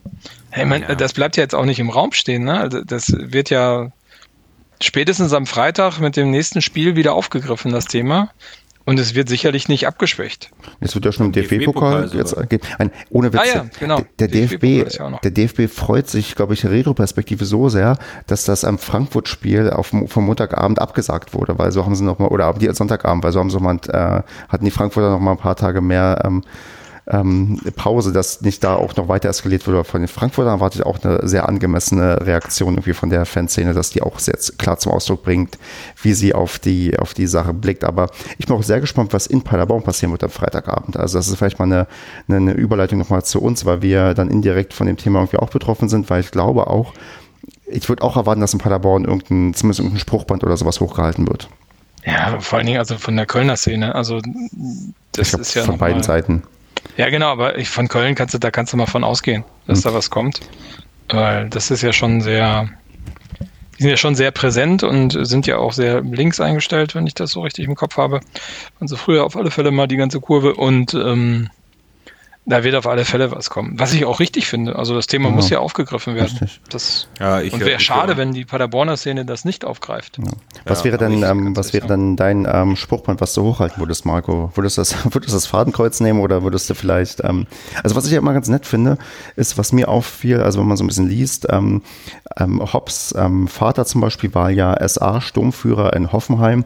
[0.51, 0.95] Hey, man, ja.
[0.95, 2.43] Das bleibt ja jetzt auch nicht im Raum stehen.
[2.43, 2.59] Ne?
[2.59, 3.91] Also, das wird ja
[4.81, 8.29] spätestens am Freitag mit dem nächsten Spiel wieder aufgegriffen, das Thema.
[8.85, 10.51] Und es wird sicherlich nicht abgeschwächt.
[10.81, 13.41] Es wird ja schon im DFB-Pokal DFB jetzt ein, ohne Witz.
[13.41, 14.01] Ah ja, genau.
[14.19, 18.43] Der, der DFB, DFB der DFB freut sich, glaube ich, in Retro-Perspektive so sehr, dass
[18.43, 22.59] das am Frankfurt-Spiel vom Montagabend abgesagt wurde, weil so haben sie noch mal, oder am
[22.73, 25.79] Sonntagabend, weil so haben sie mal, äh, hatten die Frankfurter noch mal ein paar Tage
[25.79, 26.43] mehr ähm,
[27.07, 29.83] ähm, Pause, dass nicht da auch noch weiter eskaliert wurde.
[29.83, 33.89] Von den Frankfurtern erwarte ich auch eine sehr angemessene Reaktion irgendwie von der Fanszene, dass
[33.89, 35.57] die auch sehr klar zum Ausdruck bringt,
[36.01, 37.83] wie sie auf die, auf die Sache blickt.
[37.83, 40.95] Aber ich bin auch sehr gespannt, was in Paderborn passieren wird am Freitagabend.
[40.95, 41.87] Also das ist vielleicht mal eine,
[42.29, 45.89] eine Überleitung nochmal zu uns, weil wir dann indirekt von dem Thema irgendwie auch betroffen
[45.89, 46.93] sind, weil ich glaube auch,
[47.65, 51.49] ich würde auch erwarten, dass in Paderborn irgendein, zumindest irgendein Spruchband oder sowas hochgehalten wird.
[52.05, 53.95] Ja, vor allen Dingen also von der Kölner Szene.
[53.95, 54.19] Also
[55.13, 56.43] das glaub, ist ja von beiden Seiten.
[56.97, 59.79] Ja, genau, aber ich, von Köln kannst du, da kannst du mal von ausgehen, dass
[59.79, 59.83] mhm.
[59.83, 60.41] da was kommt.
[61.09, 62.69] Weil das ist ja schon sehr,
[63.77, 67.13] die sind ja schon sehr präsent und sind ja auch sehr links eingestellt, wenn ich
[67.13, 68.21] das so richtig im Kopf habe.
[68.79, 71.49] Also früher auf alle Fälle mal die ganze Kurve und ähm,
[72.45, 73.79] da wird auf alle Fälle was kommen.
[73.79, 74.75] Was ich auch richtig finde.
[74.75, 75.35] Also das Thema ja.
[75.35, 76.37] muss ja aufgegriffen werden.
[76.37, 76.59] Richtig.
[76.69, 80.17] Das, ja, ich, und wäre schade, wenn die Paderborner Szene das nicht aufgreift.
[80.17, 80.25] Ja.
[80.65, 84.05] Was ja, wäre denn, ähm, was wäre dann dein ähm, Spruchband, was du hochhalten würdest,
[84.05, 84.51] Marco?
[84.55, 87.47] Würdest du das, würdest das Fadenkreuz nehmen oder würdest du vielleicht, ähm,
[87.81, 88.97] also was ich ja immer ganz nett finde,
[89.37, 91.81] ist, was mir auffiel, also wenn man so ein bisschen liest, ähm,
[92.37, 96.65] ähm, Hobbs ähm, Vater zum Beispiel war ja SA-Sturmführer in Hoffenheim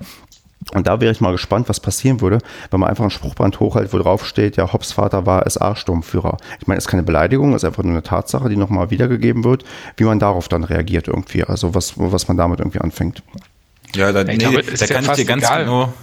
[0.74, 2.40] und da wäre ich mal gespannt, was passieren würde,
[2.72, 6.38] wenn man einfach ein Spruchband hochhält, wo drauf steht, ja, Hobbs Vater war SA-Sturmführer.
[6.60, 9.44] Ich meine, es ist keine Beleidigung, es ist einfach nur eine Tatsache, die nochmal wiedergegeben
[9.44, 9.64] wird,
[9.96, 11.44] wie man darauf dann reagiert irgendwie.
[11.44, 13.24] Also was, was man damit irgendwie anfängt.
[13.96, 15.64] Ja, da, nee, glaube, da kann ich dir ganz egal.
[15.64, 15.94] genau.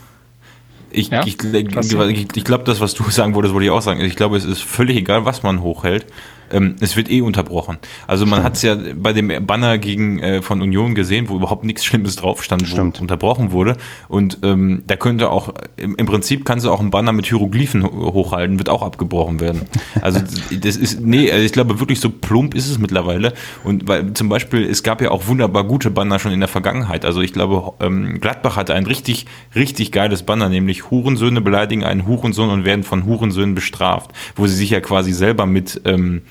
[0.90, 1.24] Ich, ja?
[1.26, 4.00] ich, ich, ich glaube, das, was du sagen wolltest, wollte ich auch sagen.
[4.00, 6.06] Ich glaube, es ist völlig egal, was man hochhält
[6.54, 7.78] ähm, es wird eh unterbrochen.
[8.06, 11.64] Also man hat es ja bei dem Banner gegen äh, von Union gesehen, wo überhaupt
[11.64, 13.00] nichts Schlimmes drauf stand, wo Stimmt.
[13.00, 13.76] unterbrochen wurde.
[14.08, 17.84] Und ähm, da könnte auch, im, im Prinzip kannst du auch ein Banner mit Hieroglyphen
[17.84, 19.62] hochhalten, wird auch abgebrochen werden.
[20.00, 20.20] Also
[20.60, 23.34] das ist, nee, also ich glaube wirklich so plump ist es mittlerweile.
[23.64, 27.04] Und weil zum Beispiel, es gab ja auch wunderbar gute Banner schon in der Vergangenheit.
[27.04, 32.06] Also ich glaube, ähm, Gladbach hatte ein richtig, richtig geiles Banner, nämlich Hurensöhne beleidigen einen
[32.06, 36.22] Hurensohn und werden von Hurensöhnen bestraft, wo sie sich ja quasi selber mit ähm,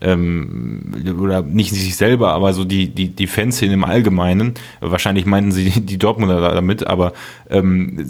[0.00, 5.52] ähm, oder nicht sich selber, aber so die, die, die Fanszene im Allgemeinen, wahrscheinlich meinten
[5.52, 7.12] sie die Dortmunder damit, aber
[7.48, 8.04] ähm,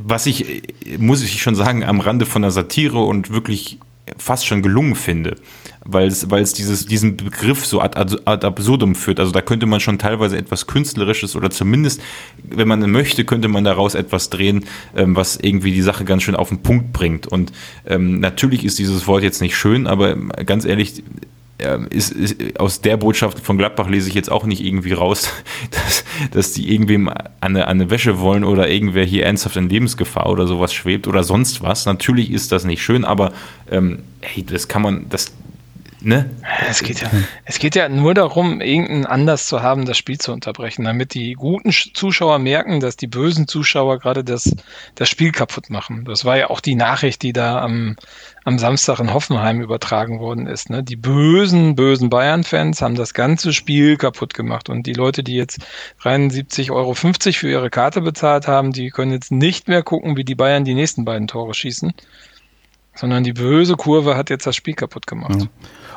[0.00, 0.62] was ich,
[0.98, 3.78] muss ich schon sagen, am Rande von der Satire und wirklich
[4.18, 5.36] fast schon gelungen finde,
[5.84, 9.20] weil es, weil es dieses, diesen Begriff so ad, ad absurdum führt.
[9.20, 12.00] Also da könnte man schon teilweise etwas Künstlerisches oder zumindest,
[12.42, 14.64] wenn man möchte, könnte man daraus etwas drehen,
[14.96, 17.26] ähm, was irgendwie die Sache ganz schön auf den Punkt bringt.
[17.26, 17.52] Und
[17.86, 21.02] ähm, natürlich ist dieses Wort jetzt nicht schön, aber ganz ehrlich,
[21.60, 25.30] ähm, ist, ist, aus der Botschaft von Gladbach lese ich jetzt auch nicht irgendwie raus,
[25.70, 27.10] dass, dass die irgendwem
[27.40, 31.62] eine, eine Wäsche wollen oder irgendwer hier ernsthaft in Lebensgefahr oder sowas schwebt oder sonst
[31.62, 31.86] was.
[31.86, 33.32] Natürlich ist das nicht schön, aber
[33.70, 35.32] ähm, hey, das kann man, das
[36.04, 36.28] Ne?
[36.68, 37.10] Es geht, ja,
[37.46, 41.32] es geht ja nur darum, irgendeinen Anlass zu haben, das Spiel zu unterbrechen, damit die
[41.32, 44.54] guten Zuschauer merken, dass die bösen Zuschauer gerade das,
[44.96, 46.04] das Spiel kaputt machen.
[46.04, 47.96] Das war ja auch die Nachricht, die da am,
[48.44, 50.68] am Samstag in Hoffenheim übertragen worden ist.
[50.68, 50.82] Ne?
[50.82, 54.68] Die bösen, bösen Bayern-Fans haben das ganze Spiel kaputt gemacht.
[54.68, 55.60] Und die Leute, die jetzt
[56.02, 60.34] 73,50 Euro für ihre Karte bezahlt haben, die können jetzt nicht mehr gucken, wie die
[60.34, 61.94] Bayern die nächsten beiden Tore schießen
[62.94, 65.40] sondern die böse Kurve hat jetzt das Spiel kaputt gemacht.
[65.40, 65.48] Ja.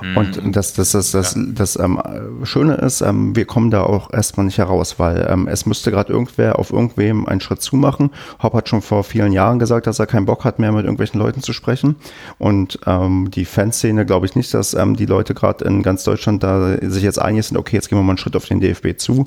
[0.02, 0.52] Und mhm.
[0.52, 2.02] das, das, das, das, das ähm,
[2.44, 6.12] Schöne ist, ähm, wir kommen da auch erstmal nicht heraus, weil ähm, es müsste gerade
[6.12, 8.12] irgendwer auf irgendwem einen Schritt zumachen.
[8.42, 11.20] Hopp hat schon vor vielen Jahren gesagt, dass er keinen Bock hat mehr mit irgendwelchen
[11.20, 11.96] Leuten zu sprechen.
[12.38, 16.44] Und ähm, die Fanszene glaube ich nicht, dass ähm, die Leute gerade in ganz Deutschland
[16.44, 18.98] da sich jetzt einig sind, okay, jetzt gehen wir mal einen Schritt auf den DFB
[18.98, 19.26] zu.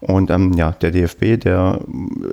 [0.00, 1.80] Und ähm, ja, der DFB, der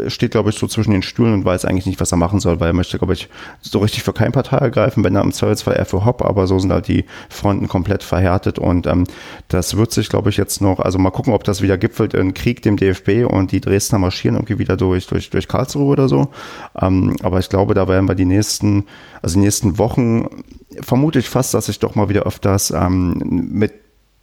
[0.08, 2.60] steht, glaube ich, so zwischen den Stühlen und weiß eigentlich nicht, was er machen soll,
[2.60, 3.30] weil er möchte, glaube ich,
[3.62, 6.60] so richtig für keine Partei ergreifen, wenn er im Zweifelsfall eher für Hopp, aber so
[6.60, 9.06] sind halt die Fronten komplett komplett verhärtet und ähm,
[9.48, 12.34] das wird sich, glaube ich, jetzt noch, also mal gucken, ob das wieder gipfelt in
[12.34, 16.28] Krieg dem DFB und die Dresdner marschieren irgendwie wieder durch, durch, durch Karlsruhe oder so.
[16.80, 18.86] Ähm, aber ich glaube, da werden wir die nächsten,
[19.22, 20.28] also die nächsten Wochen
[20.82, 23.72] vermute ich fast, dass ich doch mal wieder öfters ähm, mit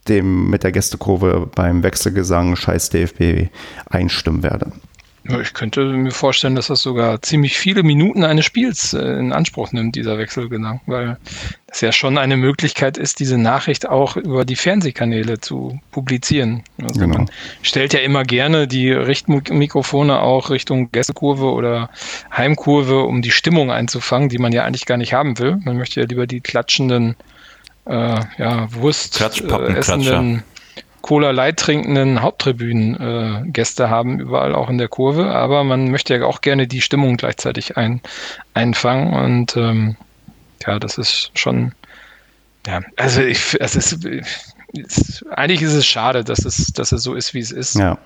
[0.07, 3.49] dem, mit der Gästekurve beim Wechselgesang Scheiß DFB
[3.89, 4.71] einstimmen werde.
[5.41, 9.71] Ich könnte mir vorstellen, dass das sogar ziemlich viele Minuten eines Spiels äh, in Anspruch
[9.73, 11.17] nimmt, dieser Wechselgedanke, weil
[11.67, 16.63] das ja schon eine Möglichkeit ist, diese Nachricht auch über die Fernsehkanäle zu publizieren.
[16.81, 17.17] Also genau.
[17.17, 17.31] man
[17.61, 21.89] stellt ja immer gerne die Richtmikrofone auch Richtung Gästekurve oder
[22.35, 25.57] Heimkurve, um die Stimmung einzufangen, die man ja eigentlich gar nicht haben will.
[25.63, 27.17] Man möchte ja lieber die klatschenden,
[27.85, 30.43] äh, ja, Wurst äh, essenden
[31.01, 35.31] Cola Light trinkenden Haupttribünen-Gäste äh, haben, überall auch in der Kurve.
[35.31, 38.01] Aber man möchte ja auch gerne die Stimmung gleichzeitig ein,
[38.53, 39.13] einfangen.
[39.13, 39.95] Und ähm,
[40.65, 41.73] ja, das ist schon,
[42.65, 44.05] ja, also ich, es ist,
[44.73, 47.75] es, eigentlich ist es schade, dass es, dass es so ist, wie es ist.
[47.75, 47.97] Ja.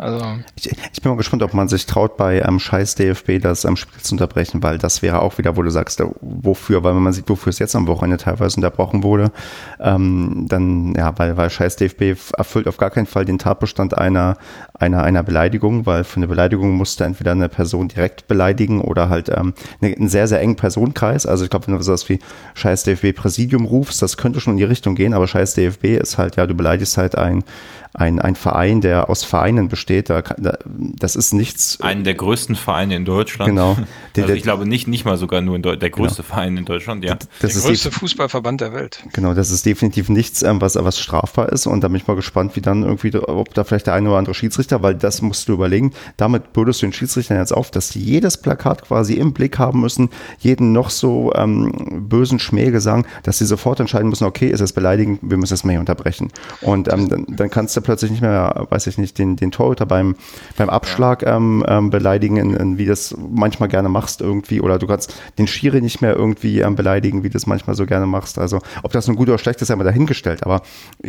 [0.00, 0.24] Also
[0.56, 3.72] ich, ich, bin mal gespannt, ob man sich traut, bei ähm, scheiß DFB das am
[3.72, 7.02] ähm, Spiel zu unterbrechen, weil das wäre auch wieder, wo du sagst, wofür, weil wenn
[7.02, 9.30] man sieht, wofür es jetzt am Wochenende teilweise unterbrochen wurde,
[9.78, 14.38] ähm, dann, ja, weil, weil scheiß DFB erfüllt auf gar keinen Fall den Tatbestand einer,
[14.72, 19.28] einer, einer Beleidigung, weil für eine Beleidigung musste entweder eine Person direkt beleidigen oder halt
[19.28, 19.52] ähm,
[19.82, 21.26] eine, einen sehr, sehr engen Personenkreis.
[21.26, 22.20] Also ich glaube, wenn du sowas wie
[22.54, 26.16] scheiß DFB Präsidium rufst, das könnte schon in die Richtung gehen, aber scheiß DFB ist
[26.16, 27.44] halt, ja, du beleidigst halt ein
[27.92, 30.10] ein, ein Verein, der aus Vereinen besteht.
[30.10, 31.80] Da, da, das ist nichts.
[31.80, 33.50] Einen der größten Vereine in Deutschland.
[33.50, 33.76] Genau.
[34.16, 36.34] Der, also ich glaube nicht, nicht mal sogar nur in Deutschland, der größte genau.
[36.34, 37.16] Verein in Deutschland, ja.
[37.40, 39.04] Das der größte Fußballverband der Welt.
[39.12, 41.68] Genau, das ist definitiv nichts, ähm, was, was strafbar ist.
[41.68, 44.18] Und da bin ich mal gespannt, wie dann irgendwie, ob da vielleicht der eine oder
[44.18, 47.90] andere Schiedsrichter, weil das musst du überlegen, damit bürdest du den Schiedsrichtern jetzt auf, dass
[47.90, 50.10] die jedes Plakat quasi im Blick haben müssen,
[50.40, 55.20] jeden noch so ähm, bösen Schmähgesang, dass sie sofort entscheiden müssen, okay, ist es beleidigend,
[55.22, 56.32] wir müssen es mal hier unterbrechen.
[56.62, 59.50] Und ähm, dann, dann kannst du du plötzlich nicht mehr, weiß ich nicht, den, den
[59.50, 60.14] Torhüter beim,
[60.56, 64.86] beim Abschlag ähm, ähm, beleidigen, in, in, wie das manchmal gerne machst irgendwie, oder du
[64.86, 68.38] kannst den Schiri nicht mehr irgendwie ähm, beleidigen, wie du das manchmal so gerne machst.
[68.38, 70.62] Also ob das nun gut oder schlecht ist, ja immer dahingestellt, aber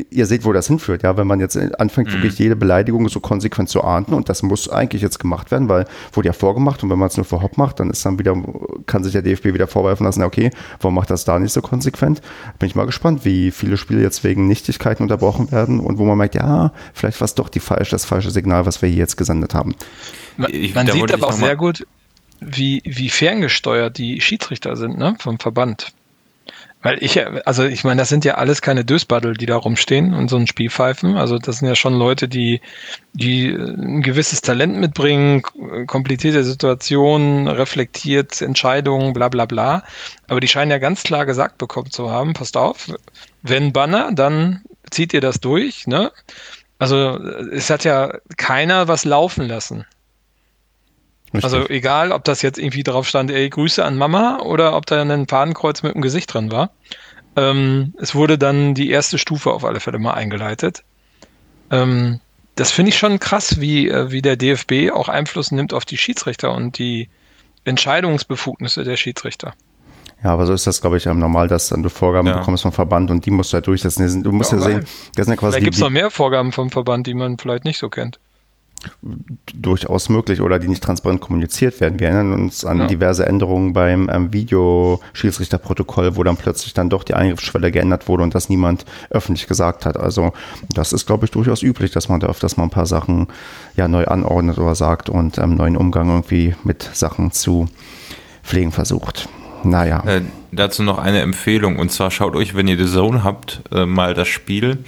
[0.10, 2.14] ihr seht, wo das hinführt, ja, wenn man jetzt anfängt, mhm.
[2.14, 5.86] wirklich jede Beleidigung so konsequent zu ahnden und das muss eigentlich jetzt gemacht werden, weil
[6.14, 8.36] wurde ja vorgemacht und wenn man es nur für Hopp macht, dann ist dann wieder,
[8.86, 12.22] kann sich der DFB wieder vorwerfen lassen, okay, warum macht das da nicht so konsequent?
[12.60, 16.18] Bin ich mal gespannt, wie viele Spiele jetzt wegen Nichtigkeiten unterbrochen werden und wo man
[16.18, 16.61] merkt, ja,
[16.94, 19.76] vielleicht war es doch die falsche, das falsche Signal, was wir hier jetzt gesendet haben.
[20.38, 21.86] Man, man sieht aber auch sehr gut,
[22.40, 25.94] wie, wie ferngesteuert die Schiedsrichter sind, ne, vom Verband.
[26.84, 30.30] Weil ich, also ich meine, das sind ja alles keine Dösbaddel, die da rumstehen und
[30.30, 31.16] so ein Spiel pfeifen.
[31.16, 32.60] Also das sind ja schon Leute, die,
[33.14, 35.44] die ein gewisses Talent mitbringen,
[35.86, 39.84] komplizierte Situationen, reflektiert Entscheidungen, bla bla bla.
[40.28, 42.92] Aber die scheinen ja ganz klar gesagt bekommen zu haben, passt auf,
[43.44, 44.62] wenn Banner, dann
[44.92, 46.12] zieht ihr das durch, ne?
[46.80, 47.20] Also
[47.52, 49.86] es hat ja keiner was laufen lassen.
[51.34, 51.44] Richtig.
[51.44, 55.02] Also egal, ob das jetzt irgendwie drauf stand, ey, Grüße an Mama oder ob da
[55.02, 56.72] ein Fadenkreuz mit dem Gesicht drin war.
[57.38, 60.84] Ähm, es wurde dann die erste Stufe auf alle Fälle mal eingeleitet.
[61.70, 62.20] Ähm,
[62.56, 65.98] das finde ich schon krass, wie, äh, wie der DFB auch Einfluss nimmt auf die
[65.98, 67.10] Schiedsrichter und die
[67.64, 69.54] Entscheidungsbefugnisse der Schiedsrichter.
[70.24, 72.38] Ja, aber so ist das, glaube ich, normal, dass dann du Vorgaben ja.
[72.38, 74.24] bekommst vom Verband und die musst du halt durchsetzen.
[74.24, 74.86] Du musst ja, ja sehen,
[75.16, 75.58] das sind ja quasi.
[75.58, 78.20] Da gibt es noch mehr Vorgaben vom Verband, die man vielleicht nicht so kennt.
[79.54, 82.00] Durchaus möglich oder die nicht transparent kommuniziert werden.
[82.00, 82.88] Wir erinnern uns an ja.
[82.88, 88.34] diverse Änderungen beim ähm, Videoschiedsrichterprotokoll, wo dann plötzlich dann doch die Eingriffsschwelle geändert wurde und
[88.34, 89.98] das niemand öffentlich gesagt hat.
[89.98, 90.34] Also
[90.74, 93.28] das ist, glaube ich, durchaus üblich, dass man da öfters mal ein paar Sachen
[93.76, 97.68] ja neu anordnet oder sagt und ähm, neuen Umgang irgendwie mit Sachen zu
[98.44, 99.30] pflegen versucht.
[99.64, 100.04] Naja.
[100.06, 100.22] Äh,
[100.52, 101.78] dazu noch eine Empfehlung.
[101.78, 104.80] Und zwar schaut euch, wenn ihr The Zone habt, äh, mal das Spiel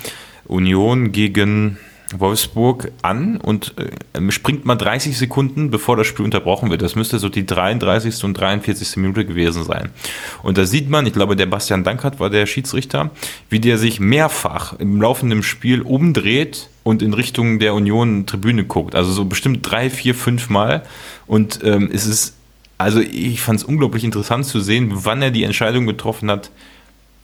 [0.45, 1.77] Union gegen
[2.19, 6.81] Wolfsburg an und äh, springt mal 30 Sekunden, bevor das Spiel unterbrochen wird.
[6.81, 8.23] Das müsste so die 33.
[8.23, 8.97] und 43.
[8.97, 9.89] Minute gewesen sein.
[10.43, 13.11] Und da sieht man, ich glaube, der Bastian Dankert war der Schiedsrichter,
[13.49, 18.95] wie der sich mehrfach im laufenden Spiel umdreht und in Richtung der Union Tribüne guckt.
[18.95, 20.83] Also so bestimmt drei, vier, fünf Mal.
[21.25, 22.35] Und ähm, es ist,
[22.84, 26.51] also ich fand es unglaublich interessant zu sehen, wann er die Entscheidung getroffen hat,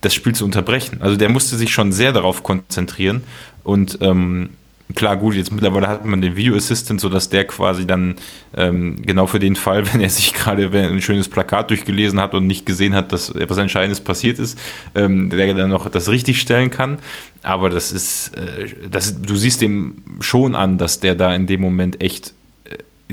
[0.00, 0.98] das Spiel zu unterbrechen.
[1.00, 3.22] Also der musste sich schon sehr darauf konzentrieren
[3.62, 4.50] und ähm,
[4.94, 8.16] Klar, gut, jetzt mittlerweile hat man den Video Assistant, sodass der quasi dann
[8.56, 12.46] ähm, genau für den Fall, wenn er sich gerade ein schönes Plakat durchgelesen hat und
[12.46, 14.58] nicht gesehen hat, dass etwas Entscheidendes passiert ist,
[14.94, 16.98] ähm, der dann noch das richtig stellen kann.
[17.42, 21.60] Aber das ist, äh, das, du siehst dem schon an, dass der da in dem
[21.60, 22.34] Moment echt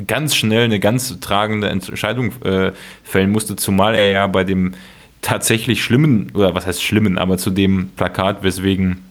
[0.06, 2.72] ganz schnell eine ganz tragende Entscheidung äh,
[3.04, 4.74] fällen musste, zumal er ja bei dem
[5.22, 9.04] tatsächlich schlimmen, oder was heißt schlimmen, aber zu dem Plakat, weswegen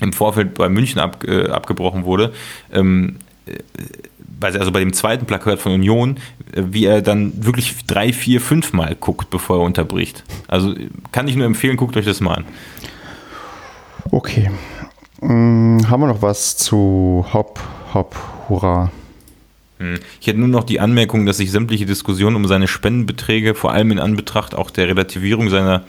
[0.00, 2.32] im Vorfeld bei München ab, äh, abgebrochen wurde,
[2.72, 3.16] ähm,
[3.46, 3.58] äh,
[4.40, 6.18] also bei dem zweiten Plakat von Union,
[6.52, 10.24] äh, wie er dann wirklich drei, vier, fünf Mal guckt, bevor er unterbricht.
[10.48, 10.74] Also
[11.12, 12.44] kann ich nur empfehlen, guckt euch das mal an.
[14.10, 14.50] Okay.
[15.20, 17.60] Hm, haben wir noch was zu Hopp,
[17.94, 18.16] Hopp,
[18.48, 18.90] Hurra?
[19.78, 19.98] Hm.
[20.20, 23.90] Ich hätte nur noch die Anmerkung, dass sich sämtliche Diskussionen um seine Spendenbeträge, vor allem
[23.90, 25.84] in Anbetracht auch der Relativierung seiner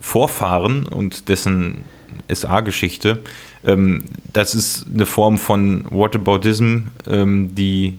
[0.00, 1.84] Vorfahren und dessen
[2.28, 3.20] SA-Geschichte.
[3.64, 7.98] Ähm, das ist eine Form von Whataboutism, ähm, die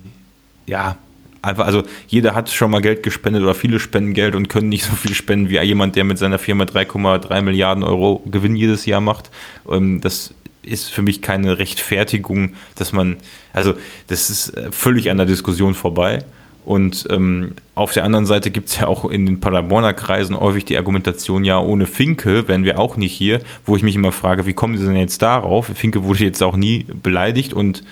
[0.66, 0.98] ja
[1.42, 4.86] einfach, also jeder hat schon mal Geld gespendet oder viele spenden Geld und können nicht
[4.86, 9.02] so viel spenden wie jemand, der mit seiner Firma 3,3 Milliarden Euro Gewinn jedes Jahr
[9.02, 9.30] macht.
[9.70, 10.34] Ähm, das
[10.64, 13.18] ist für mich keine Rechtfertigung, dass man,
[13.54, 13.74] also
[14.08, 16.24] das ist völlig an der Diskussion vorbei.
[16.66, 20.64] Und ähm, auf der anderen Seite gibt es ja auch in den Paderborner Kreisen häufig
[20.64, 24.46] die Argumentation, ja, ohne Finke wären wir auch nicht hier, wo ich mich immer frage,
[24.46, 25.66] wie kommen sie denn jetzt darauf?
[25.76, 27.84] Finke wurde jetzt auch nie beleidigt und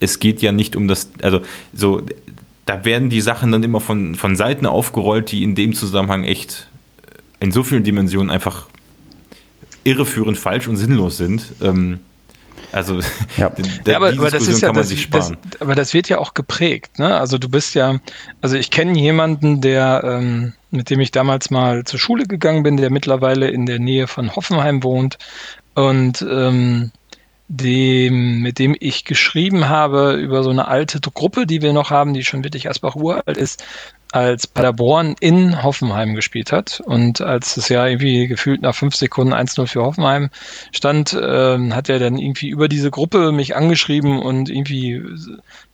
[0.00, 1.40] es geht ja nicht um das, also
[1.72, 2.02] so,
[2.66, 6.68] da werden die Sachen dann immer von, von Seiten aufgerollt, die in dem Zusammenhang echt
[7.40, 8.66] in so vielen Dimensionen einfach
[9.84, 11.52] irreführend falsch und sinnlos sind.
[11.62, 12.00] Ähm,
[12.72, 13.00] also,
[13.36, 13.52] ja.
[13.86, 16.98] ja aber, aber das ist ja, das, das, aber das wird ja auch geprägt.
[16.98, 17.16] Ne?
[17.18, 17.98] Also du bist ja,
[18.40, 22.76] also ich kenne jemanden, der, ähm, mit dem ich damals mal zur Schule gegangen bin,
[22.76, 25.18] der mittlerweile in der Nähe von Hoffenheim wohnt
[25.74, 26.92] und ähm,
[27.48, 32.14] dem, mit dem ich geschrieben habe über so eine alte Gruppe, die wir noch haben,
[32.14, 33.64] die schon wirklich Asbach uralt ist,
[34.12, 36.80] als Paderborn in Hoffenheim gespielt hat.
[36.84, 40.30] Und als es ja irgendwie gefühlt nach fünf Sekunden 1-0 für Hoffenheim
[40.72, 45.02] stand, äh, hat er dann irgendwie über diese Gruppe mich angeschrieben und irgendwie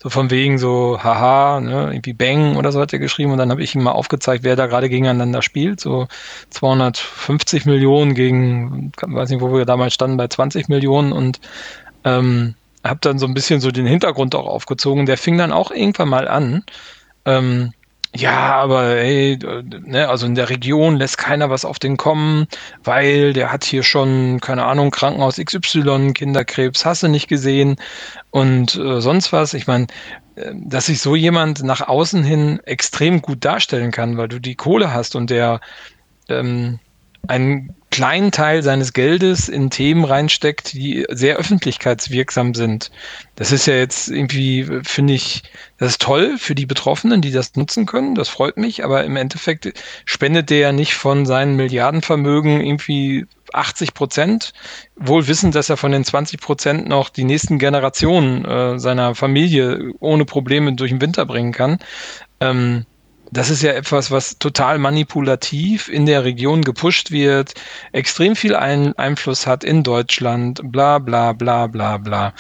[0.03, 3.33] so von wegen so, haha, ne, irgendwie Bang oder so hat er geschrieben.
[3.33, 5.81] Und dann habe ich ihm mal aufgezeigt, wer da gerade gegeneinander spielt.
[5.81, 6.07] So
[6.51, 11.41] 250 Millionen gegen, weiß nicht, wo wir damals standen, bei 20 Millionen und
[12.05, 12.55] ähm,
[12.85, 15.07] habe dann so ein bisschen so den Hintergrund auch aufgezogen.
[15.07, 16.65] Der fing dann auch irgendwann mal an.
[17.25, 17.73] Ähm,
[18.17, 19.39] ja, aber ey,
[19.85, 22.47] ne, also in der Region lässt keiner was auf den kommen,
[22.85, 27.77] weil der hat hier schon, keine Ahnung, Krankenhaus XY, Kinderkrebs, hast du nicht gesehen
[28.31, 29.55] und äh, sonst was.
[29.55, 29.87] Ich meine,
[30.37, 34.55] äh, dass sich so jemand nach außen hin extrem gut darstellen kann, weil du die
[34.55, 35.61] Kohle hast und der
[36.29, 36.79] ähm,
[37.29, 42.91] einen kleinen Teil seines Geldes in Themen reinsteckt, die sehr öffentlichkeitswirksam sind.
[43.37, 45.45] Das ist ja jetzt irgendwie, finde ich,
[45.79, 48.15] das ist toll für die Betroffenen, die das nutzen können.
[48.15, 49.73] Das freut mich, aber im Endeffekt
[50.05, 53.25] spendet der ja nicht von seinen Milliardenvermögen irgendwie
[53.55, 54.53] 80 Prozent,
[54.97, 59.95] wohl wissend, dass er von den 20 Prozent noch die nächsten Generationen äh, seiner Familie
[60.01, 61.79] ohne Probleme durch den Winter bringen kann.
[62.41, 62.85] Ähm,
[63.31, 67.55] das ist ja etwas, was total manipulativ in der Region gepusht wird,
[67.93, 72.33] extrem viel Ein Einfluss hat in Deutschland, bla bla bla bla bla.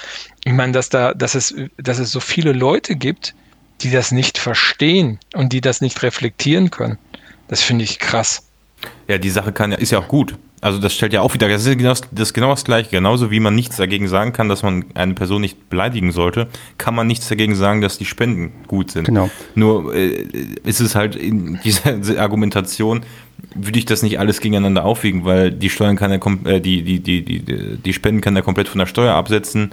[0.44, 3.34] Ich meine, dass da, dass es, dass es so viele Leute gibt,
[3.80, 6.98] die das nicht verstehen und die das nicht reflektieren können.
[7.48, 8.42] Das finde ich krass.
[9.08, 10.36] Ja, die Sache kann ja, ist ja auch gut.
[10.62, 12.90] Also das stellt ja auch wieder, das ist genau das, ist genau das Gleiche.
[12.90, 16.94] Genauso wie man nichts dagegen sagen kann, dass man eine Person nicht beleidigen sollte, kann
[16.94, 19.04] man nichts dagegen sagen, dass die Spenden gut sind.
[19.04, 19.30] Genau.
[19.54, 20.26] Nur äh,
[20.64, 23.04] ist es halt in dieser Argumentation,
[23.54, 27.00] würde ich das nicht alles gegeneinander aufwiegen, weil die Steuern kann er, äh, die, die,
[27.00, 29.72] die, die, die Spenden kann er komplett von der Steuer absetzen.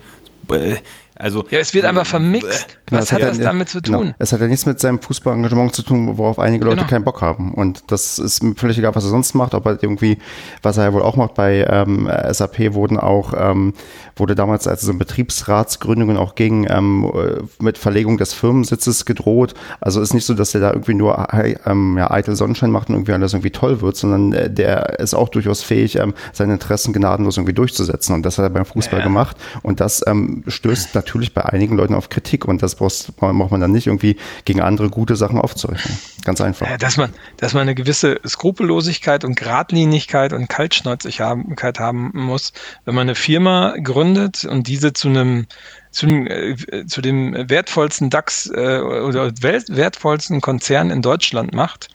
[0.51, 0.75] Äh,
[1.15, 2.79] also, ja, es wird einfach vermixt.
[2.99, 3.99] Was hat, hat das ja, damit zu genau.
[3.99, 4.07] tun?
[4.07, 4.15] Genau.
[4.19, 6.89] Es hat ja nichts mit seinem Fußballengagement zu tun, worauf einige Leute genau.
[6.89, 7.53] keinen Bock haben.
[7.53, 10.17] Und das ist mir völlig egal, was er sonst macht, ob er irgendwie,
[10.61, 13.73] was er ja wohl auch macht bei ähm, SAP, wurden auch, ähm,
[14.15, 17.11] wurde damals als so Betriebsratsgründungen auch gegen ähm,
[17.59, 19.53] mit Verlegung des Firmensitzes gedroht.
[19.81, 21.27] Also ist nicht so, dass er da irgendwie nur
[21.65, 25.13] ähm, ja, eitel Sonnenschein macht und irgendwie alles irgendwie toll wird, sondern äh, der ist
[25.13, 28.13] auch durchaus fähig, ähm, seine Interessen gnadenlos irgendwie durchzusetzen.
[28.15, 29.05] Und das hat er beim Fußball ja.
[29.05, 29.37] gemacht.
[29.61, 32.45] Und das ähm, stößt natürlich bei einigen Leuten auf Kritik.
[32.45, 32.75] Und das
[33.15, 35.97] braucht man dann nicht irgendwie gegen andere gute Sachen aufzurechnen.
[36.25, 36.77] Ganz einfach.
[36.77, 42.53] Dass man, dass man eine gewisse Skrupellosigkeit und Gradlinigkeit und Kaltschnäuzigkeit haben muss,
[42.85, 45.47] wenn man eine Firma gründet und diese zu einem
[45.91, 46.55] zu dem, äh,
[46.87, 51.89] zu dem wertvollsten DAX äh, oder wertvollsten Konzern in Deutschland macht.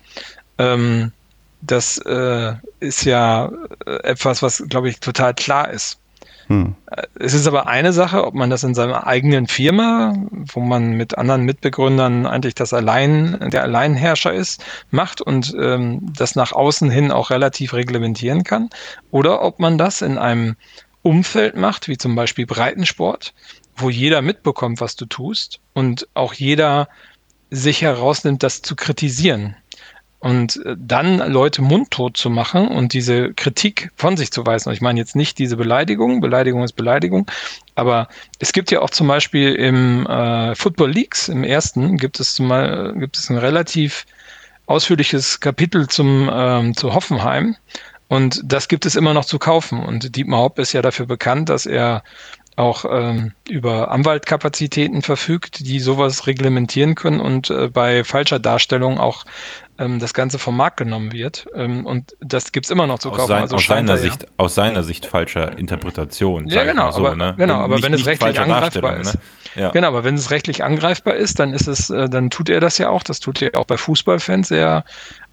[0.59, 1.13] Ähm,
[1.61, 3.51] das äh, ist ja
[3.87, 5.99] äh, etwas, was, glaube ich, total klar ist.
[6.49, 6.75] Hm.
[7.19, 11.17] Es ist aber eine Sache, ob man das in seiner eigenen Firma, wo man mit
[11.19, 17.13] anderen Mitbegründern eigentlich das allein, der Alleinherrscher ist, macht und ähm, das nach außen hin
[17.13, 18.71] auch relativ reglementieren kann,
[19.11, 20.57] oder ob man das in einem
[21.03, 23.35] Umfeld macht, wie zum Beispiel Breitensport,
[23.77, 26.89] wo jeder mitbekommt, was du tust und auch jeder
[27.51, 29.55] sich herausnimmt, das zu kritisieren.
[30.21, 34.73] Und äh, dann Leute mundtot zu machen und diese Kritik von sich zu weisen.
[34.73, 37.31] Ich meine jetzt nicht diese Beleidigung, Beleidigung ist Beleidigung,
[37.77, 38.09] aber
[38.41, 42.95] es gibt ja auch zum Beispiel im äh, Football Leagues, im ersten, gibt es, zumal,
[42.99, 44.07] gibt es ein relativ
[44.67, 47.57] ausführliches Kapitel zum, ähm, zu Hoffenheim.
[48.09, 49.83] Und das gibt es immer noch zu kaufen.
[49.83, 52.03] Und Dietmar Hopp ist ja dafür bekannt, dass er
[52.59, 59.25] auch ähm, über Anwaltkapazitäten verfügt, die sowas reglementieren können und äh, bei falscher Darstellung auch
[59.79, 61.47] ähm, das Ganze vom Markt genommen wird.
[61.55, 63.23] Ähm, und das gibt's immer noch zu kaufen.
[63.23, 66.49] Aus, sein, also aus seiner er, Sicht, aus seiner Sicht falscher Interpretation.
[66.49, 67.35] Ja, genau, so, aber, ne?
[67.39, 69.15] genau, aber nicht, wenn es rechtlich angreifbar ist.
[69.15, 69.21] Ne?
[69.55, 69.71] Ja.
[69.71, 72.79] Genau, aber wenn es rechtlich angreifbar ist, dann ist es, äh, dann tut er das
[72.79, 73.05] ja auch.
[73.05, 74.85] Das tut er auch bei Fußballfans sehr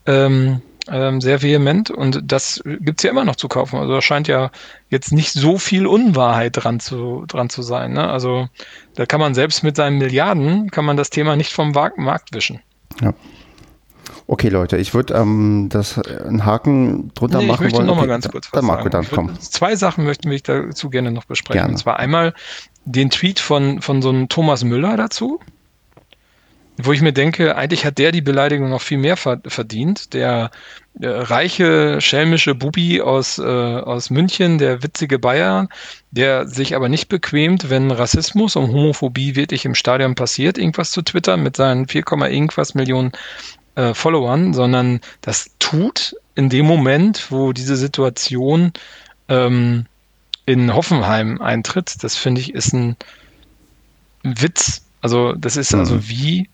[0.06, 3.78] ähm, ähm, sehr vehement und das gibt's ja immer noch zu kaufen.
[3.78, 4.52] Also da scheint ja
[4.90, 7.94] jetzt nicht so viel Unwahrheit dran zu, dran zu sein.
[7.94, 8.08] Ne?
[8.08, 8.48] Also
[8.96, 12.60] da kann man selbst mit seinen Milliarden, kann man das Thema nicht vom Markt wischen.
[13.02, 13.14] Ja.
[14.28, 17.88] Okay, Leute, ich würde ähm, das äh, einen Haken drunter nee, machen ich möchte wollen.
[17.88, 19.40] Noch mal ganz kurz dann Marco, dann komm.
[19.40, 21.60] Zwei Sachen möchten wir dazu gerne noch besprechen.
[21.60, 21.74] Gerne.
[21.74, 22.34] Und zwar einmal
[22.86, 25.40] den Tweet von, von so einem Thomas Müller dazu,
[26.78, 30.14] wo ich mir denke, eigentlich hat der die Beleidigung noch viel mehr verdient.
[30.14, 30.52] Der,
[30.94, 35.70] der reiche, schelmische Bubi aus, äh, aus München, der witzige Bayer,
[36.12, 41.02] der sich aber nicht bequemt, wenn Rassismus und Homophobie wirklich im Stadion passiert, irgendwas zu
[41.02, 43.14] twittern mit seinen 4, irgendwas Millionen
[43.76, 48.74] äh, Followern, sondern das tut in dem Moment, wo diese Situation
[49.30, 49.86] ähm,
[50.46, 52.04] in Hoffenheim eintritt.
[52.04, 52.98] Das finde ich ist ein
[54.24, 54.84] Witz.
[55.02, 56.10] Also das ist also mhm.
[56.10, 56.50] wie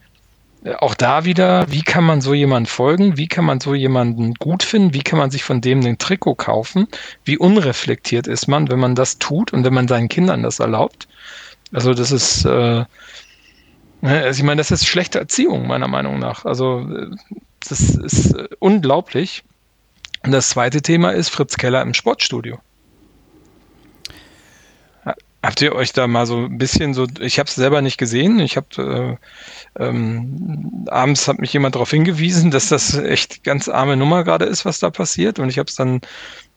[0.78, 3.18] auch da wieder, wie kann man so jemand folgen?
[3.18, 4.94] Wie kann man so jemanden gut finden?
[4.94, 6.88] Wie kann man sich von dem den Trikot kaufen?
[7.26, 11.08] Wie unreflektiert ist man, wenn man das tut und wenn man seinen Kindern das erlaubt?
[11.74, 12.86] Also das ist, äh,
[14.02, 16.46] ne, also ich meine, das ist schlechte Erziehung meiner Meinung nach.
[16.46, 16.88] Also
[17.68, 19.44] das ist äh, unglaublich.
[20.24, 22.60] Und das zweite Thema ist Fritz Keller im Sportstudio.
[25.44, 28.40] Habt ihr euch da mal so ein bisschen so, ich habe es selber nicht gesehen,
[28.40, 29.18] ich habe
[29.78, 34.46] äh, ähm, abends hat mich jemand darauf hingewiesen, dass das echt ganz arme Nummer gerade
[34.46, 36.02] ist, was da passiert und ich habe es dann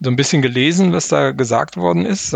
[0.01, 2.35] so ein bisschen gelesen, was da gesagt worden ist.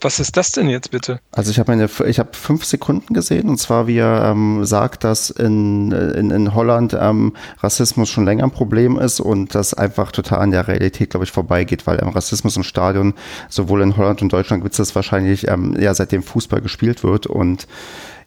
[0.00, 1.20] Was ist das denn jetzt bitte?
[1.32, 5.04] Also ich habe eine, ich habe fünf Sekunden gesehen und zwar wie er ähm, sagt,
[5.04, 10.12] dass in, in, in Holland ähm, Rassismus schon länger ein Problem ist und das einfach
[10.12, 13.14] total an der Realität, glaube ich, vorbeigeht, weil ähm, Rassismus im Stadion
[13.48, 17.26] sowohl in Holland und Deutschland gibt es das wahrscheinlich ähm, ja seitdem Fußball gespielt wird
[17.26, 17.66] und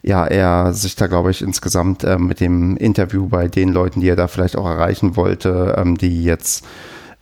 [0.02, 4.08] ja, er sich da, glaube ich, insgesamt ähm, mit dem Interview bei den Leuten, die
[4.08, 6.64] er da vielleicht auch erreichen wollte, ähm, die jetzt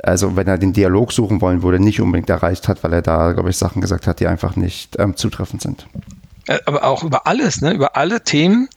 [0.02, 3.32] also wenn er den Dialog suchen wollen würde, nicht unbedingt erreicht hat, weil er da,
[3.32, 5.86] glaube ich, Sachen gesagt hat, die einfach nicht ähm, zutreffend sind.
[6.46, 7.72] Äh, aber auch über alles, ne?
[7.72, 8.68] über alle Themen,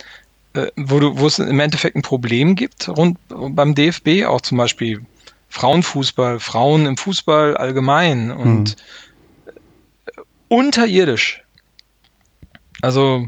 [0.54, 4.58] äh, wo, du, wo es im Endeffekt ein Problem gibt rund beim DFB, auch zum
[4.58, 5.06] Beispiel
[5.50, 10.24] Frauenfußball, Frauen im Fußball allgemein und hm.
[10.48, 11.44] unterirdisch.
[12.82, 13.28] Also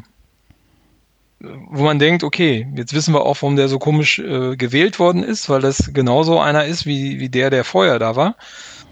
[1.43, 5.23] wo man denkt, okay, jetzt wissen wir auch, warum der so komisch äh, gewählt worden
[5.23, 8.35] ist, weil das genauso einer ist wie, wie der, der vorher da war,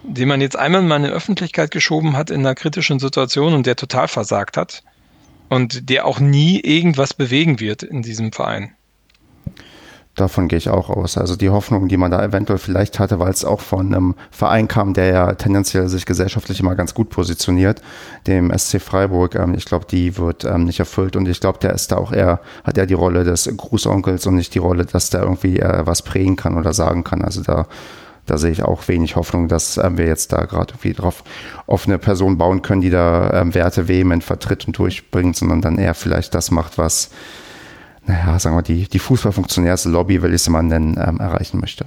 [0.04, 3.66] den man jetzt einmal mal in die Öffentlichkeit geschoben hat in einer kritischen Situation und
[3.66, 4.84] der total versagt hat
[5.50, 8.76] und der auch nie irgendwas bewegen wird in diesem Verein.
[10.22, 11.18] Davon gehe ich auch aus.
[11.18, 14.68] Also die Hoffnung, die man da eventuell vielleicht hatte, weil es auch von einem Verein
[14.68, 17.82] kam, der ja tendenziell sich gesellschaftlich immer ganz gut positioniert,
[18.28, 21.74] dem SC Freiburg, ähm, ich glaube, die wird ähm, nicht erfüllt und ich glaube, der
[21.74, 25.10] ist da auch eher, hat er die Rolle des Grußonkels und nicht die Rolle, dass
[25.10, 27.24] der irgendwie äh, was prägen kann oder sagen kann.
[27.24, 27.66] Also da,
[28.28, 31.24] da sehe ich auch wenig Hoffnung, dass ähm, wir jetzt da gerade irgendwie drauf
[31.66, 35.80] auf eine Person bauen können, die da ähm, Werte vehement vertritt und durchbringt, sondern dann
[35.80, 37.10] eher vielleicht das macht, was
[38.06, 41.86] naja, sagen wir, die, die Fußballfunktionärslobby, will ich es mal nennen, ähm, erreichen möchte.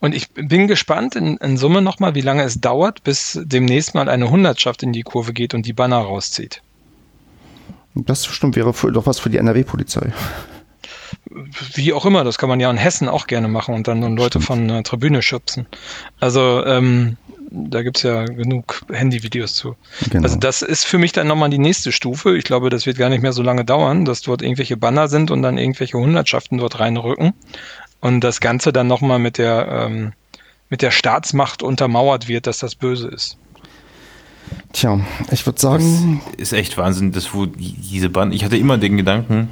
[0.00, 4.08] Und ich bin gespannt in, in Summe nochmal, wie lange es dauert, bis demnächst mal
[4.08, 6.62] eine Hundertschaft in die Kurve geht und die Banner rauszieht.
[7.94, 10.12] Das stimmt, wäre für, doch was für die NRW-Polizei.
[11.74, 14.40] Wie auch immer, das kann man ja in Hessen auch gerne machen und dann Leute
[14.40, 14.44] stimmt.
[14.44, 15.66] von der Tribüne schubsen.
[16.20, 17.16] Also ähm,
[17.52, 19.76] da gibt es ja genug Handyvideos zu.
[20.10, 20.24] Genau.
[20.24, 22.36] Also das ist für mich dann nochmal die nächste Stufe.
[22.36, 25.30] Ich glaube, das wird gar nicht mehr so lange dauern, dass dort irgendwelche Banner sind
[25.30, 27.34] und dann irgendwelche Hundertschaften dort reinrücken.
[28.00, 30.12] Und das Ganze dann nochmal mit der, ähm,
[30.70, 33.36] mit der Staatsmacht untermauert wird, dass das böse ist.
[34.72, 35.00] Tja,
[35.30, 36.22] ich würde sagen.
[36.32, 38.32] Das ist echt Wahnsinn, dass wo diese Banner.
[38.32, 39.50] Ich hatte immer den Gedanken,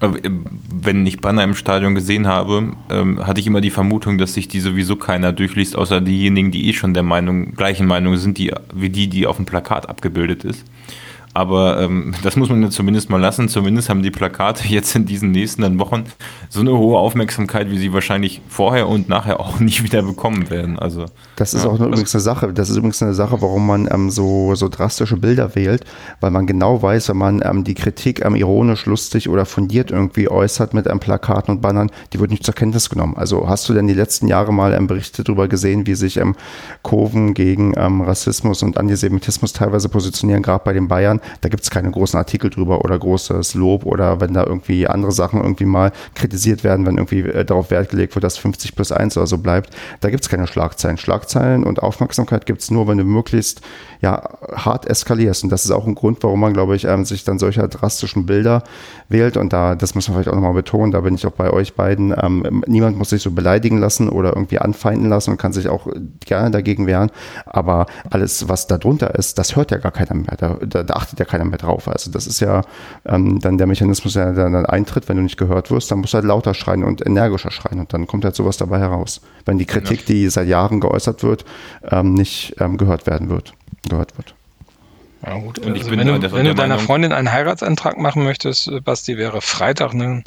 [0.00, 4.46] wenn ich Banner im Stadion gesehen habe, ähm, hatte ich immer die Vermutung, dass sich
[4.46, 8.52] die sowieso keiner durchliest, außer diejenigen, die eh schon der Meinung, gleichen Meinung sind, die,
[8.72, 10.64] wie die, die auf dem Plakat abgebildet ist.
[11.38, 13.48] Aber ähm, das muss man ja zumindest mal lassen.
[13.48, 16.02] Zumindest haben die Plakate jetzt in diesen nächsten Wochen
[16.48, 20.80] so eine hohe Aufmerksamkeit, wie sie wahrscheinlich vorher und nachher auch nicht wieder bekommen werden.
[20.80, 21.06] Also
[21.36, 21.70] das ist ja.
[21.70, 22.52] auch übrigens eine Sache.
[22.52, 25.84] Das ist übrigens eine Sache, warum man ähm, so so drastische Bilder wählt,
[26.20, 30.28] weil man genau weiß, wenn man ähm, die Kritik ähm, ironisch, lustig oder fundiert irgendwie
[30.28, 33.16] äußert mit ähm, Plakaten und Bannern, die wird nicht zur Kenntnis genommen.
[33.16, 36.34] Also hast du denn die letzten Jahre mal ähm, Berichte darüber gesehen, wie sich ähm,
[36.82, 41.20] Kurven gegen ähm, Rassismus und Antisemitismus teilweise positionieren, gerade bei den Bayern?
[41.40, 45.12] Da gibt es keine großen Artikel drüber oder großes Lob oder wenn da irgendwie andere
[45.12, 48.92] Sachen irgendwie mal kritisiert werden, wenn irgendwie äh, darauf Wert gelegt wird, dass 50 plus
[48.92, 49.74] 1 oder so bleibt.
[50.00, 50.96] Da gibt es keine Schlagzeilen.
[50.96, 53.60] Schlagzeilen und Aufmerksamkeit gibt es nur, wenn du möglichst
[54.00, 54.22] ja,
[54.54, 55.44] hart eskalierst.
[55.44, 58.26] Und das ist auch ein Grund, warum man, glaube ich, ähm, sich dann solcher drastischen
[58.26, 58.62] Bilder
[59.08, 59.36] wählt.
[59.36, 61.74] Und da, das muss man vielleicht auch nochmal betonen, da bin ich auch bei euch
[61.74, 62.14] beiden.
[62.20, 65.88] Ähm, niemand muss sich so beleidigen lassen oder irgendwie anfeinden lassen und kann sich auch
[66.24, 67.10] gerne dagegen wehren.
[67.46, 70.36] Aber alles, was da drunter ist, das hört ja gar keiner mehr.
[70.36, 71.88] Da, da, da achtet ja keiner mehr drauf.
[71.88, 72.62] Also das ist ja
[73.06, 76.16] ähm, dann der Mechanismus, der dann eintritt, wenn du nicht gehört wirst, dann musst du
[76.16, 77.80] halt lauter schreien und energischer schreien.
[77.80, 79.20] Und dann kommt halt sowas dabei heraus.
[79.44, 81.44] Wenn die Kritik, die seit Jahren geäußert wird,
[81.90, 83.54] ähm, nicht ähm, gehört werden wird
[83.88, 84.34] gehört wird.
[85.26, 85.58] Ja, gut.
[85.58, 89.40] Und also wenn, du, wenn du deiner Freundin einen Heiratsantrag machen möchtest, äh, Basti, wäre
[89.40, 90.22] Freitag eine,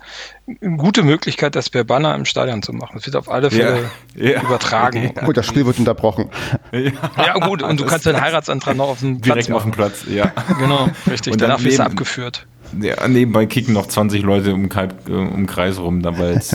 [0.61, 2.91] eine gute Möglichkeit, das per Banner im Stadion zu machen.
[2.95, 4.41] Das wird auf alle Fälle ja, ja.
[4.41, 5.13] übertragen.
[5.25, 6.29] Gut, das Spiel wird unterbrochen.
[6.73, 9.57] Ja, ja gut, und du kannst deinen Heiratsantrag noch auf dem Platz Direkt machen.
[9.57, 10.33] auf dem Platz, ja.
[10.59, 11.33] Genau, richtig.
[11.33, 12.45] Und danach wirst du abgeführt.
[12.79, 16.39] Ja, nebenbei kicken noch 20 Leute um, Kalb, äh, um Kreis rum, dabei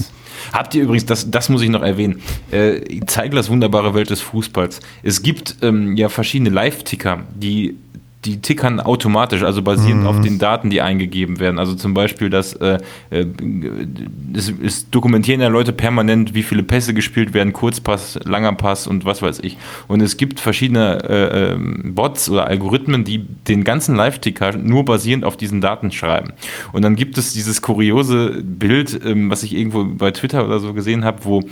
[0.53, 4.81] Habt ihr übrigens, das, das muss ich noch erwähnen, äh, Zeiglers wunderbare Welt des Fußballs.
[5.03, 7.77] Es gibt ähm, ja verschiedene Live-Ticker, die
[8.27, 10.07] die tickern automatisch, also basierend mhm.
[10.09, 11.59] auf den Daten, die eingegeben werden.
[11.59, 12.79] Also zum Beispiel, dass äh,
[13.11, 13.27] äh,
[14.35, 19.05] es, es, dokumentieren ja Leute permanent, wie viele Pässe gespielt werden, Kurzpass, langer Pass und
[19.05, 19.57] was weiß ich.
[19.87, 25.25] Und es gibt verschiedene äh, ähm, Bots oder Algorithmen, die den ganzen Live-Ticker nur basierend
[25.25, 26.33] auf diesen Daten schreiben.
[26.73, 30.75] Und dann gibt es dieses kuriose Bild, ähm, was ich irgendwo bei Twitter oder so
[30.75, 31.43] gesehen habe, wo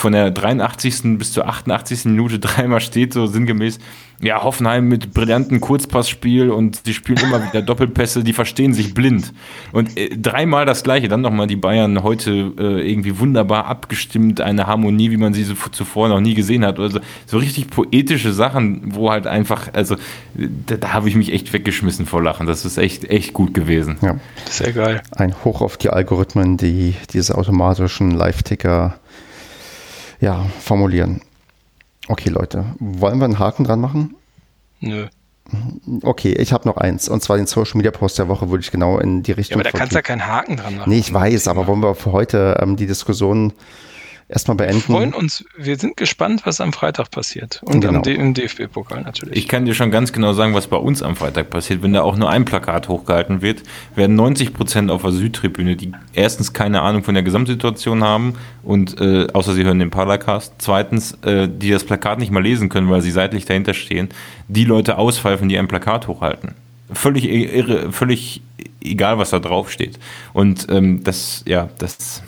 [0.00, 1.18] von der 83.
[1.18, 2.06] bis zur 88.
[2.06, 3.78] Minute dreimal steht, so sinngemäß,
[4.22, 9.32] ja, Hoffenheim mit brillantem Kurzpassspiel und sie spielen immer wieder Doppelpässe, die verstehen sich blind.
[9.72, 14.66] Und äh, dreimal das Gleiche, dann nochmal die Bayern heute äh, irgendwie wunderbar abgestimmt, eine
[14.66, 16.78] Harmonie, wie man sie so zuvor noch nie gesehen hat.
[16.78, 19.96] Also so richtig poetische Sachen, wo halt einfach, also
[20.34, 22.46] da, da habe ich mich echt weggeschmissen vor Lachen.
[22.46, 23.96] Das ist echt, echt gut gewesen.
[24.02, 24.16] Ja,
[24.50, 25.02] sehr geil.
[25.12, 28.98] Ein Hoch auf die Algorithmen, die diese automatischen Live-Ticker
[30.20, 31.22] ja, formulieren.
[32.08, 34.16] Okay, Leute, wollen wir einen Haken dran machen?
[34.80, 35.06] Nö.
[36.02, 37.08] Okay, ich habe noch eins.
[37.08, 39.58] Und zwar den Social Media Post der Woche würde ich genau in die Richtung.
[39.58, 40.90] Ja, aber da kannst du ja keinen Haken dran machen.
[40.90, 43.52] Nee, ich weiß, aber wollen wir für heute ähm, die Diskussion
[44.30, 44.76] erstmal beenden.
[44.76, 47.60] Wir freuen uns, wir sind gespannt, was am Freitag passiert.
[47.64, 48.02] Und genau.
[48.02, 49.36] im DFB-Pokal natürlich.
[49.36, 51.82] Ich kann dir schon ganz genau sagen, was bei uns am Freitag passiert.
[51.82, 53.62] Wenn da auch nur ein Plakat hochgehalten wird,
[53.94, 59.00] werden 90 Prozent auf der Südtribüne, die erstens keine Ahnung von der Gesamtsituation haben und
[59.00, 62.88] äh, außer sie hören den Paracast, zweitens, äh, die das Plakat nicht mal lesen können,
[62.90, 64.08] weil sie seitlich dahinter stehen,
[64.48, 66.54] die Leute auspfeifen, die ein Plakat hochhalten.
[66.92, 68.42] Völlig irre, völlig
[68.82, 69.98] egal was da drauf steht.
[70.32, 72.22] Und ähm, das, ja, das,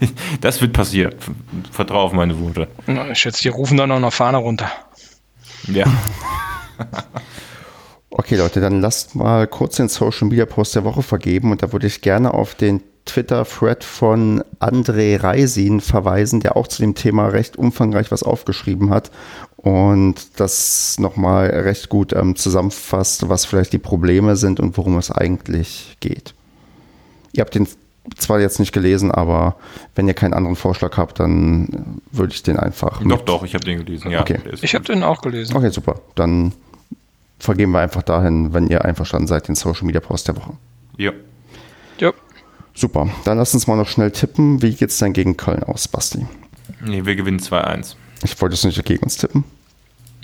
[0.40, 1.14] das wird passieren.
[1.70, 2.68] Vertraue auf meine Worte.
[3.12, 4.70] Ich schätze, die rufen dann noch eine Fahne runter.
[5.66, 5.86] Ja.
[8.10, 11.72] okay, Leute, dann lasst mal kurz den Social Media Post der Woche vergeben und da
[11.72, 17.28] würde ich gerne auf den Twitter-Thread von André Reisin verweisen, der auch zu dem Thema
[17.28, 19.10] recht umfangreich was aufgeschrieben hat
[19.64, 25.10] und das nochmal recht gut ähm, zusammenfasst, was vielleicht die Probleme sind und worum es
[25.10, 26.34] eigentlich geht.
[27.32, 27.66] Ihr habt den
[28.18, 29.56] zwar jetzt nicht gelesen, aber
[29.94, 33.02] wenn ihr keinen anderen Vorschlag habt, dann würde ich den einfach.
[33.02, 34.20] Doch, doch, ich habe den gelesen, ja.
[34.20, 34.38] Okay.
[34.60, 35.56] Ich habe den auch gelesen.
[35.56, 35.98] Okay, super.
[36.14, 36.52] Dann
[37.38, 40.52] vergeben wir einfach dahin, wenn ihr einverstanden seid, den Social Media Post der Woche.
[40.98, 41.12] Ja.
[42.00, 42.12] Ja.
[42.74, 43.08] Super.
[43.24, 44.60] Dann lass uns mal noch schnell tippen.
[44.60, 46.26] Wie geht es denn gegen Köln aus, Basti?
[46.84, 47.96] Nee, wir gewinnen 2-1.
[48.22, 49.44] Ich wollte es nicht gegen uns tippen.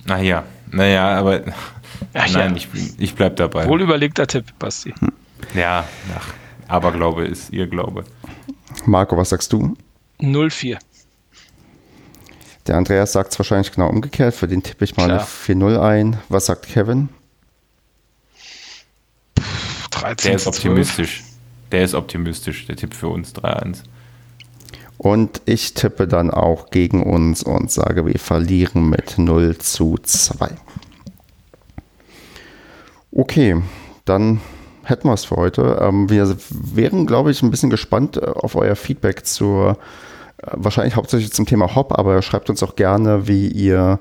[0.05, 1.43] Naja, naja, aber
[2.15, 2.57] ach, nein, ja.
[2.57, 2.69] ich,
[2.99, 3.67] ich bleib dabei.
[3.69, 4.95] Wohlüberlegter Tipp, Basti.
[4.99, 5.13] Hm.
[5.55, 5.85] Ja,
[6.17, 6.33] ach,
[6.69, 8.05] Aberglaube ist ihr Glaube.
[8.87, 9.77] Marco, was sagst du?
[10.21, 10.79] 0-4.
[12.67, 14.35] Der Andreas sagt es wahrscheinlich genau umgekehrt.
[14.35, 15.27] Für den tippe ich mal Klar.
[15.49, 16.19] eine 4-0 ein.
[16.29, 17.09] Was sagt Kevin?
[19.91, 21.25] 13 Der ist optimistisch.
[21.73, 22.67] Der ist optimistisch.
[22.67, 23.79] Der Tipp für uns 3-1.
[25.03, 30.51] Und ich tippe dann auch gegen uns und sage, wir verlieren mit 0 zu 2.
[33.11, 33.63] Okay,
[34.05, 34.43] dann
[34.83, 35.79] hätten wir es für heute.
[35.81, 39.79] Ähm, wir wären, glaube ich, ein bisschen gespannt äh, auf euer Feedback zur,
[40.37, 44.01] äh, wahrscheinlich hauptsächlich zum Thema Hop, aber schreibt uns auch gerne, wie ihr,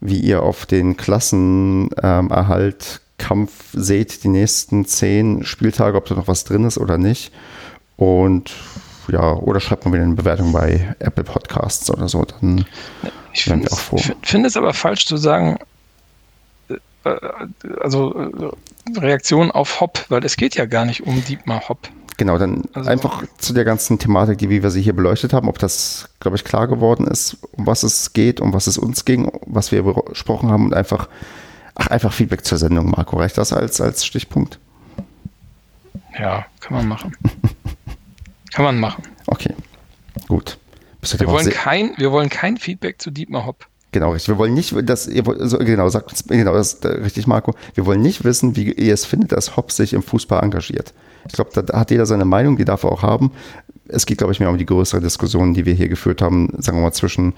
[0.00, 6.28] wie ihr auf den Klassenerhalt ähm, Kampf seht, die nächsten zehn Spieltage, ob da noch
[6.28, 7.32] was drin ist oder nicht.
[7.96, 8.52] Und
[9.08, 12.64] ja, oder schreibt mal wieder eine Bewertung bei Apple Podcasts oder so, dann
[13.32, 13.68] ich finde
[14.22, 15.58] find es aber falsch zu sagen,
[16.68, 17.10] äh,
[17.80, 21.88] also äh, Reaktion auf Hop, weil es geht ja gar nicht um Dietmar Hop.
[22.16, 25.48] Genau, dann also, einfach zu der ganzen Thematik, die wie wir sie hier beleuchtet haben,
[25.48, 29.04] ob das, glaube ich, klar geworden ist, um was es geht, um was es uns
[29.04, 31.08] ging, was wir besprochen haben und einfach,
[31.74, 33.16] ach, einfach Feedback zur Sendung, Marco.
[33.16, 34.60] Reicht das als, als Stichpunkt?
[36.16, 37.16] Ja, kann man machen.
[38.54, 39.02] kann man machen.
[39.26, 39.52] Okay,
[40.28, 40.58] gut.
[41.18, 43.66] Wir wollen, kein, wir wollen kein Feedback zu Dietmar Hopp.
[43.90, 44.28] Genau, richtig.
[44.28, 47.54] Wir wollen nicht, dass ihr, also, genau, sagt uns, genau, das ist richtig, Marco.
[47.74, 50.94] Wir wollen nicht wissen, wie ihr es findet, dass Hopp sich im Fußball engagiert.
[51.26, 53.32] Ich glaube, da hat jeder seine Meinung, die darf er auch haben.
[53.88, 56.78] Es geht, glaube ich, mehr um die größere Diskussion, die wir hier geführt haben, sagen
[56.78, 57.34] wir mal, zwischen,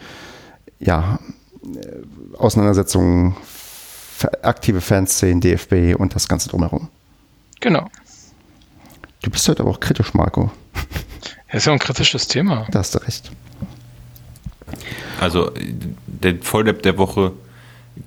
[0.78, 1.18] ja,
[1.62, 3.36] äh, Auseinandersetzungen,
[4.42, 6.88] aktive Fanszenen, DFB und das Ganze drumherum.
[7.60, 7.88] Genau.
[9.26, 10.50] Du bist heute aber auch kritisch, Marco.
[11.48, 12.66] Ja, ist ja ein kritisches Thema.
[12.72, 13.30] Da hast du recht.
[15.20, 15.52] Also
[16.06, 17.32] der Volldepp der Woche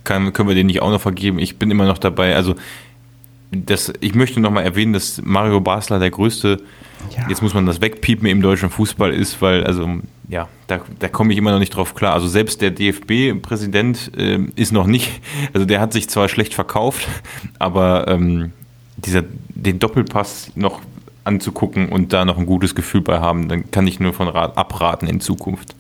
[0.04, 1.40] kann, können wir den nicht auch noch vergeben.
[1.40, 2.36] Ich bin immer noch dabei.
[2.36, 2.56] Also
[3.52, 6.62] das, ich möchte noch mal erwähnen, dass Mario Basler der größte,
[7.18, 7.30] ja.
[7.30, 9.90] jetzt muss man das wegpiepen im deutschen Fußball ist, weil also
[10.28, 12.14] ja, da, da komme ich immer noch nicht drauf klar.
[12.14, 15.22] Also selbst der DFB-Präsident äh, ist noch nicht,
[15.54, 17.08] also der hat sich zwar schlecht verkauft,
[17.58, 18.52] aber ähm,
[18.98, 20.82] dieser, den Doppelpass noch
[21.24, 24.58] anzugucken und da noch ein gutes Gefühl bei haben, dann kann ich nur von Rat
[24.58, 25.76] abraten in Zukunft.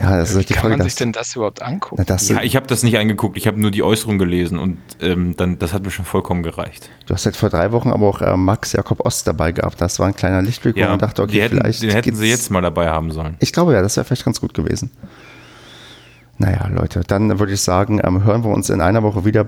[0.00, 2.04] Ja, das ist Wie die kann Frage, man sich denn das überhaupt angucken?
[2.08, 5.36] Na, ja, ich habe das nicht angeguckt, ich habe nur die Äußerung gelesen und ähm,
[5.36, 6.90] dann, das hat mir schon vollkommen gereicht.
[7.06, 9.80] Du hast halt vor drei Wochen aber auch äh, Max Jakob Ost dabei gehabt.
[9.80, 11.82] Das war ein kleiner Lichtblick, ja, wo man dachte, okay, hätten, vielleicht.
[11.82, 13.36] Den hätten sie jetzt mal dabei haben sollen.
[13.38, 14.90] Ich glaube ja, das wäre vielleicht ganz gut gewesen.
[16.38, 19.44] Naja, Leute, dann würde ich sagen, ähm, hören wir uns in einer Woche wieder,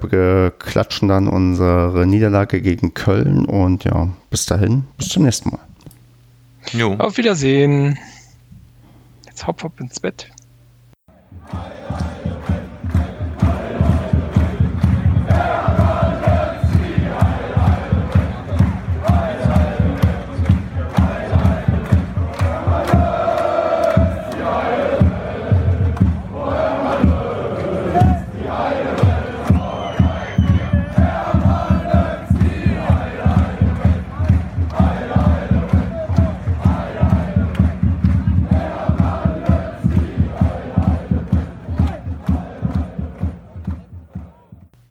[0.51, 5.61] klatschen dann unsere Niederlage gegen Köln und ja, bis dahin, bis zum nächsten Mal.
[6.73, 6.95] Jo.
[6.95, 7.99] Auf Wiedersehen.
[9.27, 10.31] Jetzt hopp, hopp ins Bett.